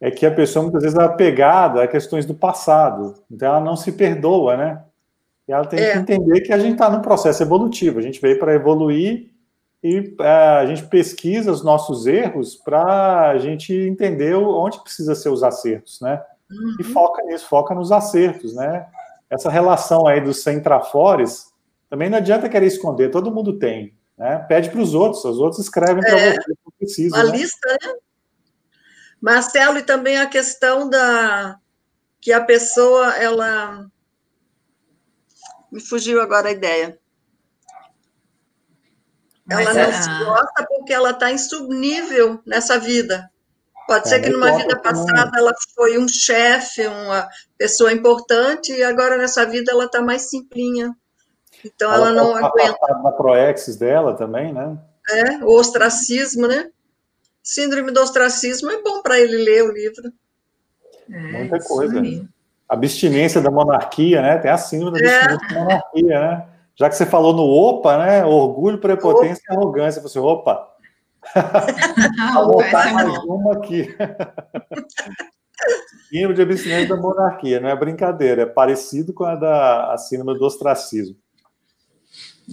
É 0.00 0.10
que 0.10 0.26
a 0.26 0.34
pessoa 0.34 0.64
muitas 0.64 0.82
vezes 0.82 0.98
é 0.98 1.04
apegada 1.04 1.80
a 1.80 1.86
questões 1.86 2.26
do 2.26 2.34
passado, 2.34 3.14
então 3.30 3.46
ela 3.46 3.60
não 3.60 3.76
se 3.76 3.92
perdoa, 3.92 4.56
né? 4.56 4.82
E 5.46 5.52
ela 5.52 5.64
tem 5.64 5.78
é. 5.78 5.92
que 5.92 5.98
entender 5.98 6.40
que 6.40 6.52
a 6.52 6.58
gente 6.58 6.72
está 6.72 6.90
num 6.90 7.02
processo 7.02 7.40
evolutivo, 7.40 8.00
a 8.00 8.02
gente 8.02 8.20
veio 8.20 8.36
para 8.36 8.52
evoluir 8.52 9.30
e 9.80 10.12
é, 10.20 10.28
a 10.58 10.66
gente 10.66 10.84
pesquisa 10.88 11.52
os 11.52 11.62
nossos 11.62 12.06
erros 12.06 12.56
para 12.56 13.30
a 13.30 13.38
gente 13.38 13.72
entender 13.72 14.34
onde 14.34 14.80
precisa 14.80 15.14
ser 15.14 15.28
os 15.28 15.44
acertos, 15.44 16.00
né? 16.00 16.20
Uhum. 16.50 16.76
E 16.80 16.84
foca 16.84 17.22
nisso, 17.22 17.46
foca 17.48 17.72
nos 17.74 17.92
acertos, 17.92 18.54
né? 18.54 18.86
Essa 19.30 19.50
relação 19.50 20.06
aí 20.06 20.20
dos 20.20 20.42
centrafores, 20.42 21.51
também 21.92 22.08
não 22.08 22.16
adianta 22.16 22.48
querer 22.48 22.68
esconder, 22.68 23.10
todo 23.10 23.30
mundo 23.30 23.58
tem. 23.58 23.94
Né? 24.16 24.38
Pede 24.48 24.70
para 24.70 24.80
os 24.80 24.94
outros, 24.94 25.22
os 25.26 25.38
outros 25.38 25.60
escrevem 25.60 26.00
para 26.02 26.18
é, 26.18 26.30
você, 26.30 26.48
não 26.48 26.72
precisa. 26.78 27.16
Uma 27.16 27.24
né? 27.24 27.36
lista, 27.36 27.68
né? 27.68 27.94
Marcelo, 29.20 29.76
e 29.76 29.82
também 29.82 30.16
a 30.16 30.26
questão 30.26 30.88
da 30.88 31.58
que 32.18 32.32
a 32.32 32.42
pessoa, 32.42 33.14
ela 33.16 33.86
me 35.70 35.82
fugiu 35.82 36.22
agora 36.22 36.48
a 36.48 36.52
ideia. 36.52 36.98
Ela 39.50 39.62
Mas, 39.62 39.76
não 39.76 39.82
a... 39.82 39.92
se 39.92 40.24
gosta 40.24 40.66
porque 40.66 40.94
ela 40.94 41.10
está 41.10 41.30
em 41.30 41.36
subnível 41.36 42.40
nessa 42.46 42.78
vida. 42.78 43.30
Pode 43.86 44.06
é, 44.06 44.08
ser 44.08 44.20
que 44.22 44.30
numa 44.30 44.56
vida 44.56 44.80
passada 44.80 45.30
ela 45.36 45.52
foi 45.74 45.98
um 45.98 46.08
chefe, 46.08 46.86
uma 46.86 47.28
pessoa 47.58 47.92
importante, 47.92 48.72
e 48.72 48.82
agora 48.82 49.18
nessa 49.18 49.44
vida 49.44 49.70
ela 49.70 49.84
está 49.84 50.00
mais 50.00 50.30
simplinha. 50.30 50.96
Então 51.64 51.92
ela, 51.92 52.08
ela 52.08 52.12
não 52.12 52.36
aguenta. 52.36 52.78
Na 53.02 53.12
proexis 53.12 53.76
dela 53.76 54.14
também, 54.14 54.52
né? 54.52 54.78
É, 55.10 55.44
o 55.44 55.58
ostracismo, 55.58 56.46
né? 56.46 56.70
Síndrome 57.42 57.90
do 57.90 58.00
ostracismo 58.00 58.70
é 58.70 58.82
bom 58.82 59.02
para 59.02 59.18
ele 59.18 59.36
ler 59.36 59.64
o 59.64 59.72
livro. 59.72 60.12
É, 61.10 61.18
Muita 61.38 61.58
coisa. 61.60 62.00
Aí. 62.00 62.26
Abstinência 62.68 63.40
da 63.40 63.50
monarquia, 63.50 64.22
né? 64.22 64.38
Tem 64.38 64.50
a 64.50 64.56
síndrome 64.56 65.02
da 65.02 65.08
é. 65.08 65.24
abstinência 65.24 65.46
é. 65.46 65.54
da 65.54 65.60
monarquia, 65.60 66.20
né? 66.20 66.46
Já 66.74 66.88
que 66.88 66.96
você 66.96 67.04
falou 67.04 67.34
no 67.34 67.42
opa, 67.42 67.98
né? 67.98 68.24
Orgulho, 68.24 68.78
prepotência 68.78 69.42
opa. 69.44 69.54
e 69.54 69.56
arrogância. 69.56 70.02
Você, 70.02 70.18
opa. 70.18 70.68
Vou 72.34 72.52
botar 72.54 72.92
mais 72.92 73.18
uma 73.24 73.54
aqui. 73.54 73.94
síndrome 76.08 76.34
de 76.34 76.42
abstinência 76.42 76.88
da 76.88 76.96
monarquia, 76.96 77.60
não 77.60 77.68
é 77.68 77.76
brincadeira, 77.76 78.42
é 78.42 78.46
parecido 78.46 79.12
com 79.12 79.24
a 79.24 79.34
da 79.34 79.92
a 79.92 79.98
síndrome 79.98 80.38
do 80.38 80.44
ostracismo. 80.44 81.16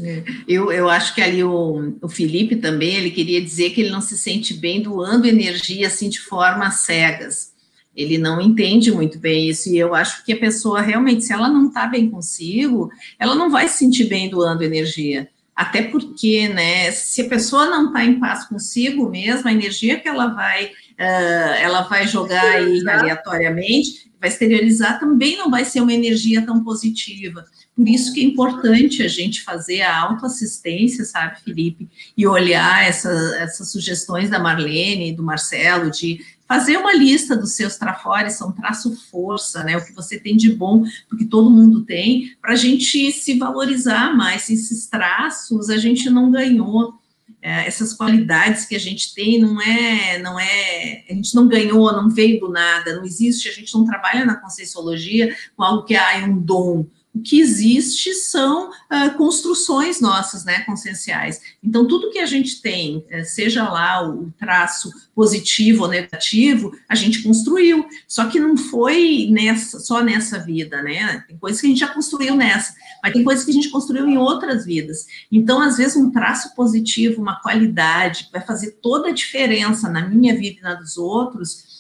É. 0.02 0.24
Eu, 0.48 0.72
eu 0.72 0.90
acho 0.90 1.16
que 1.16 1.22
ali 1.22 1.44
o, 1.44 1.96
o 2.02 2.10
Felipe 2.10 2.56
também, 2.56 2.96
ele 2.96 3.12
queria 3.12 3.42
dizer 3.42 3.72
que 3.72 3.82
ele 3.82 3.90
não 3.90 4.02
se 4.02 4.18
sente 4.18 4.54
bem 4.54 4.82
doando 4.82 5.28
energia 5.28 5.88
assim 5.88 6.10
de 6.10 6.20
forma 6.20 6.70
cegas. 6.72 7.54
Ele 7.96 8.18
não 8.18 8.40
entende 8.40 8.92
muito 8.92 9.20
bem 9.20 9.50
isso, 9.50 9.68
e 9.70 9.78
eu 9.78 9.94
acho 9.94 10.24
que 10.24 10.32
a 10.32 10.38
pessoa 10.40 10.80
realmente, 10.80 11.26
se 11.26 11.34
ela 11.34 11.50
não 11.50 11.68
está 11.68 11.88
bem 11.88 12.10
consigo, 12.10 12.90
ela 13.18 13.36
não 13.36 13.50
vai 13.50 13.68
se 13.68 13.80
sentir 13.80 14.06
bem 14.06 14.30
doando 14.30 14.64
energia. 14.64 15.28
Até 15.56 15.82
porque, 15.82 16.48
né, 16.48 16.90
se 16.92 17.24
a 17.24 17.28
pessoa 17.28 17.66
não 17.66 17.88
está 17.88 18.06
em 18.06 18.18
paz 18.18 18.46
consigo 18.46 19.10
mesma, 19.10 19.50
a 19.50 19.54
energia 19.54 20.00
que 20.00 20.08
ela 20.08 20.28
vai, 20.28 20.68
uh, 20.68 21.54
ela 21.60 21.82
vai 21.82 22.08
jogar 22.08 22.42
aí 22.42 22.82
aleatoriamente, 22.88 24.09
vai 24.20 24.30
exteriorizar, 24.30 25.00
também 25.00 25.38
não 25.38 25.50
vai 25.50 25.64
ser 25.66 25.82
uma 25.82 25.94
energia 25.94 26.46
tão 26.46 26.64
positiva. 26.64 27.46
Por 27.76 27.88
isso 27.88 28.14
que 28.14 28.20
é 28.20 28.24
importante 28.24 29.02
a 29.02 29.08
gente 29.08 29.42
fazer 29.42 29.82
a 29.82 29.98
autoassistência, 29.98 31.06
sabe, 31.06 31.40
Felipe, 31.42 31.88
e 32.18 32.28
olhar 32.28 32.86
essa, 32.86 33.10
essas 33.40 33.72
sugestões 33.72 34.30
da 34.30 34.38
Marlene, 34.38 35.16
do 35.16 35.24
Marcelo, 35.24 35.90
de 35.90 36.20
fazer 36.46 36.78
uma 36.78 36.94
lista 36.94 37.38
dos 37.38 37.54
seus 37.54 37.78
trafores, 37.78 38.34
são 38.34 38.52
traço 38.52 38.94
força, 39.12 39.64
né, 39.64 39.78
o 39.78 39.86
que 39.86 39.94
você 39.94 40.20
tem 40.20 40.36
de 40.36 40.52
bom, 40.52 40.84
porque 41.08 41.24
todo 41.24 41.50
mundo 41.50 41.86
tem, 41.86 42.36
para 42.42 42.54
a 42.54 42.58
gente 42.58 43.12
se 43.12 43.38
valorizar 43.38 44.16
mais. 44.16 44.50
Esses 44.50 44.88
traços 44.88 45.70
a 45.70 45.78
gente 45.78 46.10
não 46.10 46.32
ganhou, 46.32 46.96
essas 47.42 47.94
qualidades 47.94 48.66
que 48.66 48.76
a 48.76 48.80
gente 48.80 49.14
tem 49.14 49.40
não 49.40 49.62
é, 49.62 50.20
não 50.20 50.40
é, 50.40 51.04
a 51.10 51.14
gente 51.14 51.34
não 51.34 51.48
ganhou, 51.48 51.92
não 51.94 52.10
veio 52.10 52.40
do 52.40 52.50
nada, 52.50 52.96
não 52.96 53.06
existe, 53.06 53.48
a 53.48 53.52
gente 53.54 53.74
não 53.74 53.86
trabalha 53.86 54.26
na 54.26 54.36
conscienciologia 54.36 55.36
com 55.56 55.64
algo 55.64 55.86
que 55.86 55.96
ah, 55.96 56.20
é 56.20 56.26
um 56.26 56.38
dom, 56.38 56.86
o 57.14 57.22
que 57.22 57.40
existe 57.40 58.14
são 58.14 58.70
uh, 58.70 59.18
construções 59.18 60.00
nossas, 60.00 60.46
né, 60.46 60.62
conscienciais. 60.62 61.42
Então, 61.64 61.88
tudo 61.88 62.12
que 62.12 62.20
a 62.20 62.26
gente 62.26 62.62
tem, 62.62 63.04
eh, 63.10 63.24
seja 63.24 63.68
lá 63.68 64.08
o 64.08 64.32
traço 64.38 64.92
positivo 65.16 65.84
ou 65.84 65.90
negativo, 65.90 66.72
a 66.88 66.96
gente 66.96 67.24
construiu. 67.24 67.86
Só 68.08 68.28
que 68.28 68.40
não 68.40 68.56
foi 68.56 69.28
nessa, 69.32 69.80
só 69.80 70.02
nessa 70.02 70.40
vida, 70.40 70.82
né? 70.82 71.24
Tem 71.28 71.38
coisas 71.38 71.60
que 71.60 71.68
a 71.68 71.70
gente 71.70 71.80
já 71.80 71.88
construiu 71.88 72.36
nessa, 72.36 72.74
mas 73.04 73.12
tem 73.12 73.24
coisas 73.24 73.44
que 73.44 73.52
a 73.52 73.54
gente 73.54 73.70
construiu 73.70 74.08
em 74.08 74.18
outras 74.18 74.66
vidas. 74.66 75.06
Então, 75.32 75.62
às 75.62 75.78
vezes, 75.78 75.98
um 75.98 76.12
traço 76.12 76.54
positivo, 76.56 77.22
uma 77.22 77.42
qualidade, 77.42 78.30
vai 78.32 78.42
fazer 78.42 78.78
toda 78.82 79.10
a 79.10 79.14
diferença 79.14 79.90
na 79.90 80.08
minha 80.08 80.38
vida 80.38 80.60
e 80.60 80.64
na 80.64 80.76
dos 80.76 80.96
outros, 80.96 81.79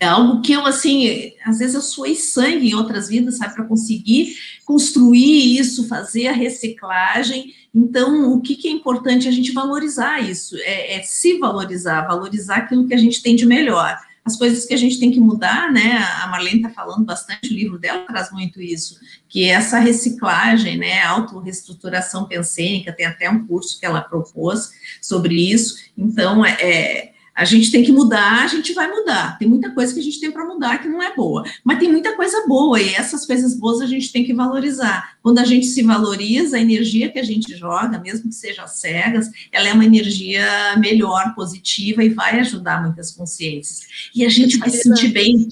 é 0.00 0.06
algo 0.06 0.40
que 0.42 0.52
eu, 0.52 0.66
assim, 0.66 1.32
às 1.44 1.58
vezes 1.58 1.74
eu 1.74 1.82
suei 1.82 2.14
sangue 2.14 2.70
em 2.70 2.74
outras 2.74 3.08
vidas, 3.08 3.38
sabe, 3.38 3.54
para 3.54 3.64
conseguir 3.64 4.36
construir 4.64 5.58
isso, 5.58 5.86
fazer 5.86 6.28
a 6.28 6.32
reciclagem. 6.32 7.54
Então, 7.74 8.32
o 8.32 8.40
que, 8.40 8.56
que 8.56 8.68
é 8.68 8.70
importante 8.70 9.28
a 9.28 9.30
gente 9.30 9.52
valorizar 9.52 10.20
isso, 10.20 10.56
é, 10.58 10.96
é, 10.96 11.02
se 11.02 11.38
valorizar, 11.38 12.02
valorizar 12.02 12.56
aquilo 12.56 12.86
que 12.86 12.94
a 12.94 12.98
gente 12.98 13.22
tem 13.22 13.36
de 13.36 13.46
melhor. 13.46 13.96
As 14.24 14.36
coisas 14.36 14.64
que 14.64 14.74
a 14.74 14.76
gente 14.76 15.00
tem 15.00 15.10
que 15.10 15.18
mudar, 15.18 15.72
né? 15.72 15.98
A 16.22 16.28
Marlene 16.28 16.58
está 16.58 16.70
falando 16.70 17.04
bastante, 17.04 17.52
o 17.52 17.56
livro 17.56 17.78
dela 17.78 18.06
traz 18.06 18.30
muito 18.30 18.62
isso, 18.62 18.96
que 19.28 19.44
é 19.44 19.48
essa 19.48 19.80
reciclagem, 19.80 20.78
né? 20.78 21.02
Auto-reestruturação 21.02 22.26
pensênica, 22.26 22.92
tem 22.92 23.06
até 23.06 23.28
um 23.28 23.46
curso 23.46 23.80
que 23.80 23.86
ela 23.86 24.00
propôs 24.00 24.70
sobre 25.00 25.34
isso. 25.34 25.76
Então, 25.98 26.44
é, 26.46 26.52
é 26.60 27.11
a 27.34 27.44
gente 27.44 27.70
tem 27.70 27.82
que 27.82 27.92
mudar, 27.92 28.44
a 28.44 28.46
gente 28.46 28.72
vai 28.74 28.88
mudar. 28.90 29.38
Tem 29.38 29.48
muita 29.48 29.70
coisa 29.70 29.92
que 29.92 30.00
a 30.00 30.02
gente 30.02 30.20
tem 30.20 30.30
para 30.30 30.44
mudar 30.44 30.78
que 30.78 30.88
não 30.88 31.02
é 31.02 31.14
boa, 31.14 31.44
mas 31.64 31.78
tem 31.78 31.90
muita 31.90 32.14
coisa 32.14 32.46
boa 32.46 32.80
e 32.80 32.94
essas 32.94 33.24
coisas 33.26 33.54
boas 33.54 33.80
a 33.80 33.86
gente 33.86 34.12
tem 34.12 34.24
que 34.24 34.34
valorizar. 34.34 35.16
Quando 35.22 35.38
a 35.38 35.44
gente 35.44 35.66
se 35.66 35.82
valoriza, 35.82 36.56
a 36.56 36.60
energia 36.60 37.10
que 37.10 37.18
a 37.18 37.22
gente 37.22 37.56
joga, 37.56 37.98
mesmo 37.98 38.28
que 38.28 38.34
seja 38.34 38.66
cegas, 38.66 39.30
ela 39.50 39.68
é 39.68 39.72
uma 39.72 39.84
energia 39.84 40.76
melhor, 40.78 41.34
positiva 41.34 42.04
e 42.04 42.10
vai 42.10 42.38
ajudar 42.40 42.82
muitas 42.82 43.10
consciências. 43.12 44.10
E 44.14 44.24
a 44.24 44.28
gente 44.28 44.58
vai 44.58 44.68
se 44.68 44.82
sentir 44.82 45.08
bem. 45.08 45.48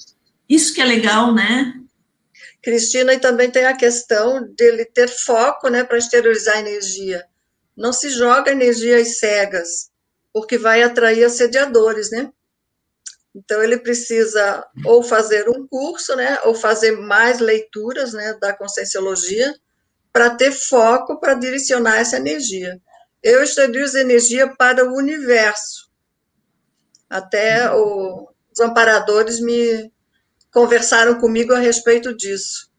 Isso 0.47 0.73
que 0.73 0.81
é 0.81 0.85
legal, 0.85 1.33
né? 1.33 1.73
Cristina, 2.61 3.13
e 3.15 3.19
também 3.19 3.49
tem 3.49 3.65
a 3.65 3.75
questão 3.75 4.47
dele 4.55 4.85
ter 4.85 5.07
foco, 5.07 5.67
né, 5.67 5.83
para 5.83 5.97
exteriorizar 5.97 6.57
a 6.57 6.59
energia. 6.59 7.23
Não 7.75 7.91
se 7.91 8.11
joga 8.11 8.51
energias 8.51 9.17
cegas 9.17 9.90
porque 10.33 10.57
vai 10.57 10.83
atrair 10.83 11.23
assediadores, 11.23 12.11
né? 12.11 12.31
Então 13.33 13.63
ele 13.63 13.77
precisa 13.77 14.65
ou 14.85 15.01
fazer 15.01 15.49
um 15.49 15.65
curso, 15.67 16.15
né, 16.15 16.37
ou 16.43 16.53
fazer 16.53 16.91
mais 16.91 17.39
leituras, 17.39 18.13
né, 18.13 18.33
da 18.41 18.53
conscienciologia 18.53 19.55
para 20.11 20.29
ter 20.31 20.51
foco 20.51 21.19
para 21.19 21.33
direcionar 21.33 21.99
essa 21.99 22.17
energia. 22.17 22.79
Eu 23.23 23.41
estudio 23.41 23.85
energia 23.97 24.53
para 24.55 24.85
o 24.85 24.95
universo. 24.95 25.89
Até 27.09 27.71
o, 27.73 28.29
os 28.51 28.59
amparadores 28.59 29.39
me 29.39 29.91
conversaram 30.51 31.19
comigo 31.19 31.53
a 31.53 31.59
respeito 31.59 32.13
disso, 32.13 32.69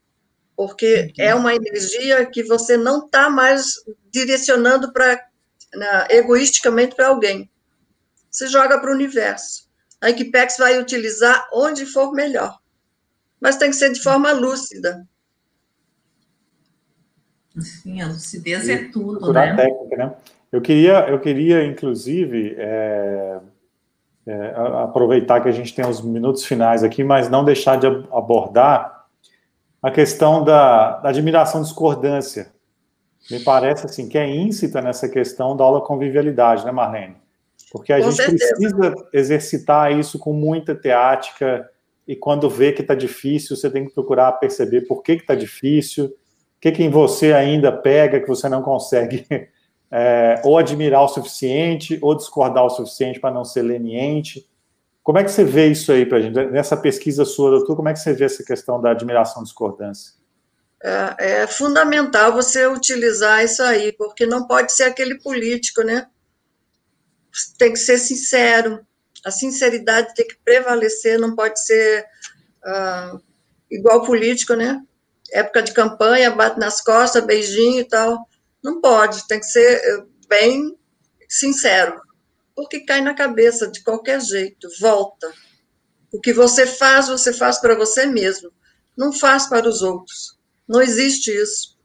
porque 0.54 1.10
é 1.18 1.34
uma 1.34 1.54
energia 1.54 2.26
que 2.26 2.42
você 2.42 2.76
não 2.76 3.06
está 3.06 3.30
mais 3.30 3.76
direcionando 4.10 4.92
para 4.92 5.18
né, 5.74 6.06
egoisticamente 6.10 6.94
para 6.94 7.08
alguém. 7.08 7.50
Você 8.30 8.46
joga 8.46 8.78
para 8.78 8.90
o 8.90 8.94
universo. 8.94 9.68
A 10.00 10.10
Equipex 10.10 10.56
vai 10.58 10.80
utilizar 10.80 11.48
onde 11.52 11.86
for 11.86 12.12
melhor. 12.12 12.58
Mas 13.40 13.56
tem 13.56 13.70
que 13.70 13.76
ser 13.76 13.92
de 13.92 14.00
forma 14.00 14.32
lúcida. 14.32 15.06
Sim, 17.58 18.00
a 18.00 18.08
lucidez 18.08 18.66
e 18.68 18.72
é 18.72 18.88
tudo, 18.88 19.32
né? 19.32 19.54
técnica, 19.54 19.96
né? 19.96 20.14
Eu 20.50 20.60
queria, 20.60 21.08
eu 21.08 21.20
queria 21.20 21.64
inclusive, 21.64 22.54
é, 22.58 23.40
é, 24.26 24.54
aproveitar 24.82 25.40
que 25.40 25.48
a 25.48 25.52
gente 25.52 25.74
tem 25.74 25.86
os 25.86 26.00
minutos 26.00 26.44
finais 26.44 26.82
aqui, 26.82 27.04
mas 27.04 27.28
não 27.28 27.44
deixar 27.44 27.76
de 27.76 27.86
abordar 27.86 29.06
a 29.82 29.90
questão 29.90 30.44
da, 30.44 30.98
da 30.98 31.08
admiração 31.08 31.60
discordância 31.60 32.52
me 33.30 33.40
parece 33.40 33.86
assim 33.86 34.08
que 34.08 34.18
é 34.18 34.28
íncita 34.28 34.80
nessa 34.80 35.08
questão 35.08 35.56
da 35.56 35.64
aula 35.64 35.80
convivialidade, 35.80 36.64
né, 36.64 36.72
Marlene? 36.72 37.16
Porque 37.70 37.92
a 37.92 38.00
com 38.00 38.10
gente 38.10 38.16
certeza. 38.16 38.54
precisa 38.54 38.94
exercitar 39.12 39.98
isso 39.98 40.18
com 40.18 40.32
muita 40.32 40.74
teática 40.74 41.68
e 42.06 42.16
quando 42.16 42.50
vê 42.50 42.72
que 42.72 42.82
está 42.82 42.94
difícil, 42.94 43.56
você 43.56 43.70
tem 43.70 43.86
que 43.86 43.94
procurar 43.94 44.32
perceber 44.32 44.82
por 44.82 45.02
que 45.02 45.12
está 45.12 45.34
difícil, 45.34 46.06
o 46.06 46.60
que, 46.60 46.72
que 46.72 46.82
em 46.82 46.90
você 46.90 47.32
ainda 47.32 47.72
pega 47.72 48.20
que 48.20 48.28
você 48.28 48.48
não 48.48 48.62
consegue 48.62 49.26
é, 49.90 50.40
ou 50.44 50.58
admirar 50.58 51.02
o 51.02 51.08
suficiente 51.08 51.98
ou 52.02 52.14
discordar 52.14 52.64
o 52.64 52.70
suficiente 52.70 53.20
para 53.20 53.32
não 53.32 53.44
ser 53.44 53.62
leniente. 53.62 54.46
Como 55.02 55.18
é 55.18 55.24
que 55.24 55.30
você 55.30 55.44
vê 55.44 55.68
isso 55.68 55.90
aí 55.92 56.06
para 56.06 56.18
a 56.18 56.20
gente? 56.20 56.34
Nessa 56.46 56.76
pesquisa 56.76 57.24
sua, 57.24 57.50
doutor, 57.50 57.76
como 57.76 57.88
é 57.88 57.92
que 57.92 57.98
você 57.98 58.12
vê 58.12 58.24
essa 58.24 58.44
questão 58.44 58.80
da 58.80 58.90
admiração 58.90 59.42
discordância? 59.42 60.21
É, 60.82 61.42
é 61.42 61.46
fundamental 61.46 62.32
você 62.32 62.66
utilizar 62.66 63.44
isso 63.44 63.62
aí, 63.62 63.92
porque 63.92 64.26
não 64.26 64.46
pode 64.46 64.72
ser 64.72 64.84
aquele 64.84 65.18
político, 65.18 65.82
né? 65.82 66.06
Tem 67.56 67.72
que 67.72 67.78
ser 67.78 67.98
sincero. 67.98 68.84
A 69.24 69.30
sinceridade 69.30 70.12
tem 70.14 70.26
que 70.26 70.36
prevalecer, 70.44 71.18
não 71.18 71.36
pode 71.36 71.64
ser 71.64 72.04
uh, 72.64 73.22
igual 73.70 74.04
político, 74.04 74.54
né? 74.54 74.82
Época 75.32 75.62
de 75.62 75.72
campanha, 75.72 76.30
bate 76.30 76.58
nas 76.58 76.82
costas, 76.82 77.24
beijinho 77.24 77.80
e 77.80 77.84
tal. 77.84 78.28
Não 78.62 78.80
pode, 78.80 79.26
tem 79.26 79.40
que 79.40 79.46
ser 79.46 79.80
eh, 79.82 80.04
bem 80.28 80.76
sincero, 81.28 82.00
porque 82.54 82.80
cai 82.80 83.00
na 83.00 83.14
cabeça 83.14 83.66
de 83.66 83.82
qualquer 83.82 84.20
jeito, 84.20 84.68
volta. 84.78 85.32
O 86.12 86.20
que 86.20 86.32
você 86.32 86.66
faz, 86.66 87.08
você 87.08 87.32
faz 87.32 87.58
para 87.58 87.74
você 87.74 88.04
mesmo. 88.06 88.52
Não 88.96 89.12
faz 89.12 89.48
para 89.48 89.66
os 89.66 89.80
outros. 89.82 90.38
Não 90.68 90.80
existe 90.80 91.30
isso. 91.30 91.76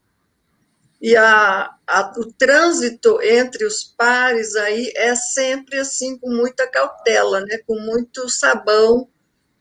E 0.99 1.15
a, 1.15 1.69
a, 1.85 2.13
o 2.17 2.31
trânsito 2.33 3.21
entre 3.21 3.65
os 3.65 3.83
pares 3.83 4.55
aí 4.55 4.91
é 4.95 5.15
sempre 5.15 5.79
assim, 5.79 6.17
com 6.17 6.29
muita 6.29 6.67
cautela, 6.67 7.41
né? 7.41 7.59
com 7.67 7.79
muito 7.79 8.27
sabão, 8.29 9.07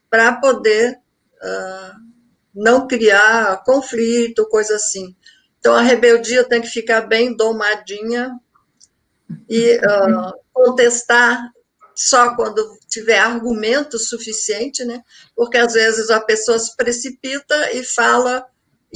para 0.09 0.33
poder 0.41 0.99
uh, 1.43 2.07
não 2.55 2.87
criar 2.87 3.63
conflito, 3.65 4.49
coisa 4.49 4.77
assim. 4.77 5.15
Então, 5.59 5.75
a 5.75 5.83
rebeldia 5.83 6.45
tem 6.45 6.63
que 6.63 6.69
ficar 6.69 7.03
bem 7.03 7.37
domadinha 7.37 8.39
e 9.49 9.77
uh, 9.77 10.33
contestar 10.53 11.53
só 11.95 12.35
quando 12.35 12.79
tiver 12.89 13.19
argumento 13.19 13.99
suficiente, 13.99 14.85
né? 14.85 15.03
Porque 15.35 15.59
às 15.59 15.73
vezes 15.73 16.11
a 16.11 16.21
pessoa 16.21 16.59
se 16.59 16.77
precipita 16.77 17.73
e 17.73 17.83
fala 17.83 18.47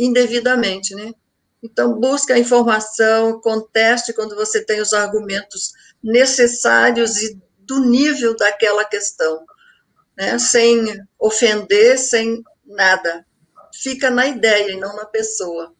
indevidamente, 0.04 0.94
né? 0.94 1.12
Então, 1.62 1.98
busca 2.00 2.34
a 2.34 2.38
informação, 2.38 3.40
conteste 3.40 4.14
quando 4.14 4.34
você 4.34 4.64
tem 4.64 4.80
os 4.80 4.94
argumentos 4.94 5.72
necessários 6.02 7.18
e 7.18 7.38
do 7.58 7.80
nível 7.84 8.34
daquela 8.34 8.84
questão, 8.84 9.44
né? 10.16 10.38
sem 10.38 10.84
ofender, 11.18 11.98
sem 11.98 12.42
nada. 12.64 13.24
Fica 13.74 14.10
na 14.10 14.26
ideia 14.26 14.72
e 14.72 14.80
não 14.80 14.96
na 14.96 15.04
pessoa. 15.04 15.74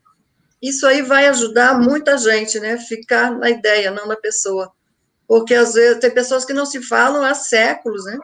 Isso 0.62 0.86
aí 0.86 1.00
vai 1.00 1.26
ajudar 1.28 1.80
muita 1.80 2.18
gente, 2.18 2.60
né? 2.60 2.76
Ficar 2.76 3.30
na 3.32 3.48
ideia, 3.48 3.90
não 3.90 4.06
na 4.06 4.16
pessoa. 4.16 4.70
Porque 5.26 5.54
às 5.54 5.72
vezes 5.72 6.00
tem 6.00 6.10
pessoas 6.10 6.44
que 6.44 6.52
não 6.52 6.66
se 6.66 6.82
falam 6.82 7.24
há 7.24 7.34
séculos, 7.34 8.04
né? 8.04 8.18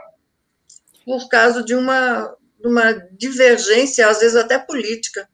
Por 1.04 1.28
causa 1.28 1.62
de 1.62 1.74
uma, 1.74 2.36
uma 2.62 2.92
divergência, 3.12 4.06
às 4.06 4.20
vezes 4.20 4.36
até 4.36 4.58
política. 4.58 5.26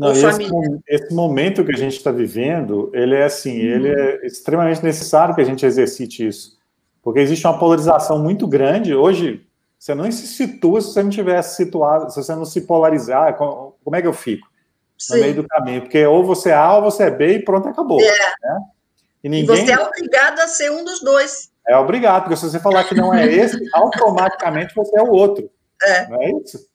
Não, 0.00 0.12
esse, 0.12 0.48
esse, 0.88 1.14
momento 1.14 1.62
que 1.62 1.72
a 1.72 1.76
gente 1.76 1.98
está 1.98 2.10
vivendo, 2.10 2.90
ele 2.94 3.14
é 3.14 3.24
assim, 3.24 3.50
uhum. 3.50 3.74
ele 3.74 3.88
é 3.88 4.26
extremamente 4.26 4.82
necessário 4.82 5.34
que 5.34 5.42
a 5.42 5.44
gente 5.44 5.66
exercite 5.66 6.26
isso, 6.26 6.58
porque 7.02 7.20
existe 7.20 7.46
uma 7.46 7.58
polarização 7.58 8.18
muito 8.18 8.46
grande. 8.46 8.94
Hoje, 8.94 9.46
você 9.78 9.94
não 9.94 10.10
se 10.10 10.26
situa 10.26 10.80
se 10.80 10.94
você 10.94 11.02
não 11.02 11.10
tivesse 11.10 11.56
situado, 11.56 12.10
se 12.10 12.16
você 12.16 12.34
não 12.34 12.46
se 12.46 12.62
polarizar, 12.62 13.36
como, 13.36 13.76
é 13.94 14.00
que 14.00 14.06
eu 14.06 14.14
fico 14.14 14.48
Sim. 14.96 15.16
no 15.16 15.20
meio 15.20 15.34
do 15.34 15.46
caminho? 15.46 15.82
Porque 15.82 16.06
ou 16.06 16.24
você 16.24 16.48
é 16.48 16.54
A 16.54 16.76
ou 16.76 16.82
você 16.82 17.02
é 17.02 17.10
B 17.10 17.34
e 17.34 17.44
pronto, 17.44 17.68
acabou. 17.68 18.00
É. 18.00 18.04
Né? 18.06 18.60
E, 19.22 19.28
ninguém... 19.28 19.54
e 19.54 19.66
você 19.66 19.72
é 19.72 19.78
obrigado 19.78 20.40
a 20.40 20.48
ser 20.48 20.70
um 20.72 20.82
dos 20.82 21.02
dois. 21.02 21.50
É 21.68 21.76
obrigado, 21.76 22.22
porque 22.22 22.36
se 22.36 22.48
você 22.48 22.58
falar 22.58 22.84
que 22.84 22.94
não 22.94 23.12
é 23.12 23.30
esse, 23.30 23.58
automaticamente 23.74 24.74
você 24.74 24.98
é 24.98 25.02
o 25.02 25.10
outro. 25.10 25.50
É. 25.82 26.08
Não 26.08 26.22
é 26.22 26.30
isso? 26.42 26.69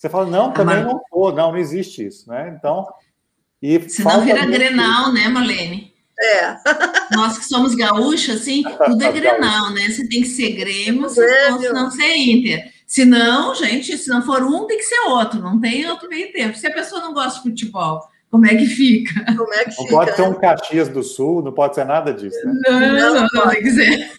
Você 0.00 0.08
fala, 0.08 0.24
não, 0.24 0.50
também 0.50 0.76
ah, 0.76 0.84
não 0.84 1.02
vou, 1.12 1.30
não, 1.30 1.52
não 1.52 1.58
existe 1.58 2.06
isso, 2.06 2.26
né? 2.26 2.56
Então. 2.56 2.86
E 3.60 3.86
Senão 3.90 4.22
vira 4.24 4.44
muito... 4.44 4.52
Grenal, 4.52 5.12
né, 5.12 5.28
Marlene? 5.28 5.92
É. 6.18 6.56
Nós 7.14 7.36
que 7.36 7.44
somos 7.44 7.74
gaúchos, 7.74 8.36
assim, 8.36 8.62
tudo 8.86 9.04
é 9.04 9.12
Grenal, 9.12 9.74
né? 9.74 9.90
Você 9.90 10.08
tem 10.08 10.22
que 10.22 10.28
ser 10.28 10.52
Grêmio, 10.52 11.06
senão 11.10 11.90
você 11.90 12.02
é 12.02 12.16
Inter. 12.16 12.72
Se 12.86 13.04
não, 13.04 13.54
gente, 13.54 13.98
se 13.98 14.08
não 14.08 14.22
for 14.22 14.42
um, 14.42 14.66
tem 14.66 14.78
que 14.78 14.84
ser 14.84 15.00
outro, 15.00 15.38
não 15.38 15.60
tem 15.60 15.86
outro 15.86 16.08
meio 16.08 16.32
tempo. 16.32 16.56
Se 16.56 16.66
a 16.66 16.72
pessoa 16.72 17.02
não 17.02 17.12
gosta 17.12 17.36
de 17.42 17.50
futebol, 17.50 18.00
como 18.30 18.46
é 18.46 18.56
que 18.56 18.64
fica? 18.64 19.22
Como 19.36 19.52
é 19.52 19.66
que 19.66 19.76
não 19.76 19.86
pode 19.86 20.16
ser 20.16 20.22
um 20.22 20.32
Caxias 20.32 20.88
do 20.88 21.02
Sul, 21.02 21.42
não 21.42 21.52
pode 21.52 21.74
ser 21.74 21.84
nada 21.84 22.14
disso, 22.14 22.38
né? 22.42 22.54
Não, 22.66 22.80
não, 22.80 23.14
não, 23.16 23.28
não 23.34 23.48
tem 23.50 23.62
que 23.62 23.70
ser. 23.70 24.10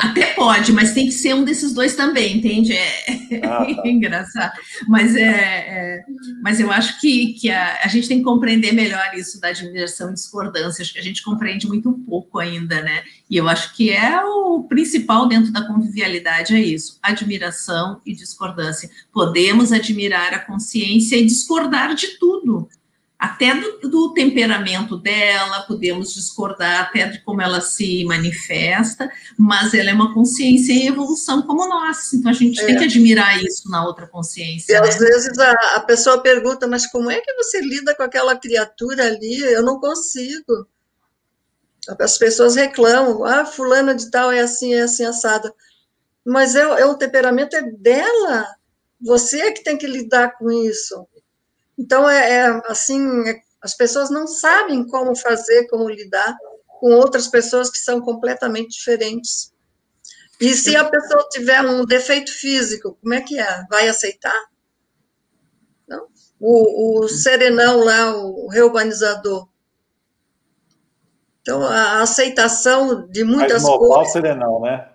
Até 0.00 0.34
pode, 0.34 0.72
mas 0.72 0.92
tem 0.92 1.06
que 1.06 1.12
ser 1.12 1.32
um 1.32 1.44
desses 1.44 1.72
dois 1.72 1.94
também, 1.94 2.38
entende? 2.38 2.72
É, 2.72 3.40
ah, 3.44 3.64
tá. 3.64 3.82
engraçado. 3.86 4.52
Mas, 4.88 5.14
é, 5.14 5.22
é, 5.22 6.04
mas 6.42 6.58
eu 6.58 6.72
acho 6.72 7.00
que, 7.00 7.34
que 7.34 7.48
a, 7.50 7.78
a, 7.84 7.86
gente 7.86 8.08
tem 8.08 8.18
que 8.18 8.24
compreender 8.24 8.72
melhor 8.72 9.14
isso 9.14 9.40
da 9.40 9.48
admiração 9.48 10.10
e 10.10 10.14
discordância. 10.14 10.82
Acho 10.82 10.92
que 10.92 10.98
a 10.98 11.02
gente 11.02 11.22
compreende 11.22 11.68
muito 11.68 11.92
pouco 11.92 12.40
ainda, 12.40 12.82
né? 12.82 13.04
E 13.28 13.36
eu 13.36 13.48
acho 13.48 13.72
que 13.76 13.90
é 13.90 14.20
o 14.24 14.64
principal 14.64 15.28
dentro 15.28 15.52
da 15.52 15.64
convivialidade, 15.64 16.54
é 16.54 16.60
isso: 16.60 16.98
admiração 17.00 18.00
e 18.04 18.12
discordância. 18.12 18.90
Podemos 19.12 19.72
admirar 19.72 20.34
a 20.34 20.40
consciência 20.40 21.16
e 21.16 21.24
discordar 21.24 21.94
de 21.94 22.18
tudo 22.18 22.68
até 23.20 23.54
do, 23.54 23.90
do, 23.90 24.14
temperamento 24.14 24.96
dela, 24.96 25.60
podemos 25.64 26.14
discordar 26.14 26.80
até 26.80 27.06
de 27.06 27.20
como 27.20 27.42
ela 27.42 27.60
se 27.60 28.02
manifesta, 28.06 29.12
mas 29.36 29.74
ela 29.74 29.90
é 29.90 29.92
uma 29.92 30.14
consciência 30.14 30.72
em 30.72 30.86
evolução 30.86 31.42
como 31.42 31.68
nós, 31.68 32.14
então 32.14 32.30
a 32.30 32.34
gente 32.34 32.58
é. 32.62 32.64
tem 32.64 32.78
que 32.78 32.84
admirar 32.84 33.38
isso 33.44 33.68
na 33.68 33.84
outra 33.84 34.06
consciência. 34.06 34.72
E 34.72 34.80
né? 34.80 34.88
às 34.88 34.96
vezes 34.96 35.38
a, 35.38 35.52
a, 35.76 35.80
pessoa 35.80 36.22
pergunta, 36.22 36.66
mas 36.66 36.86
como 36.86 37.10
é 37.10 37.20
que 37.20 37.34
você 37.34 37.60
lida 37.60 37.94
com 37.94 38.02
aquela 38.02 38.34
criatura 38.36 39.04
ali? 39.04 39.38
Eu 39.38 39.62
não 39.62 39.78
consigo. 39.78 40.66
As 41.98 42.16
pessoas 42.16 42.56
reclamam, 42.56 43.22
ah, 43.26 43.44
fulana 43.44 43.94
de 43.94 44.10
tal 44.10 44.32
é 44.32 44.40
assim, 44.40 44.72
é 44.72 44.80
assim, 44.80 45.04
assada. 45.04 45.52
Mas 46.24 46.56
é, 46.56 46.62
é 46.62 46.86
o 46.86 46.94
temperamento 46.94 47.54
é 47.54 47.62
dela, 47.62 48.46
você 48.98 49.42
é 49.42 49.52
que 49.52 49.62
tem 49.62 49.76
que 49.76 49.86
lidar 49.86 50.38
com 50.38 50.50
isso. 50.50 51.06
Então, 51.80 52.08
é, 52.08 52.40
é 52.40 52.62
assim, 52.66 53.26
é, 53.26 53.40
as 53.62 53.74
pessoas 53.74 54.10
não 54.10 54.26
sabem 54.26 54.86
como 54.86 55.16
fazer, 55.16 55.66
como 55.68 55.88
lidar 55.88 56.36
com 56.66 56.92
outras 56.92 57.26
pessoas 57.26 57.70
que 57.70 57.78
são 57.78 58.02
completamente 58.02 58.68
diferentes. 58.68 59.50
E 60.38 60.54
se 60.54 60.76
a 60.76 60.84
pessoa 60.84 61.26
tiver 61.30 61.62
um 61.62 61.86
defeito 61.86 62.32
físico, 62.32 62.98
como 63.00 63.14
é 63.14 63.22
que 63.22 63.38
é? 63.38 63.64
Vai 63.70 63.88
aceitar? 63.88 64.38
Não? 65.88 66.06
O, 66.38 67.00
o 67.00 67.08
serenão 67.08 67.82
lá, 67.82 68.14
o 68.14 68.48
reurbanizador. 68.48 69.48
Então, 71.40 71.62
a 71.62 72.02
aceitação 72.02 73.08
de 73.08 73.24
muitas 73.24 73.62
vai 73.62 73.78
coisas... 73.78 73.96
Vai 73.96 74.04
o 74.04 74.10
serenão, 74.10 74.60
né? 74.60 74.88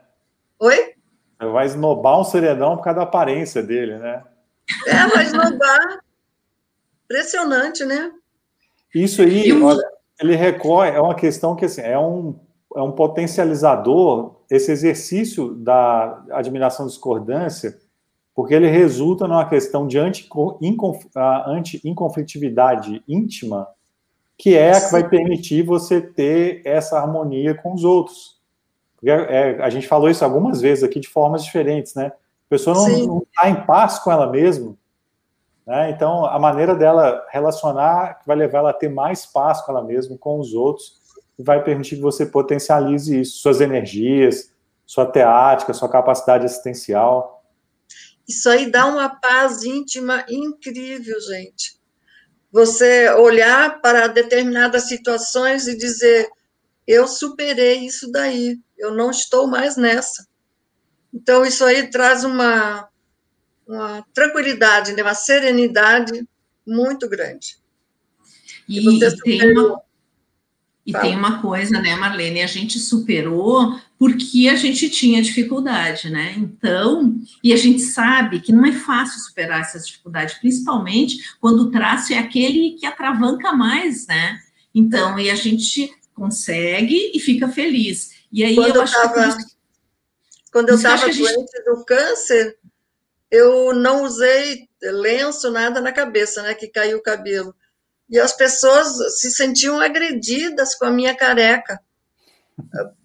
Oi? 0.59 0.93
Vai 1.39 1.65
esnobar 1.65 2.19
um 2.19 2.23
serenão 2.23 2.77
por 2.77 2.83
causa 2.83 2.99
da 2.99 3.03
aparência 3.03 3.63
dele, 3.63 3.97
né? 3.97 4.23
É, 4.85 5.07
vai 5.07 5.25
esnobar. 5.25 6.04
Impressionante, 7.05 7.85
né? 7.85 8.11
Isso 8.93 9.21
aí, 9.21 9.53
olha, 9.61 9.81
ele 10.19 10.35
recorre, 10.35 10.91
é 10.91 11.01
uma 11.01 11.15
questão 11.15 11.55
que 11.55 11.65
assim, 11.65 11.81
é 11.81 11.99
um, 11.99 12.39
é 12.75 12.81
um 12.81 12.91
potencializador, 12.91 14.35
esse 14.49 14.71
exercício 14.71 15.53
da 15.55 16.23
admiração 16.31 16.87
discordância, 16.87 17.77
porque 18.33 18.53
ele 18.53 18.67
resulta 18.67 19.27
numa 19.27 19.47
questão 19.47 19.87
de 19.87 19.97
anti-inconflitividade 19.97 22.95
anti 22.95 23.03
íntima, 23.07 23.67
que 24.37 24.55
é 24.55 24.71
a 24.71 24.81
que 24.81 24.91
vai 24.91 25.07
permitir 25.07 25.63
você 25.63 26.01
ter 26.01 26.61
essa 26.65 26.99
harmonia 26.99 27.55
com 27.55 27.73
os 27.73 27.85
outros. 27.85 28.35
Porque 28.95 29.09
é, 29.09 29.61
a 29.61 29.69
gente 29.69 29.87
falou 29.87 30.09
isso 30.09 30.25
algumas 30.25 30.59
vezes 30.61 30.83
aqui 30.83 30.99
de 30.99 31.07
formas 31.07 31.45
diferentes, 31.45 31.95
né? 31.95 32.07
A 32.07 32.49
pessoa 32.49 32.75
não 32.75 33.19
está 33.19 33.49
em 33.49 33.65
paz 33.65 33.99
com 33.99 34.11
ela 34.11 34.29
mesma, 34.29 34.75
né? 35.65 35.89
Então, 35.89 36.25
a 36.25 36.37
maneira 36.37 36.75
dela 36.75 37.25
relacionar 37.29 38.21
vai 38.25 38.35
levar 38.35 38.59
ela 38.59 38.69
a 38.69 38.73
ter 38.73 38.89
mais 38.89 39.25
paz 39.25 39.61
com 39.61 39.71
ela 39.71 39.83
mesma, 39.83 40.17
com 40.17 40.39
os 40.39 40.53
outros, 40.53 41.01
e 41.37 41.43
vai 41.43 41.63
permitir 41.63 41.95
que 41.95 42.01
você 42.01 42.25
potencialize 42.25 43.19
isso, 43.19 43.39
suas 43.39 43.59
energias, 43.59 44.53
sua 44.85 45.05
teática, 45.05 45.73
sua 45.73 45.89
capacidade 45.89 46.45
assistencial. 46.45 47.43
Isso 48.27 48.49
aí 48.49 48.69
dá 48.69 48.85
uma 48.85 49.09
paz 49.09 49.63
íntima 49.63 50.25
incrível, 50.29 51.19
gente. 51.19 51.79
Você 52.51 53.09
olhar 53.15 53.81
para 53.81 54.07
determinadas 54.07 54.87
situações 54.87 55.67
e 55.67 55.77
dizer: 55.77 56.29
eu 56.87 57.07
superei 57.07 57.85
isso 57.85 58.11
daí, 58.11 58.59
eu 58.77 58.93
não 58.93 59.11
estou 59.11 59.47
mais 59.47 59.75
nessa. 59.75 60.25
Então, 61.13 61.45
isso 61.45 61.63
aí 61.65 61.89
traz 61.89 62.23
uma, 62.23 62.87
uma 63.67 64.05
tranquilidade, 64.13 64.93
né, 64.93 65.01
uma 65.01 65.13
serenidade 65.13 66.27
muito 66.65 67.07
grande. 67.09 67.57
E, 68.67 68.79
e, 68.79 69.03
e 69.03 69.17
tem, 69.17 69.57
uma, 69.57 69.81
e 70.85 70.93
tem 70.93 71.15
uma 71.15 71.41
coisa, 71.41 71.79
né, 71.79 71.95
Marlene, 71.95 72.41
a 72.41 72.47
gente 72.47 72.79
superou 72.79 73.79
porque 73.97 74.49
a 74.49 74.55
gente 74.55 74.89
tinha 74.89 75.21
dificuldade, 75.21 76.09
né? 76.09 76.35
Então, 76.37 77.15
e 77.43 77.53
a 77.53 77.57
gente 77.57 77.81
sabe 77.81 78.41
que 78.41 78.51
não 78.51 78.65
é 78.65 78.73
fácil 78.73 79.19
superar 79.21 79.61
essas 79.61 79.87
dificuldades, 79.87 80.35
principalmente 80.35 81.17
quando 81.39 81.61
o 81.61 81.71
traço 81.71 82.13
é 82.13 82.17
aquele 82.17 82.71
que 82.71 82.85
atravanca 82.85 83.53
mais, 83.53 84.05
né? 84.07 84.39
Então, 84.73 85.17
e 85.17 85.29
a 85.29 85.35
gente 85.35 85.91
consegue 86.13 87.11
e 87.13 87.19
fica 87.19 87.47
feliz. 87.47 88.11
E 88.31 88.43
aí 88.43 88.55
quando 88.55 88.75
eu 88.75 88.81
acho 88.81 88.93
tava, 88.93 89.37
que. 89.37 89.43
Quando 90.51 90.69
eu 90.69 90.75
estava 90.75 91.05
doente 91.07 91.19
gente... 91.19 91.65
do 91.65 91.85
câncer, 91.85 92.57
eu 93.31 93.73
não 93.73 94.03
usei 94.03 94.67
lenço, 94.81 95.51
nada 95.51 95.81
na 95.81 95.91
cabeça, 95.91 96.41
né, 96.41 96.53
que 96.53 96.67
caiu 96.67 96.97
o 96.97 97.03
cabelo. 97.03 97.55
E 98.09 98.19
as 98.19 98.33
pessoas 98.33 99.19
se 99.19 99.31
sentiam 99.31 99.79
agredidas 99.79 100.75
com 100.75 100.85
a 100.85 100.91
minha 100.91 101.15
careca. 101.15 101.79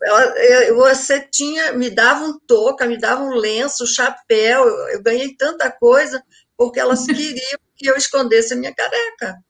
ela, 0.03 0.35
você 0.75 1.21
tinha, 1.21 1.73
me 1.73 1.91
dava 1.91 2.25
um 2.25 2.39
touca, 2.39 2.87
me 2.87 2.99
dava 2.99 3.23
um 3.23 3.35
lenço, 3.35 3.87
chapéu, 3.87 4.65
eu 4.89 5.03
ganhei 5.03 5.35
tanta 5.37 5.71
coisa 5.71 6.23
porque 6.57 6.79
elas 6.79 7.07
queriam 7.07 7.59
que 7.77 7.87
eu 7.87 7.97
escondesse 7.97 8.53
a 8.53 8.57
minha 8.57 8.75
careca. 8.75 9.43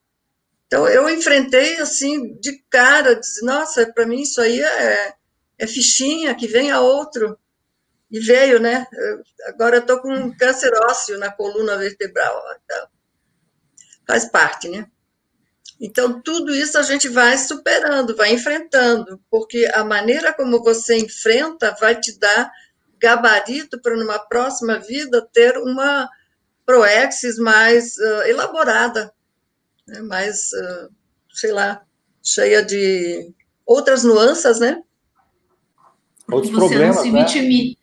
Então 0.67 0.87
eu 0.89 1.09
enfrentei 1.11 1.79
assim 1.79 2.39
de 2.39 2.63
cara, 2.71 3.17
disse, 3.17 3.45
nossa, 3.45 3.93
para 3.93 4.07
mim 4.07 4.23
isso 4.23 4.41
aí 4.41 4.61
é, 4.61 5.15
é 5.59 5.67
fichinha, 5.67 6.35
que 6.35 6.47
venha 6.47 6.81
outro. 6.81 7.37
E 8.11 8.19
veio, 8.19 8.59
né? 8.59 8.87
Eu, 8.93 9.23
agora 9.47 9.77
eu 9.77 9.81
estou 9.81 10.01
com 10.01 10.13
um 10.13 10.37
câncer 10.37 10.73
ósseo 10.89 11.19
na 11.19 11.31
coluna 11.31 11.77
vertebral. 11.77 12.43
Então, 12.65 12.89
faz 14.07 14.25
parte, 14.25 14.69
né? 14.69 14.87
Então, 15.81 16.21
tudo 16.21 16.55
isso 16.55 16.77
a 16.77 16.83
gente 16.83 17.09
vai 17.09 17.39
superando, 17.39 18.15
vai 18.15 18.35
enfrentando, 18.35 19.19
porque 19.31 19.67
a 19.73 19.83
maneira 19.83 20.33
como 20.35 20.63
você 20.63 20.99
enfrenta 20.99 21.75
vai 21.81 21.99
te 21.99 22.19
dar 22.19 22.53
gabarito 22.99 23.81
para, 23.81 23.97
numa 23.97 24.19
próxima 24.19 24.79
vida, 24.79 25.27
ter 25.33 25.57
uma 25.57 26.07
proexis 26.67 27.39
mais 27.39 27.97
uh, 27.97 28.23
elaborada, 28.27 29.11
né? 29.89 30.03
mais, 30.03 30.53
uh, 30.53 30.93
sei 31.33 31.51
lá, 31.51 31.83
cheia 32.23 32.63
de 32.63 33.33
outras 33.65 34.05
nuances, 34.05 34.61
né? 34.61 34.83
Outros 36.31 36.53
problemas, 36.53 36.97
não 36.97 37.03
se 37.03 37.11
né? 37.11 37.75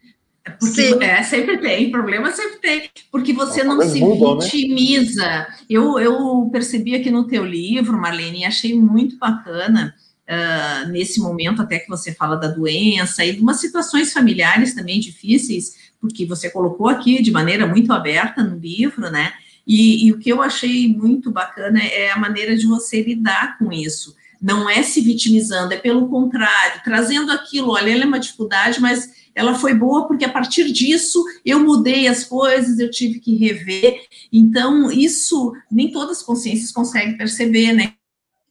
Porque 0.59 0.81
é, 1.03 1.23
sempre 1.23 1.57
tem, 1.57 1.91
problema 1.91 2.31
sempre 2.31 2.59
tem, 2.59 2.89
porque 3.11 3.33
você 3.33 3.63
não 3.63 3.81
se 3.81 3.99
mudam, 3.99 4.37
né? 4.37 4.45
vitimiza. 4.45 5.25
Né? 5.25 5.47
Eu, 5.69 5.99
eu 5.99 6.49
percebi 6.51 6.95
aqui 6.95 7.11
no 7.11 7.27
teu 7.27 7.45
livro, 7.45 7.99
Marlene, 7.99 8.41
e 8.41 8.45
achei 8.45 8.73
muito 8.73 9.17
bacana, 9.17 9.93
uh, 10.27 10.89
nesse 10.89 11.19
momento 11.19 11.61
até 11.61 11.79
que 11.79 11.89
você 11.89 12.13
fala 12.13 12.35
da 12.35 12.47
doença 12.47 13.25
e 13.25 13.33
de 13.33 13.41
umas 13.41 13.59
situações 13.59 14.13
familiares 14.13 14.73
também 14.73 14.99
difíceis, 14.99 15.91
porque 15.99 16.25
você 16.25 16.49
colocou 16.49 16.87
aqui 16.87 17.21
de 17.21 17.31
maneira 17.31 17.65
muito 17.65 17.91
aberta 17.91 18.43
no 18.43 18.57
livro, 18.57 19.09
né? 19.09 19.33
E, 19.65 20.07
e 20.07 20.11
o 20.13 20.19
que 20.19 20.29
eu 20.29 20.41
achei 20.41 20.87
muito 20.87 21.29
bacana 21.31 21.83
é 21.83 22.11
a 22.11 22.17
maneira 22.17 22.55
de 22.55 22.65
você 22.65 23.01
lidar 23.01 23.57
com 23.57 23.71
isso 23.71 24.15
não 24.41 24.69
é 24.69 24.83
se 24.83 25.01
vitimizando, 25.01 25.73
é 25.73 25.77
pelo 25.77 26.07
contrário, 26.07 26.81
trazendo 26.83 27.31
aquilo, 27.31 27.71
olha, 27.71 27.91
ela 27.91 28.03
é 28.03 28.05
uma 28.05 28.19
dificuldade, 28.19 28.79
mas 28.79 29.09
ela 29.37 29.53
foi 29.53 29.71
boa 29.75 30.07
porque 30.07 30.25
a 30.25 30.31
partir 30.31 30.71
disso 30.71 31.23
eu 31.45 31.59
mudei 31.59 32.07
as 32.07 32.23
coisas, 32.23 32.79
eu 32.79 32.89
tive 32.89 33.19
que 33.19 33.35
rever. 33.35 34.01
Então, 34.33 34.91
isso 34.91 35.53
nem 35.71 35.91
todas 35.91 36.17
as 36.17 36.23
consciências 36.23 36.71
conseguem 36.71 37.15
perceber, 37.15 37.71
né? 37.71 37.93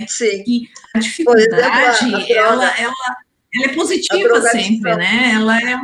Sim. 0.06 0.44
E 0.46 0.68
a 0.94 1.00
dificuldade, 1.00 2.04
exemplo, 2.04 2.16
a 2.16 2.30
ela, 2.30 2.78
ela, 2.78 3.16
ela 3.52 3.64
é 3.64 3.74
positiva 3.74 4.40
sempre, 4.42 4.94
né? 4.94 5.32
Ela 5.34 5.58
é. 5.58 5.80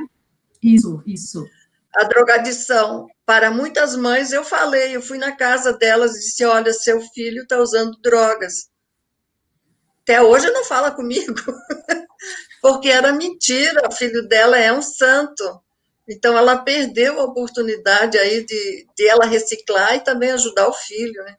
Isso, 0.62 1.02
isso. 1.04 1.48
A 1.96 2.04
drogadição. 2.04 3.08
Para 3.26 3.50
muitas 3.50 3.96
mães, 3.96 4.30
eu 4.30 4.44
falei, 4.44 4.94
eu 4.94 5.02
fui 5.02 5.18
na 5.18 5.32
casa 5.32 5.72
delas 5.72 6.14
e 6.14 6.20
disse: 6.20 6.44
olha, 6.44 6.72
seu 6.72 7.00
filho 7.00 7.42
está 7.42 7.58
usando 7.58 7.98
drogas. 8.00 8.70
Até 10.04 10.22
hoje 10.22 10.48
não 10.50 10.64
fala 10.64 10.92
comigo. 10.92 11.34
porque 12.62 12.88
era 12.88 13.12
mentira, 13.12 13.88
o 13.88 13.92
filho 13.92 14.26
dela 14.28 14.56
é 14.56 14.72
um 14.72 14.80
santo. 14.80 15.60
Então, 16.08 16.38
ela 16.38 16.56
perdeu 16.58 17.20
a 17.20 17.24
oportunidade 17.24 18.16
aí 18.16 18.46
de, 18.46 18.86
de 18.96 19.08
ela 19.08 19.26
reciclar 19.26 19.96
e 19.96 20.00
também 20.00 20.30
ajudar 20.30 20.68
o 20.68 20.72
filho, 20.72 21.24
né? 21.24 21.36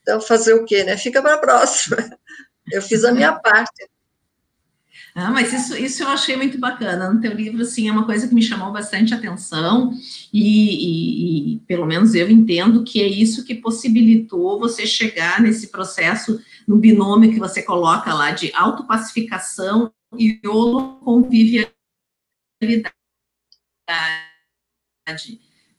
Então, 0.00 0.18
fazer 0.18 0.54
o 0.54 0.64
quê, 0.64 0.82
né? 0.82 0.96
Fica 0.96 1.20
para 1.20 1.34
a 1.34 1.38
próxima. 1.38 1.98
Eu 2.72 2.82
fiz 2.82 3.04
a 3.04 3.12
minha 3.12 3.32
parte. 3.32 3.88
Ah, 5.14 5.30
mas 5.30 5.52
isso, 5.52 5.76
isso 5.76 6.02
eu 6.02 6.08
achei 6.08 6.36
muito 6.36 6.58
bacana. 6.58 7.10
No 7.10 7.20
teu 7.20 7.32
livro, 7.32 7.62
assim, 7.62 7.88
é 7.88 7.92
uma 7.92 8.04
coisa 8.04 8.26
que 8.26 8.34
me 8.34 8.42
chamou 8.42 8.72
bastante 8.72 9.14
atenção 9.14 9.92
e, 10.32 10.42
e, 10.42 11.54
e, 11.54 11.58
pelo 11.60 11.86
menos 11.86 12.14
eu 12.14 12.28
entendo 12.28 12.82
que 12.82 13.00
é 13.00 13.06
isso 13.06 13.44
que 13.44 13.54
possibilitou 13.54 14.58
você 14.58 14.84
chegar 14.84 15.40
nesse 15.40 15.68
processo, 15.68 16.38
no 16.66 16.76
binômio 16.76 17.32
que 17.32 17.38
você 17.38 17.62
coloca 17.62 18.12
lá 18.12 18.32
de 18.32 18.52
autopacificação 18.52 19.92
e 20.18 20.40
holoconvivialidade. 20.46 21.76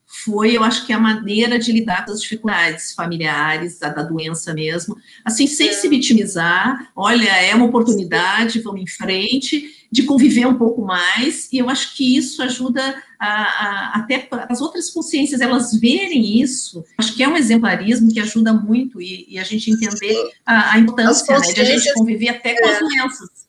Foi, 0.10 0.56
eu 0.56 0.64
acho 0.64 0.86
que 0.86 0.94
a 0.94 1.00
maneira 1.00 1.60
de 1.60 1.72
lidar 1.72 2.06
com 2.06 2.12
as 2.12 2.22
dificuldades 2.22 2.94
familiares, 2.94 3.78
da, 3.78 3.90
da 3.90 4.04
doença 4.04 4.54
mesmo, 4.54 4.96
assim, 5.24 5.46
sem 5.46 5.70
é. 5.70 5.74
se 5.74 5.88
vitimizar, 5.90 6.92
olha, 6.96 7.30
é 7.30 7.54
uma 7.54 7.66
oportunidade, 7.66 8.62
vamos 8.62 8.82
em 8.82 8.88
frente, 8.88 9.88
de 9.92 10.04
conviver 10.04 10.46
um 10.46 10.58
pouco 10.58 10.82
mais, 10.82 11.52
e 11.52 11.58
eu 11.58 11.70
acho 11.70 11.96
que 11.96 12.18
isso 12.18 12.42
ajuda 12.42 13.04
a, 13.20 13.28
a, 13.28 13.92
até 13.96 14.28
as 14.50 14.62
outras 14.62 14.90
consciências 14.90 15.42
elas 15.42 15.78
verem 15.78 16.42
isso. 16.42 16.86
Acho 16.98 17.14
que 17.14 17.24
é 17.24 17.28
um 17.28 17.38
exemplarismo 17.38 18.12
que 18.12 18.20
ajuda 18.20 18.54
muito 18.54 19.02
e, 19.02 19.26
e 19.28 19.38
a 19.38 19.44
gente 19.44 19.72
entender 19.72 20.32
a, 20.46 20.74
a 20.74 20.80
importância 20.80 21.38
né, 21.38 21.54
de 21.54 21.62
a 21.62 21.66
gente 21.66 21.94
conviver 21.94 22.30
até 22.30 22.56
com 22.60 22.66
é. 22.66 22.72
as 22.72 22.80
doenças 22.80 23.47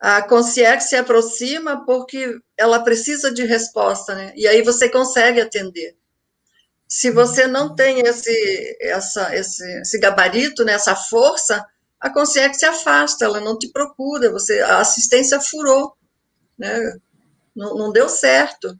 a 0.00 0.22
consciência 0.22 0.80
se 0.80 0.96
aproxima 0.96 1.84
porque 1.84 2.40
ela 2.56 2.82
precisa 2.82 3.30
de 3.32 3.44
resposta, 3.44 4.14
né? 4.14 4.32
E 4.34 4.48
aí 4.48 4.62
você 4.62 4.88
consegue 4.88 5.42
atender. 5.42 5.94
Se 6.88 7.10
você 7.10 7.46
não 7.46 7.74
tem 7.74 8.00
esse, 8.00 8.78
essa, 8.80 9.36
esse, 9.36 9.62
esse 9.80 9.98
gabarito, 9.98 10.64
né, 10.64 10.72
essa 10.72 10.96
força, 10.96 11.64
a 12.00 12.08
consciência 12.10 12.54
se 12.54 12.64
afasta, 12.64 13.26
ela 13.26 13.40
não 13.40 13.58
te 13.58 13.70
procura, 13.70 14.32
você, 14.32 14.60
a 14.60 14.78
assistência 14.78 15.38
furou, 15.38 15.94
né? 16.58 16.94
Não, 17.54 17.76
não 17.76 17.92
deu 17.92 18.08
certo. 18.08 18.78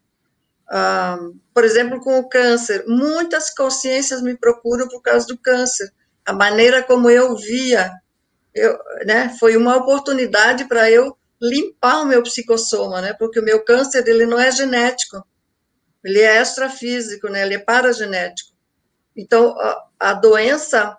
Ah, 0.71 1.19
por 1.53 1.65
exemplo, 1.65 2.01
com 2.01 2.19
o 2.19 2.29
câncer, 2.29 2.85
muitas 2.87 3.51
consciências 3.55 4.23
me 4.23 4.37
procuram 4.37 4.89
por 4.89 5.03
causa 5.03 5.27
do 5.27 5.37
câncer. 5.37 5.93
A 6.25 6.33
maneira 6.33 6.83
como 6.83 7.11
eu 7.11 7.37
via 7.37 7.93
eu, 8.55 8.79
né, 9.07 9.37
foi 9.39 9.57
uma 9.57 9.77
oportunidade 9.77 10.67
para 10.67 10.91
eu 10.91 11.17
limpar 11.41 12.03
o 12.03 12.07
meu 12.07 12.23
psicossoma, 12.23 13.01
né, 13.01 13.15
porque 13.15 13.41
o 13.41 13.45
meu 13.45 13.65
câncer 13.65 14.07
ele 14.07 14.27
não 14.27 14.39
é 14.39 14.51
genético, 14.51 15.25
ele 16.05 16.21
é 16.21 16.41
extrafísico, 16.41 17.29
né, 17.29 17.43
ele 17.43 17.55
é 17.55 17.59
paragenético. 17.59 18.51
Então, 19.17 19.59
a, 19.59 19.87
a 19.99 20.13
doença 20.15 20.97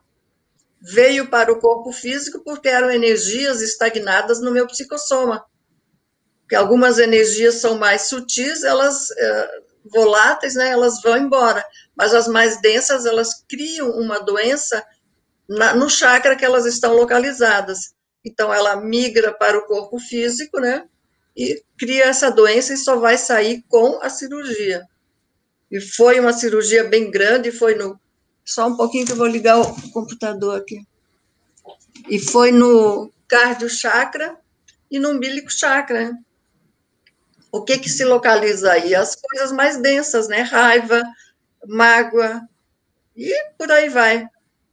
veio 0.81 1.29
para 1.29 1.51
o 1.51 1.59
corpo 1.59 1.91
físico 1.91 2.41
porque 2.43 2.67
eram 2.67 2.89
energias 2.89 3.61
estagnadas 3.61 4.41
no 4.41 4.51
meu 4.51 4.65
psicossoma. 4.65 5.45
Porque 6.41 6.55
algumas 6.55 6.97
energias 6.97 7.55
são 7.55 7.77
mais 7.77 8.03
sutis, 8.03 8.63
elas 8.63 9.11
é, 9.11 9.61
voláteis, 9.85 10.55
né, 10.55 10.69
elas 10.69 11.01
vão 11.01 11.17
embora, 11.17 11.63
mas 11.95 12.13
as 12.13 12.27
mais 12.27 12.59
densas, 12.61 13.05
elas 13.05 13.43
criam 13.47 13.91
uma 13.91 14.19
doença 14.19 14.83
na, 15.51 15.75
no 15.75 15.89
chakra 15.89 16.35
que 16.35 16.45
elas 16.45 16.65
estão 16.65 16.93
localizadas. 16.93 17.93
Então, 18.23 18.53
ela 18.53 18.77
migra 18.77 19.33
para 19.33 19.57
o 19.57 19.65
corpo 19.65 19.99
físico, 19.99 20.59
né? 20.59 20.85
E 21.35 21.61
cria 21.77 22.05
essa 22.05 22.31
doença 22.31 22.73
e 22.73 22.77
só 22.77 22.97
vai 22.97 23.17
sair 23.17 23.63
com 23.67 23.99
a 24.01 24.09
cirurgia. 24.09 24.87
E 25.69 25.81
foi 25.81 26.19
uma 26.19 26.31
cirurgia 26.31 26.85
bem 26.85 27.11
grande, 27.11 27.51
foi 27.51 27.75
no. 27.75 27.99
Só 28.45 28.67
um 28.67 28.77
pouquinho 28.77 29.05
que 29.05 29.11
eu 29.11 29.17
vou 29.17 29.27
ligar 29.27 29.59
o 29.59 29.91
computador 29.91 30.57
aqui. 30.57 30.79
E 32.09 32.17
foi 32.17 32.51
no 32.51 33.11
cardio 33.27 33.69
chakra 33.69 34.37
e 34.89 34.99
no 34.99 35.09
umbilico 35.09 35.51
chakra. 35.51 36.11
O 37.51 37.63
que 37.63 37.77
que 37.77 37.89
se 37.89 38.05
localiza 38.05 38.71
aí? 38.71 38.95
As 38.95 39.15
coisas 39.15 39.51
mais 39.51 39.77
densas, 39.77 40.27
né? 40.27 40.41
Raiva, 40.41 41.03
mágoa, 41.67 42.41
e 43.15 43.33
por 43.57 43.71
aí 43.71 43.89
vai. 43.89 44.27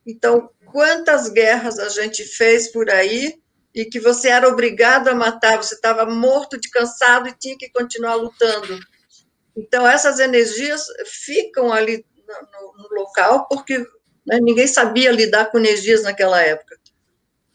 Então, 0.07 0.49
quantas 0.73 1.29
guerras 1.29 1.79
a 1.79 1.89
gente 1.89 2.25
fez 2.25 2.71
por 2.71 2.91
aí 2.91 3.35
e 3.75 3.85
que 3.85 4.01
você 4.01 4.29
era 4.29 4.49
obrigado 4.49 5.09
a 5.09 5.15
matar, 5.15 5.57
você 5.57 5.75
estava 5.75 6.07
morto 6.07 6.59
de 6.59 6.69
cansado 6.71 7.29
e 7.29 7.39
tinha 7.39 7.57
que 7.57 7.71
continuar 7.71 8.15
lutando. 8.15 8.79
Então, 9.57 9.87
essas 9.87 10.19
energias 10.19 10.85
ficam 11.25 11.73
ali 11.73 12.05
no, 12.27 12.83
no 12.83 13.01
local, 13.01 13.47
porque 13.49 13.79
né, 14.27 14.39
ninguém 14.41 14.67
sabia 14.67 15.11
lidar 15.11 15.51
com 15.51 15.59
energias 15.59 16.03
naquela 16.03 16.41
época. 16.41 16.77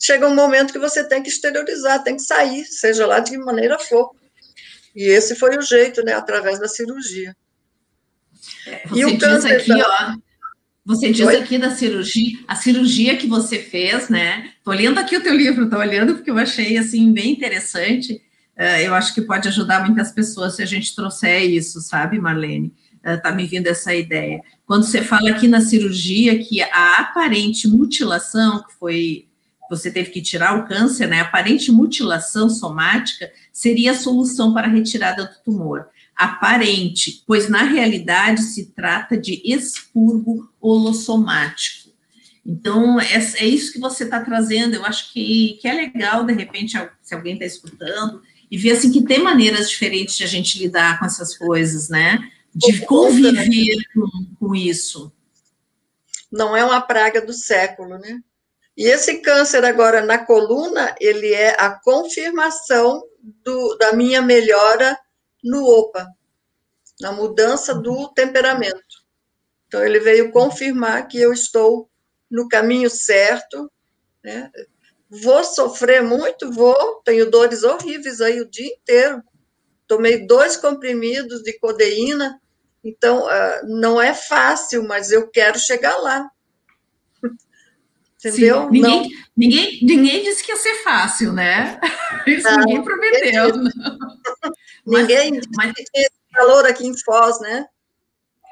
Chega 0.02 0.28
um 0.28 0.36
momento 0.36 0.74
que 0.74 0.80
você 0.80 1.04
tem 1.08 1.24
que 1.24 1.30
exteriorizar, 1.30 2.04
tem 2.04 2.16
que 2.16 2.24
sair, 2.24 2.66
seja 2.66 3.08
lá 3.08 3.20
de 3.20 3.32
que 3.32 3.38
maneira 3.38 3.80
for. 3.80 4.12
E 4.96 5.06
esse 5.06 5.36
foi 5.36 5.58
o 5.58 5.62
jeito, 5.62 6.04
né, 6.04 6.14
através 6.14 6.60
da 6.60 6.68
cirurgia. 6.68 7.36
É, 8.68 8.88
você 8.88 9.00
e 9.00 9.06
o 9.06 9.18
câncer 9.18 9.58
aqui, 9.58 9.72
ó, 9.72 10.16
você 10.86 11.12
diz 11.12 11.26
Oi? 11.28 11.38
aqui 11.38 11.58
da 11.58 11.72
cirurgia, 11.72 12.40
a 12.48 12.56
cirurgia 12.56 13.16
que 13.16 13.26
você 13.26 13.60
fez, 13.60 14.10
né? 14.10 14.52
Tô 14.64 14.72
lendo 14.72 14.98
aqui 14.98 15.16
o 15.16 15.24
teu 15.24 15.34
livro, 15.34 15.70
tô 15.70 15.78
olhando 15.78 16.16
porque 16.16 16.30
eu 16.30 16.38
achei 16.38 16.78
assim 16.78 17.12
bem 17.14 17.32
interessante. 17.32 18.22
Uh, 18.58 18.82
eu 18.84 18.94
acho 18.94 19.14
que 19.14 19.22
pode 19.22 19.48
ajudar 19.48 19.86
muitas 19.86 20.12
pessoas 20.12 20.56
se 20.56 20.62
a 20.62 20.66
gente 20.66 20.94
trouxer 20.96 21.44
isso, 21.50 21.80
sabe, 21.82 22.20
Marlene? 22.20 22.74
Uh, 23.06 23.22
tá 23.22 23.32
me 23.32 23.46
vindo 23.46 23.68
essa 23.68 23.96
ideia. 23.96 24.42
Quando 24.66 24.84
você 24.84 25.02
fala 25.02 25.30
aqui 25.30 25.48
na 25.48 25.62
cirurgia 25.62 26.38
que 26.44 26.62
a 26.62 27.00
aparente 27.00 27.68
mutilação 27.68 28.64
que 28.64 28.74
foi 28.74 29.28
você 29.70 29.90
teve 29.90 30.12
que 30.12 30.22
tirar 30.22 30.60
o 30.60 30.68
câncer, 30.68 31.08
né? 31.08 31.22
Aparente 31.22 31.72
mutilação 31.72 32.50
somática 32.50 33.32
seria 33.52 33.92
a 33.92 33.96
solução 33.96 34.54
para 34.54 34.68
a 34.68 34.70
retirada 34.70 35.24
do 35.24 35.44
tumor. 35.44 35.88
Aparente, 36.16 37.24
pois 37.26 37.50
na 37.50 37.64
realidade 37.64 38.42
se 38.42 38.68
trata 38.68 39.18
de 39.18 39.42
expurgo 39.44 40.50
holossomático. 40.62 41.92
Então, 42.46 43.00
é, 43.00 43.16
é 43.16 43.46
isso 43.46 43.72
que 43.72 43.80
você 43.80 44.04
está 44.04 44.20
trazendo. 44.20 44.76
Eu 44.76 44.86
acho 44.86 45.12
que, 45.14 45.58
que 45.62 45.68
é 45.68 45.74
legal, 45.74 46.26
de 46.26 46.34
repente, 46.34 46.78
se 47.02 47.16
alguém 47.16 47.34
está 47.34 47.46
escutando, 47.46 48.22
e 48.52 48.58
ver 48.58 48.74
assim 48.74 48.92
que 48.92 49.04
tem 49.04 49.24
maneiras 49.24 49.70
diferentes 49.70 50.16
de 50.16 50.24
a 50.24 50.28
gente 50.28 50.60
lidar 50.60 51.00
com 51.00 51.06
essas 51.06 51.38
coisas, 51.38 51.90
né? 51.90 52.30
De 52.54 52.86
conviver 52.86 53.78
com, 53.94 54.08
com 54.40 54.56
isso. 54.56 55.12
Não 56.32 56.56
é 56.56 56.64
uma 56.64 56.82
praga 56.82 57.20
do 57.26 57.34
século, 57.34 57.98
né? 57.98 58.20
E 58.76 58.86
esse 58.86 59.20
câncer 59.20 59.64
agora 59.64 60.04
na 60.04 60.18
coluna, 60.18 60.96
ele 61.00 61.32
é 61.34 61.56
a 61.60 61.70
confirmação 61.70 63.04
do, 63.44 63.76
da 63.78 63.94
minha 63.94 64.22
melhora 64.22 64.98
no 65.44 65.64
OPA, 65.66 66.08
na 67.00 67.12
mudança 67.12 67.76
do 67.76 68.08
temperamento. 68.14 69.04
Então, 69.68 69.84
ele 69.84 70.00
veio 70.00 70.32
confirmar 70.32 71.08
que 71.08 71.20
eu 71.20 71.34
estou 71.34 71.90
no 72.30 72.48
caminho 72.48 72.90
certo, 72.90 73.72
né? 74.24 74.52
Vou 75.10 75.44
sofrer 75.44 76.02
muito, 76.02 76.52
vou, 76.52 77.02
tenho 77.06 77.30
dores 77.30 77.64
horríveis 77.64 78.20
aí 78.20 78.42
o 78.42 78.50
dia 78.50 78.68
inteiro. 78.68 79.22
Tomei 79.88 80.26
dois 80.26 80.58
comprimidos 80.58 81.44
de 81.44 81.54
codeína, 81.60 82.42
então 82.84 83.26
uh, 83.26 83.68
não 83.68 84.02
é 84.02 84.14
fácil, 84.14 84.88
mas 84.88 85.12
eu 85.12 85.30
quero 85.30 85.60
chegar 85.60 85.96
lá. 85.98 86.30
Entendeu? 88.26 88.64
Sim, 88.64 88.70
ninguém, 88.72 89.10
ninguém, 89.36 89.80
ninguém 89.84 90.24
disse 90.24 90.44
que 90.44 90.52
ia 90.52 90.58
ser 90.58 90.76
fácil, 90.84 91.34
né? 91.34 91.80
Isso 92.26 92.50
não, 92.50 92.60
ninguém 92.60 92.84
prometeu. 92.84 93.52
Ninguém 94.86 95.32
mas, 95.56 95.74
mas... 95.74 96.10
calor 96.34 96.66
aqui 96.66 96.88
em 96.88 96.98
Foz, 96.98 97.40
né? 97.40 97.66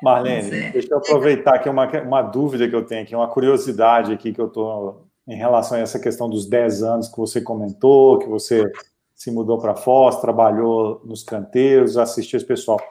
Marlene, 0.01 0.55
é. 0.55 0.71
deixa 0.71 0.87
eu 0.91 0.97
aproveitar 0.97 1.55
aqui 1.55 1.69
uma, 1.69 1.85
uma 2.01 2.21
dúvida 2.23 2.67
que 2.67 2.75
eu 2.75 2.83
tenho 2.83 3.03
aqui, 3.03 3.15
uma 3.15 3.27
curiosidade 3.27 4.11
aqui 4.11 4.33
que 4.33 4.41
eu 4.41 4.47
estou 4.47 5.07
em 5.27 5.35
relação 5.35 5.77
a 5.77 5.81
essa 5.81 5.99
questão 5.99 6.27
dos 6.27 6.47
10 6.47 6.81
anos 6.81 7.07
que 7.07 7.17
você 7.17 7.39
comentou, 7.39 8.17
que 8.17 8.27
você 8.27 8.71
se 9.13 9.29
mudou 9.29 9.59
para 9.59 9.75
Foz, 9.75 10.19
trabalhou 10.19 11.01
nos 11.05 11.23
canteiros, 11.23 11.97
assistiu 11.97 12.37
esse 12.37 12.45
pessoal. 12.45 12.81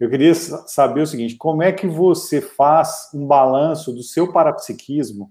Eu 0.00 0.08
queria 0.08 0.34
saber 0.34 1.02
o 1.02 1.06
seguinte: 1.06 1.36
como 1.36 1.62
é 1.62 1.70
que 1.70 1.86
você 1.86 2.40
faz 2.40 3.10
um 3.14 3.26
balanço 3.26 3.92
do 3.92 4.02
seu 4.02 4.32
parapsiquismo 4.32 5.30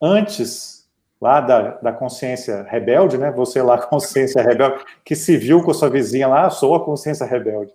antes 0.00 0.77
lá 1.20 1.40
da, 1.40 1.70
da 1.78 1.92
consciência 1.92 2.62
rebelde, 2.62 3.18
né? 3.18 3.30
Você 3.32 3.62
lá, 3.62 3.78
consciência 3.86 4.42
rebelde, 4.42 4.84
que 5.04 5.16
se 5.16 5.36
viu 5.36 5.62
com 5.62 5.70
a 5.70 5.74
sua 5.74 5.90
vizinha 5.90 6.28
lá, 6.28 6.50
sou 6.50 6.74
a 6.74 6.84
consciência 6.84 7.26
rebelde 7.26 7.72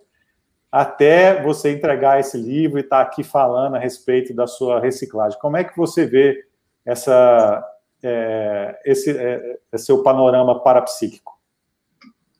até 0.74 1.40
você 1.40 1.70
entregar 1.70 2.18
esse 2.18 2.36
livro 2.36 2.78
e 2.78 2.80
estar 2.80 2.96
tá 2.96 3.02
aqui 3.08 3.22
falando 3.22 3.76
a 3.76 3.78
respeito 3.78 4.34
da 4.34 4.44
sua 4.44 4.80
reciclagem. 4.80 5.38
Como 5.38 5.56
é 5.56 5.62
que 5.62 5.76
você 5.76 6.04
vê 6.04 6.48
essa, 6.84 7.64
é, 8.02 8.80
esse, 8.84 9.16
é, 9.16 9.60
esse 9.72 9.84
seu 9.84 10.02
panorama 10.02 10.60
parapsíquico? 10.64 11.40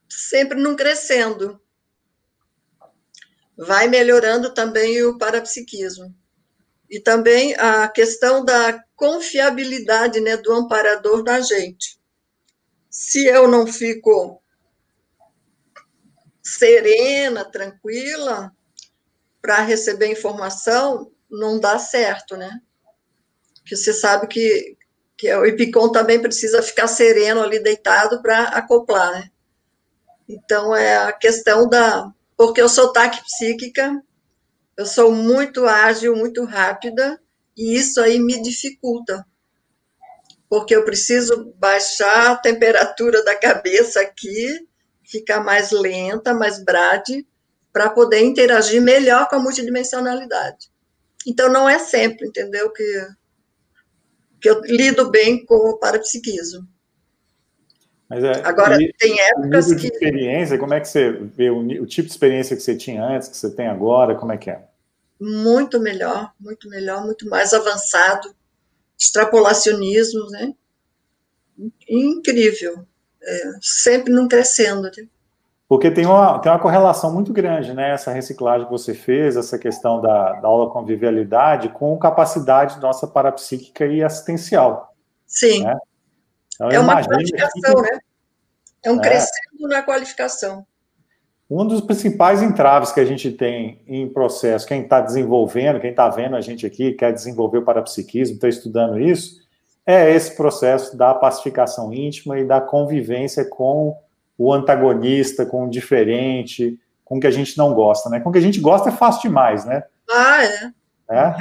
Sempre 0.09 0.61
não 0.61 0.75
crescendo. 0.75 1.57
Vai 3.57 3.87
melhorando 3.87 4.53
também 4.53 5.01
o 5.03 5.17
parapsiquismo. 5.17 6.13
E 6.89 6.99
também 6.99 7.55
a 7.55 7.87
questão 7.87 8.43
da 8.45 8.83
confiabilidade 8.95 10.19
né, 10.19 10.37
do 10.37 10.51
amparador 10.53 11.23
da 11.23 11.41
gente. 11.41 11.99
Se 12.89 13.25
eu 13.25 13.47
não 13.47 13.67
fico 13.67 14.41
serena, 16.41 17.43
tranquila, 17.43 18.51
para 19.41 19.61
receber 19.61 20.07
informação, 20.07 21.11
não 21.29 21.59
dá 21.59 21.77
certo, 21.79 22.37
né? 22.37 22.61
Porque 23.55 23.75
você 23.75 23.93
sabe 23.93 24.27
que, 24.27 24.77
que 25.17 25.33
o 25.33 25.45
Ipicon 25.45 25.91
também 25.91 26.21
precisa 26.21 26.61
ficar 26.61 26.87
sereno 26.87 27.41
ali, 27.41 27.59
deitado, 27.59 28.21
para 28.21 28.43
acoplar, 28.43 29.11
né? 29.11 29.29
Então, 30.29 30.75
é 30.75 30.97
a 30.97 31.11
questão 31.11 31.67
da... 31.67 32.11
Porque 32.37 32.61
eu 32.61 32.69
sou 32.69 32.93
psíquica, 32.93 34.01
eu 34.77 34.85
sou 34.85 35.11
muito 35.11 35.65
ágil, 35.65 36.15
muito 36.15 36.43
rápida, 36.43 37.19
e 37.55 37.75
isso 37.75 38.01
aí 38.01 38.19
me 38.19 38.41
dificulta. 38.41 39.25
Porque 40.49 40.75
eu 40.75 40.83
preciso 40.83 41.53
baixar 41.57 42.31
a 42.31 42.35
temperatura 42.35 43.23
da 43.23 43.35
cabeça 43.35 44.01
aqui, 44.01 44.67
ficar 45.03 45.43
mais 45.43 45.71
lenta, 45.71 46.33
mais 46.33 46.63
brade, 46.63 47.25
para 47.71 47.89
poder 47.89 48.23
interagir 48.23 48.81
melhor 48.81 49.27
com 49.29 49.37
a 49.37 49.39
multidimensionalidade. 49.39 50.69
Então, 51.25 51.51
não 51.51 51.67
é 51.67 51.79
sempre, 51.79 52.27
entendeu, 52.27 52.71
que, 52.71 53.07
que 54.39 54.49
eu 54.49 54.61
lido 54.61 55.09
bem 55.09 55.45
com 55.45 55.55
o 55.55 55.79
parapsiquismo. 55.79 56.67
É, 58.11 58.47
Agora, 58.47 58.77
tem 58.99 59.19
épocas 59.19 59.73
que... 59.73 59.87
experiência, 59.87 60.59
como 60.59 60.73
é 60.73 60.79
que 60.79 60.87
você 60.87 61.11
vê 61.11 61.49
o, 61.49 61.59
o, 61.59 61.85
tipo 61.87 62.07
de 62.07 62.13
experiência 62.13 62.55
que 62.55 62.61
você 62.61 62.75
tinha 62.75 63.03
antes, 63.03 63.27
que 63.27 63.35
você 63.35 63.49
tem 63.49 63.67
agora, 63.67 64.13
como 64.15 64.31
é 64.31 64.37
que 64.37 64.49
é? 64.49 64.63
Muito 65.19 65.79
melhor, 65.79 66.31
muito 66.39 66.69
melhor, 66.69 67.03
muito 67.03 67.27
mais 67.27 67.53
avançado, 67.53 68.35
extrapolacionismo, 68.97 70.29
né? 70.29 70.53
Incrível 71.89 72.85
é, 73.25 73.51
sempre 73.61 74.13
não 74.13 74.27
crescendo. 74.27 74.83
Né? 74.83 75.07
Porque 75.67 75.89
tem 75.89 76.05
uma, 76.05 76.37
tem 76.39 76.51
uma 76.51 76.59
correlação 76.59 77.11
muito 77.11 77.33
grande, 77.33 77.73
né? 77.73 77.91
Essa 77.91 78.11
reciclagem 78.11 78.67
que 78.67 78.71
você 78.71 78.93
fez, 78.93 79.35
essa 79.35 79.57
questão 79.57 79.99
da, 79.99 80.33
da 80.33 80.47
aula 80.47 80.69
convivialidade 80.69 81.69
com 81.69 81.97
capacidade 81.97 82.79
nossa 82.79 83.07
parapsíquica 83.07 83.85
e 83.87 84.03
assistencial. 84.03 84.93
Sim. 85.25 85.63
Né? 85.63 85.75
Então, 86.55 86.69
é 86.69 86.79
uma 86.79 87.03
qualificação, 87.03 87.75
que... 87.75 87.81
né? 87.81 87.99
É 88.83 88.91
um 88.91 88.99
é. 88.99 89.01
crescendo 89.01 89.67
na 89.67 89.81
qualificação. 89.81 90.65
Um 91.49 91.65
dos 91.65 91.81
principais 91.81 92.41
entraves 92.41 92.91
que 92.91 92.99
a 92.99 93.05
gente 93.05 93.31
tem 93.31 93.81
em 93.87 94.07
processo, 94.09 94.65
quem 94.65 94.81
está 94.81 94.99
desenvolvendo, 94.99 95.79
quem 95.79 95.91
está 95.91 96.09
vendo 96.09 96.35
a 96.35 96.41
gente 96.41 96.65
aqui, 96.65 96.93
quer 96.93 97.13
desenvolver 97.13 97.59
o 97.59 97.63
parapsiquismo, 97.63 98.35
está 98.35 98.49
estudando 98.49 98.99
isso, 98.99 99.43
é 99.85 100.11
esse 100.11 100.35
processo 100.35 100.97
da 100.97 101.13
pacificação 101.13 101.93
íntima 101.93 102.39
e 102.39 102.45
da 102.45 102.59
convivência 102.59 103.45
com 103.45 103.95
o 104.37 104.51
antagonista, 104.51 105.45
com 105.45 105.65
o 105.65 105.69
diferente, 105.69 106.79
com 107.03 107.17
o 107.17 107.19
que 107.19 107.27
a 107.27 107.31
gente 107.31 107.55
não 107.57 107.73
gosta, 107.73 108.09
né? 108.09 108.19
Com 108.19 108.29
o 108.29 108.33
que 108.33 108.39
a 108.39 108.41
gente 108.41 108.59
gosta 108.59 108.89
é 108.89 108.91
fácil 108.91 109.29
demais, 109.29 109.63
né? 109.65 109.83
Ah, 110.09 110.43
é. 110.43 110.71
É? 111.07 111.35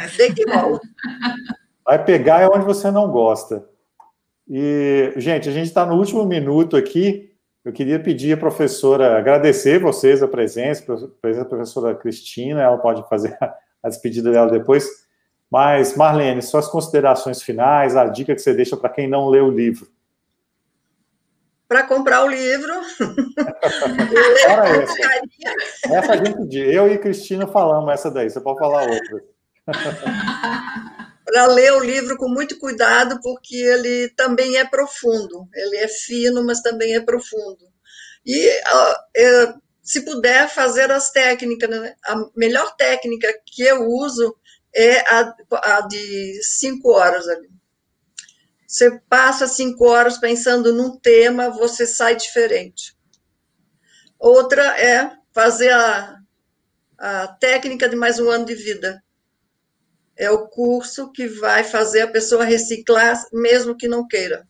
Vai 1.84 2.04
pegar 2.04 2.42
é 2.42 2.48
onde 2.48 2.66
você 2.66 2.90
não 2.90 3.10
gosta. 3.10 3.64
E, 4.48 5.12
gente, 5.16 5.48
a 5.48 5.52
gente 5.52 5.66
está 5.66 5.86
no 5.86 5.96
último 5.96 6.24
minuto 6.24 6.76
aqui. 6.76 7.30
Eu 7.64 7.72
queria 7.72 7.98
pedir 7.98 8.34
à 8.34 8.36
professora, 8.36 9.16
agradecer 9.16 9.78
vocês 9.78 10.22
a 10.22 10.28
presença, 10.28 10.82
a 10.92 11.08
presença 11.20 11.44
da 11.44 11.48
professora 11.48 11.94
Cristina, 11.94 12.62
ela 12.62 12.76
pode 12.76 13.08
fazer 13.08 13.36
a 13.82 13.88
despedida 13.88 14.30
dela 14.30 14.50
depois 14.50 15.04
mas, 15.54 15.96
Marlene, 15.96 16.42
suas 16.42 16.66
considerações 16.66 17.40
finais, 17.40 17.94
a 17.96 18.06
dica 18.06 18.34
que 18.34 18.40
você 18.40 18.52
deixa 18.52 18.76
para 18.76 18.90
quem 18.90 19.06
não 19.06 19.28
lê 19.28 19.40
o 19.40 19.52
livro. 19.52 19.86
Para 21.68 21.84
comprar 21.84 22.24
o 22.24 22.28
livro. 22.28 22.72
Ora, 24.50 24.68
essa. 24.82 25.94
essa 25.94 26.12
a 26.12 26.16
gente, 26.16 26.58
eu 26.58 26.92
e 26.92 26.98
Cristina 26.98 27.46
falamos 27.46 27.92
essa 27.92 28.10
daí, 28.10 28.28
você 28.28 28.40
pode 28.40 28.58
falar 28.58 28.82
outra. 28.82 29.24
para 31.24 31.46
ler 31.46 31.72
o 31.72 31.80
livro 31.80 32.16
com 32.16 32.28
muito 32.28 32.58
cuidado, 32.58 33.20
porque 33.22 33.56
ele 33.56 34.10
também 34.10 34.56
é 34.56 34.64
profundo. 34.64 35.48
Ele 35.54 35.78
é 35.78 35.88
fino, 35.88 36.44
mas 36.44 36.60
também 36.60 36.94
é 36.94 37.00
profundo. 37.00 37.66
E 38.26 38.48
uh, 38.48 39.60
se 39.82 40.02
puder 40.02 40.48
fazer 40.48 40.90
as 40.90 41.10
técnicas, 41.10 41.68
né? 41.68 41.94
a 42.04 42.16
melhor 42.36 42.74
técnica 42.76 43.28
que 43.46 43.62
eu 43.62 43.86
uso 43.86 44.36
é 44.74 45.00
a, 45.00 45.34
a 45.62 45.80
de 45.82 46.42
cinco 46.42 46.90
horas 46.90 47.28
ali. 47.28 47.48
Você 48.66 48.98
passa 49.08 49.46
cinco 49.46 49.86
horas 49.86 50.18
pensando 50.18 50.72
num 50.72 50.98
tema, 50.98 51.50
você 51.50 51.86
sai 51.86 52.16
diferente. 52.16 52.96
Outra 54.18 54.64
é 54.80 55.12
fazer 55.32 55.70
a, 55.70 56.16
a 56.98 57.28
técnica 57.28 57.88
de 57.88 57.94
mais 57.94 58.18
um 58.18 58.28
ano 58.30 58.46
de 58.46 58.54
vida. 58.54 59.04
É 60.16 60.30
o 60.30 60.46
curso 60.46 61.10
que 61.10 61.26
vai 61.26 61.64
fazer 61.64 62.02
a 62.02 62.10
pessoa 62.10 62.44
reciclar, 62.44 63.20
mesmo 63.32 63.76
que 63.76 63.88
não 63.88 64.06
queira. 64.06 64.46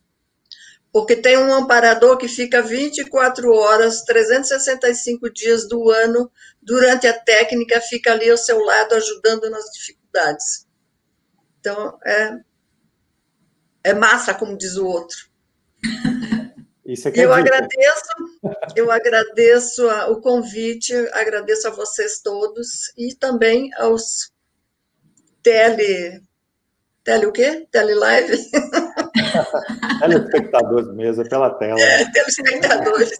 Porque 0.92 1.16
tem 1.16 1.36
um 1.36 1.52
amparador 1.52 2.16
que 2.16 2.28
fica 2.28 2.62
24 2.62 3.50
horas, 3.52 4.02
365 4.02 5.28
dias 5.32 5.66
do 5.66 5.90
ano, 5.90 6.30
durante 6.62 7.06
a 7.06 7.18
técnica, 7.18 7.80
fica 7.80 8.12
ali 8.12 8.30
ao 8.30 8.36
seu 8.36 8.60
lado, 8.60 8.94
ajudando 8.94 9.50
nas 9.50 9.64
dificuldades. 9.72 10.66
Então, 11.58 11.98
é, 12.04 12.38
é 13.82 13.94
massa, 13.94 14.34
como 14.34 14.56
diz 14.56 14.76
o 14.76 14.86
outro. 14.86 15.16
Isso 16.86 17.08
é 17.08 17.12
eu 17.16 17.32
agradeço, 17.32 18.10
eu 18.76 18.90
agradeço 18.90 19.88
o 20.10 20.20
convite, 20.20 20.94
agradeço 21.12 21.66
a 21.66 21.70
vocês 21.70 22.20
todos 22.20 22.92
e 22.96 23.14
também 23.14 23.70
aos 23.78 24.34
tele 25.45 26.24
tele 27.05 27.26
o 27.26 27.32
quê? 27.32 27.68
Tele 27.70 27.95
live? 27.95 28.36
Telespectadores 30.01 30.88
mesmo, 30.95 31.22
é 31.22 31.28
pela 31.28 31.51
tela. 31.51 31.78
É, 31.78 32.11
telespectadores. 32.11 33.18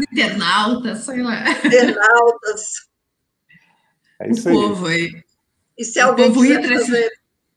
internautas, 0.00 0.98
sei 1.00 1.22
lá. 1.22 1.44
Internautas. 1.64 2.88
É 4.20 4.30
isso 4.30 4.48
o 4.48 4.50
aí. 4.50 4.56
povo 4.56 4.86
aí. 4.86 5.24
E 5.76 5.84
se 5.84 6.00
alguém, 6.00 6.32
quiser 6.32 6.62
fazer, 6.62 7.10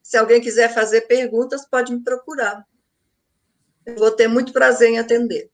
se 0.04 0.18
alguém 0.18 0.42
quiser 0.42 0.74
fazer 0.74 1.02
perguntas, 1.02 1.66
pode 1.66 1.94
me 1.94 2.04
procurar. 2.04 2.66
Eu 3.86 3.96
vou 3.96 4.12
ter 4.12 4.28
muito 4.28 4.52
prazer 4.52 4.90
em 4.90 5.00
atender. 5.00 5.50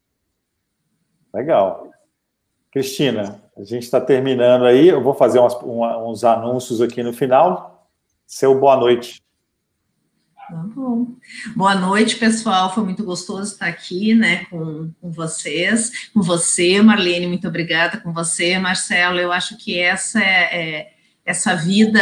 Legal. 1.33 1.91
Cristina, 2.71 3.43
a 3.55 3.63
gente 3.63 3.83
está 3.83 4.01
terminando 4.01 4.65
aí. 4.65 4.87
Eu 4.87 5.03
vou 5.03 5.13
fazer 5.13 5.37
umas, 5.37 5.53
uma, 5.55 6.03
uns 6.03 6.23
anúncios 6.23 6.81
aqui 6.81 7.03
no 7.03 7.13
final. 7.13 7.72
Seu 8.25 8.59
boa 8.59 8.77
noite. 8.77 9.21
Tá 10.35 10.63
bom. 10.75 11.07
Boa 11.55 11.75
noite, 11.75 12.17
pessoal. 12.17 12.73
Foi 12.73 12.83
muito 12.83 13.03
gostoso 13.03 13.53
estar 13.53 13.67
aqui, 13.67 14.13
né, 14.13 14.45
com, 14.45 14.91
com 14.99 15.11
vocês, 15.11 16.09
com 16.13 16.21
você, 16.21 16.81
Marlene, 16.81 17.27
muito 17.27 17.47
obrigada, 17.47 17.97
com 17.97 18.11
você, 18.11 18.59
Marcelo. 18.59 19.19
Eu 19.19 19.31
acho 19.31 19.57
que 19.57 19.79
essa 19.79 20.19
é, 20.21 20.59
é 20.59 20.93
essa 21.25 21.55
vida, 21.55 22.01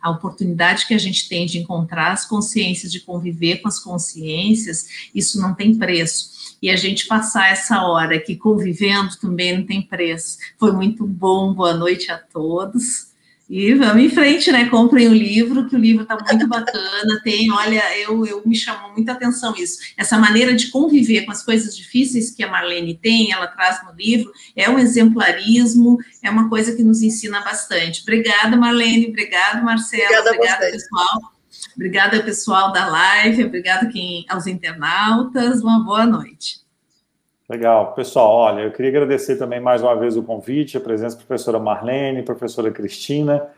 a, 0.00 0.10
oportunidade 0.10 0.86
que 0.86 0.94
a 0.94 0.98
gente 0.98 1.28
tem 1.28 1.44
de 1.44 1.58
encontrar 1.58 2.12
as 2.12 2.24
consciências, 2.24 2.90
de 2.90 3.00
conviver 3.00 3.58
com 3.58 3.68
as 3.68 3.78
consciências, 3.78 5.10
isso 5.14 5.40
não 5.40 5.54
tem 5.54 5.76
preço. 5.76 6.56
E 6.62 6.70
a 6.70 6.76
gente 6.76 7.06
passar 7.06 7.50
essa 7.50 7.82
hora 7.82 8.16
aqui 8.16 8.34
convivendo 8.34 9.14
também 9.20 9.58
não 9.58 9.66
tem 9.66 9.82
preço. 9.82 10.38
Foi 10.58 10.72
muito 10.72 11.06
bom, 11.06 11.52
boa 11.52 11.74
noite 11.74 12.10
a 12.10 12.16
todos. 12.16 13.14
E 13.48 13.74
vamos 13.74 14.02
em 14.02 14.10
frente, 14.10 14.50
né? 14.50 14.68
Comprem 14.68 15.06
o 15.06 15.14
livro, 15.14 15.68
que 15.68 15.76
o 15.76 15.78
livro 15.78 16.02
está 16.02 16.16
muito 16.16 16.46
bacana. 16.48 17.20
Tem, 17.22 17.50
olha, 17.52 17.82
eu, 18.00 18.26
eu 18.26 18.42
me 18.44 18.56
chamou 18.56 18.92
muita 18.92 19.12
atenção 19.12 19.54
isso. 19.56 19.78
Essa 19.96 20.18
maneira 20.18 20.54
de 20.54 20.68
conviver 20.68 21.22
com 21.22 21.30
as 21.30 21.44
coisas 21.44 21.76
difíceis 21.76 22.32
que 22.32 22.42
a 22.42 22.50
Marlene 22.50 22.98
tem, 22.98 23.30
ela 23.30 23.46
traz 23.46 23.84
no 23.84 23.92
livro, 23.92 24.32
é 24.56 24.68
um 24.68 24.78
exemplarismo, 24.78 25.96
é 26.22 26.28
uma 26.28 26.48
coisa 26.48 26.74
que 26.74 26.82
nos 26.82 27.02
ensina 27.02 27.40
bastante. 27.40 28.02
Obrigada, 28.02 28.56
Marlene, 28.56 29.06
obrigado, 29.08 29.64
Marcelo, 29.64 30.04
obrigada, 30.04 30.30
obrigada 30.30 30.70
pessoal. 30.72 31.36
Obrigada, 31.74 32.22
pessoal 32.22 32.72
da 32.72 32.86
live, 32.86 33.44
obrigada 33.44 33.86
quem, 33.86 34.24
aos 34.28 34.46
internautas, 34.46 35.62
uma 35.62 35.84
boa 35.84 36.04
noite. 36.04 36.65
Legal. 37.48 37.94
Pessoal, 37.94 38.28
olha, 38.28 38.62
eu 38.62 38.72
queria 38.72 38.90
agradecer 38.90 39.36
também 39.36 39.60
mais 39.60 39.80
uma 39.80 39.94
vez 39.94 40.16
o 40.16 40.22
convite, 40.22 40.76
a 40.76 40.80
presença 40.80 41.16
da 41.16 41.24
professora 41.24 41.60
Marlene, 41.60 42.24
professora 42.24 42.72
Cristina, 42.72 43.48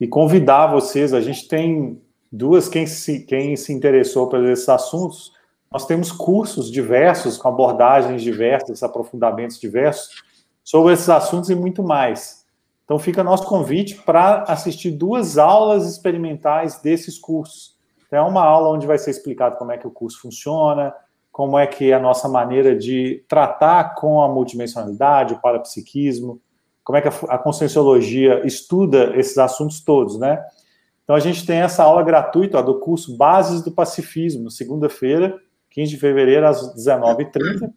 e 0.00 0.08
convidar 0.08 0.68
vocês, 0.68 1.12
a 1.12 1.20
gente 1.20 1.46
tem 1.46 2.00
duas, 2.32 2.68
quem 2.68 2.86
se, 2.86 3.20
quem 3.20 3.54
se 3.54 3.72
interessou 3.72 4.28
por 4.28 4.42
esses 4.44 4.68
assuntos, 4.68 5.32
nós 5.70 5.86
temos 5.86 6.10
cursos 6.10 6.70
diversos, 6.70 7.36
com 7.36 7.48
abordagens 7.48 8.22
diversas, 8.22 8.82
aprofundamentos 8.82 9.60
diversos, 9.60 10.22
sobre 10.62 10.94
esses 10.94 11.08
assuntos 11.10 11.50
e 11.50 11.54
muito 11.54 11.82
mais. 11.82 12.46
Então 12.84 12.98
fica 12.98 13.22
nosso 13.22 13.46
convite 13.46 13.96
para 13.96 14.44
assistir 14.44 14.90
duas 14.90 15.36
aulas 15.36 15.86
experimentais 15.86 16.80
desses 16.80 17.18
cursos. 17.18 17.74
Então, 18.06 18.26
é 18.26 18.28
uma 18.28 18.42
aula 18.42 18.68
onde 18.68 18.86
vai 18.86 18.96
ser 18.96 19.10
explicado 19.10 19.56
como 19.56 19.72
é 19.72 19.76
que 19.76 19.86
o 19.86 19.90
curso 19.90 20.20
funciona, 20.20 20.94
como 21.34 21.58
é 21.58 21.66
que 21.66 21.90
é 21.90 21.94
a 21.94 21.98
nossa 21.98 22.28
maneira 22.28 22.76
de 22.76 23.24
tratar 23.26 23.96
com 23.96 24.22
a 24.22 24.28
multidimensionalidade, 24.28 25.34
o 25.34 25.40
parapsiquismo, 25.40 26.40
como 26.84 26.96
é 26.96 27.02
que 27.02 27.08
a, 27.08 27.36
conscienciologia 27.36 28.46
estuda 28.46 29.12
esses 29.16 29.36
assuntos 29.36 29.80
todos, 29.80 30.16
né? 30.16 30.40
Então 31.02 31.16
a 31.16 31.18
gente 31.18 31.44
tem 31.44 31.58
essa 31.58 31.82
aula 31.82 32.04
gratuita 32.04 32.60
ó, 32.60 32.62
do 32.62 32.78
curso 32.78 33.16
Bases 33.16 33.62
do 33.62 33.72
Pacifismo, 33.72 34.48
segunda-feira, 34.48 35.36
15 35.70 35.90
de 35.90 35.96
fevereiro, 35.98 36.46
às 36.46 36.72
19h30. 36.76 37.68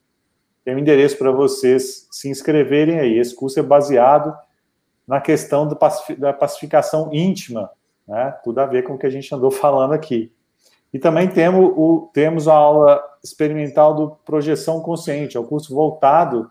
Tem 0.64 0.76
um 0.76 0.80
endereço 0.80 1.18
para 1.18 1.32
vocês 1.32 2.08
se 2.12 2.30
inscreverem 2.30 3.00
aí. 3.00 3.18
Esse 3.18 3.36
curso 3.36 3.60
é 3.60 3.64
baseado 3.64 4.38
na 5.08 5.20
questão 5.20 5.68
da 5.68 6.32
pacificação 6.32 7.10
íntima, 7.12 7.72
né? 8.08 8.38
Tudo 8.44 8.60
a 8.60 8.68
ver 8.68 8.84
com 8.84 8.94
o 8.94 9.00
que 9.00 9.08
a 9.08 9.10
gente 9.10 9.34
andou 9.34 9.50
falando 9.50 9.94
aqui. 9.94 10.32
E 10.94 11.00
também 11.00 11.28
temos, 11.28 11.72
o, 11.76 12.10
temos 12.14 12.48
a 12.48 12.54
aula 12.54 13.04
experimental 13.24 13.94
do 13.94 14.12
Projeção 14.26 14.82
Consciente, 14.82 15.36
é 15.36 15.40
o 15.40 15.44
um 15.44 15.48
curso 15.48 15.74
voltado 15.74 16.50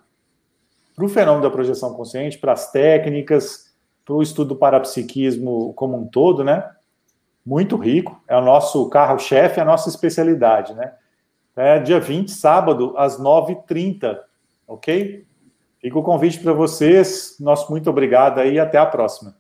para 0.97 1.05
o 1.05 1.09
fenômeno 1.09 1.43
da 1.43 1.51
projeção 1.51 1.93
consciente, 1.93 2.39
para 2.39 2.53
as 2.53 2.73
técnicas, 2.73 3.75
para 4.03 4.15
o 4.15 4.23
estudo 4.23 4.49
do 4.49 4.57
parapsiquismo 4.57 5.75
como 5.75 5.99
um 5.99 6.07
todo, 6.07 6.43
né? 6.43 6.71
Muito 7.45 7.77
rico, 7.77 8.21
é 8.27 8.37
o 8.37 8.41
nosso 8.41 8.89
carro-chefe, 8.89 9.61
é 9.61 9.63
a 9.63 9.67
nossa 9.67 9.91
especialidade, 9.91 10.75
né? 10.75 10.95
É 11.55 11.79
dia 11.79 12.01
20, 12.01 12.31
sábado, 12.31 12.95
às 12.97 13.21
9h30, 13.21 14.19
ok? 14.67 15.27
Fica 15.81 15.99
o 15.99 16.03
convite 16.03 16.41
para 16.41 16.53
vocês, 16.53 17.37
nosso 17.39 17.71
muito 17.71 17.91
obrigado 17.91 18.39
aí 18.39 18.55
e 18.55 18.59
até 18.59 18.79
a 18.79 18.87
próxima. 18.87 19.37